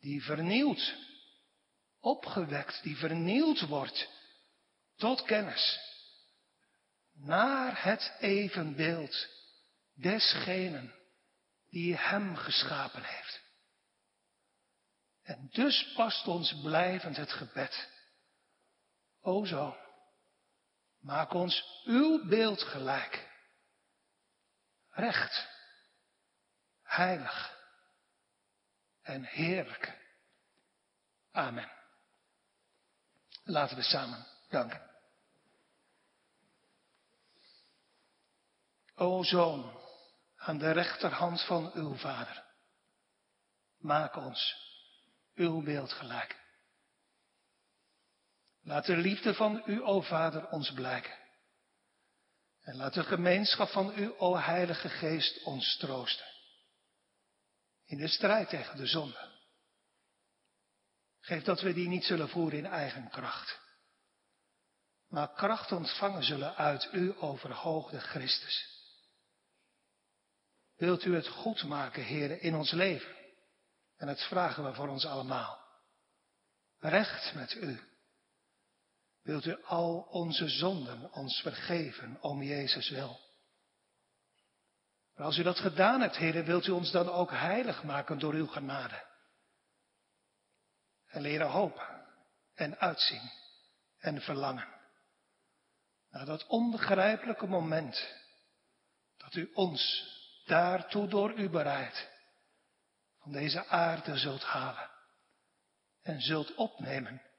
die 0.00 0.22
vernieuwd, 0.22 0.94
opgewekt, 2.00 2.82
die 2.82 2.96
vernieuwd 2.96 3.60
wordt 3.60 4.08
tot 4.96 5.22
kennis, 5.22 5.80
naar 7.12 7.82
het 7.84 8.12
evenbeeld 8.20 9.28
desgenen 9.94 10.94
die 11.70 11.96
hem 11.96 12.36
geschapen 12.36 13.02
heeft. 13.02 13.40
En 15.22 15.48
dus 15.52 15.92
past 15.94 16.26
ons 16.26 16.60
blijvend 16.62 17.16
het 17.16 17.32
gebed. 17.32 17.88
O 19.20 19.44
zo, 19.44 19.76
maak 20.98 21.32
ons 21.32 21.82
uw 21.84 22.28
beeld 22.28 22.62
gelijk. 22.62 23.28
Recht, 24.90 25.48
heilig 26.82 27.58
en 29.02 29.24
heerlijk. 29.24 29.98
Amen. 31.30 31.70
Laten 33.44 33.76
we 33.76 33.82
samen 33.82 34.26
danken. 34.48 34.90
O 38.94 39.22
Zoon, 39.22 39.80
aan 40.36 40.58
de 40.58 40.70
rechterhand 40.70 41.44
van 41.44 41.72
uw 41.74 41.94
Vader, 41.94 42.44
maak 43.76 44.16
ons 44.16 44.56
uw 45.34 45.62
beeld 45.62 45.92
gelijk. 45.92 46.38
Laat 48.62 48.86
de 48.86 48.96
liefde 48.96 49.34
van 49.34 49.62
u, 49.66 49.82
o 49.82 50.00
Vader, 50.00 50.48
ons 50.48 50.72
blijken. 50.72 51.18
En 52.60 52.76
laat 52.76 52.94
de 52.94 53.04
gemeenschap 53.04 53.68
van 53.68 53.98
u, 53.98 54.14
o 54.18 54.36
Heilige 54.36 54.88
Geest, 54.88 55.42
ons 55.42 55.76
troosten. 55.76 56.26
In 57.84 57.98
de 57.98 58.08
strijd 58.08 58.48
tegen 58.48 58.76
de 58.76 58.86
zonde. 58.86 59.28
Geef 61.20 61.42
dat 61.42 61.60
we 61.60 61.72
die 61.72 61.88
niet 61.88 62.04
zullen 62.04 62.28
voeren 62.28 62.58
in 62.58 62.66
eigen 62.66 63.08
kracht. 63.08 63.58
Maar 65.08 65.32
kracht 65.32 65.72
ontvangen 65.72 66.24
zullen 66.24 66.56
uit 66.56 66.88
u 66.92 67.14
overhoogde 67.18 68.00
Christus. 68.00 68.78
Wilt 70.76 71.04
u 71.04 71.14
het 71.14 71.28
goed 71.28 71.64
maken, 71.64 72.02
heren, 72.02 72.40
in 72.40 72.54
ons 72.54 72.70
leven? 72.70 73.16
En 73.96 74.08
het 74.08 74.22
vragen 74.22 74.64
we 74.64 74.74
voor 74.74 74.88
ons 74.88 75.06
allemaal. 75.06 75.58
Recht 76.78 77.34
met 77.34 77.54
u. 77.54 77.89
Wilt 79.22 79.44
u 79.44 79.64
al 79.64 80.00
onze 80.10 80.48
zonden 80.48 81.12
ons 81.12 81.40
vergeven 81.40 82.18
om 82.20 82.42
Jezus 82.42 82.88
wil? 82.90 83.20
Maar 85.14 85.26
als 85.26 85.38
u 85.38 85.42
dat 85.42 85.58
gedaan 85.58 86.00
hebt, 86.00 86.16
heren, 86.16 86.44
wilt 86.44 86.66
u 86.66 86.70
ons 86.70 86.90
dan 86.90 87.08
ook 87.08 87.30
heilig 87.30 87.82
maken 87.82 88.18
door 88.18 88.32
uw 88.32 88.46
genade? 88.46 89.08
En 91.06 91.20
leren 91.20 91.50
hopen 91.50 92.06
en 92.54 92.78
uitzien 92.78 93.30
en 93.98 94.20
verlangen. 94.20 94.68
Naar 96.10 96.26
dat 96.26 96.46
onbegrijpelijke 96.46 97.46
moment 97.46 98.14
dat 99.16 99.34
u 99.34 99.50
ons 99.52 100.08
daartoe 100.44 101.08
door 101.08 101.32
u 101.32 101.48
bereid 101.48 102.08
van 103.18 103.32
deze 103.32 103.66
aarde 103.66 104.18
zult 104.18 104.42
halen 104.42 104.90
en 106.02 106.20
zult 106.20 106.54
opnemen 106.54 107.29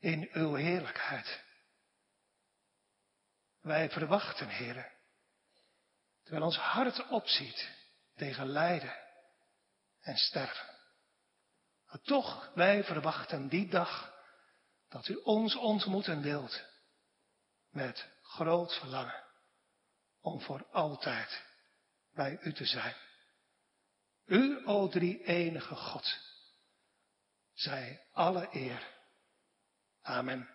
in 0.00 0.28
uw 0.32 0.54
heerlijkheid. 0.54 1.42
Wij 3.60 3.90
verwachten, 3.90 4.48
heren, 4.48 4.92
terwijl 6.22 6.44
ons 6.44 6.56
hart 6.56 7.08
opziet 7.08 7.68
tegen 8.14 8.46
lijden 8.46 8.96
en 10.00 10.16
sterven. 10.16 10.68
Maar 11.86 12.00
toch, 12.00 12.50
wij 12.54 12.84
verwachten 12.84 13.48
die 13.48 13.68
dag 13.68 14.14
dat 14.88 15.08
u 15.08 15.14
ons 15.14 15.56
ontmoeten 15.56 16.22
wilt 16.22 16.64
met 17.70 18.08
groot 18.22 18.74
verlangen 18.74 19.24
om 20.20 20.40
voor 20.40 20.66
altijd 20.70 21.44
bij 22.12 22.38
u 22.42 22.52
te 22.52 22.64
zijn. 22.64 22.94
U, 24.24 24.66
o 24.66 24.88
drie 24.88 25.24
enige 25.24 25.74
God, 25.74 26.18
zij 27.52 28.06
alle 28.12 28.48
eer. 28.52 28.99
Amen. 30.08 30.46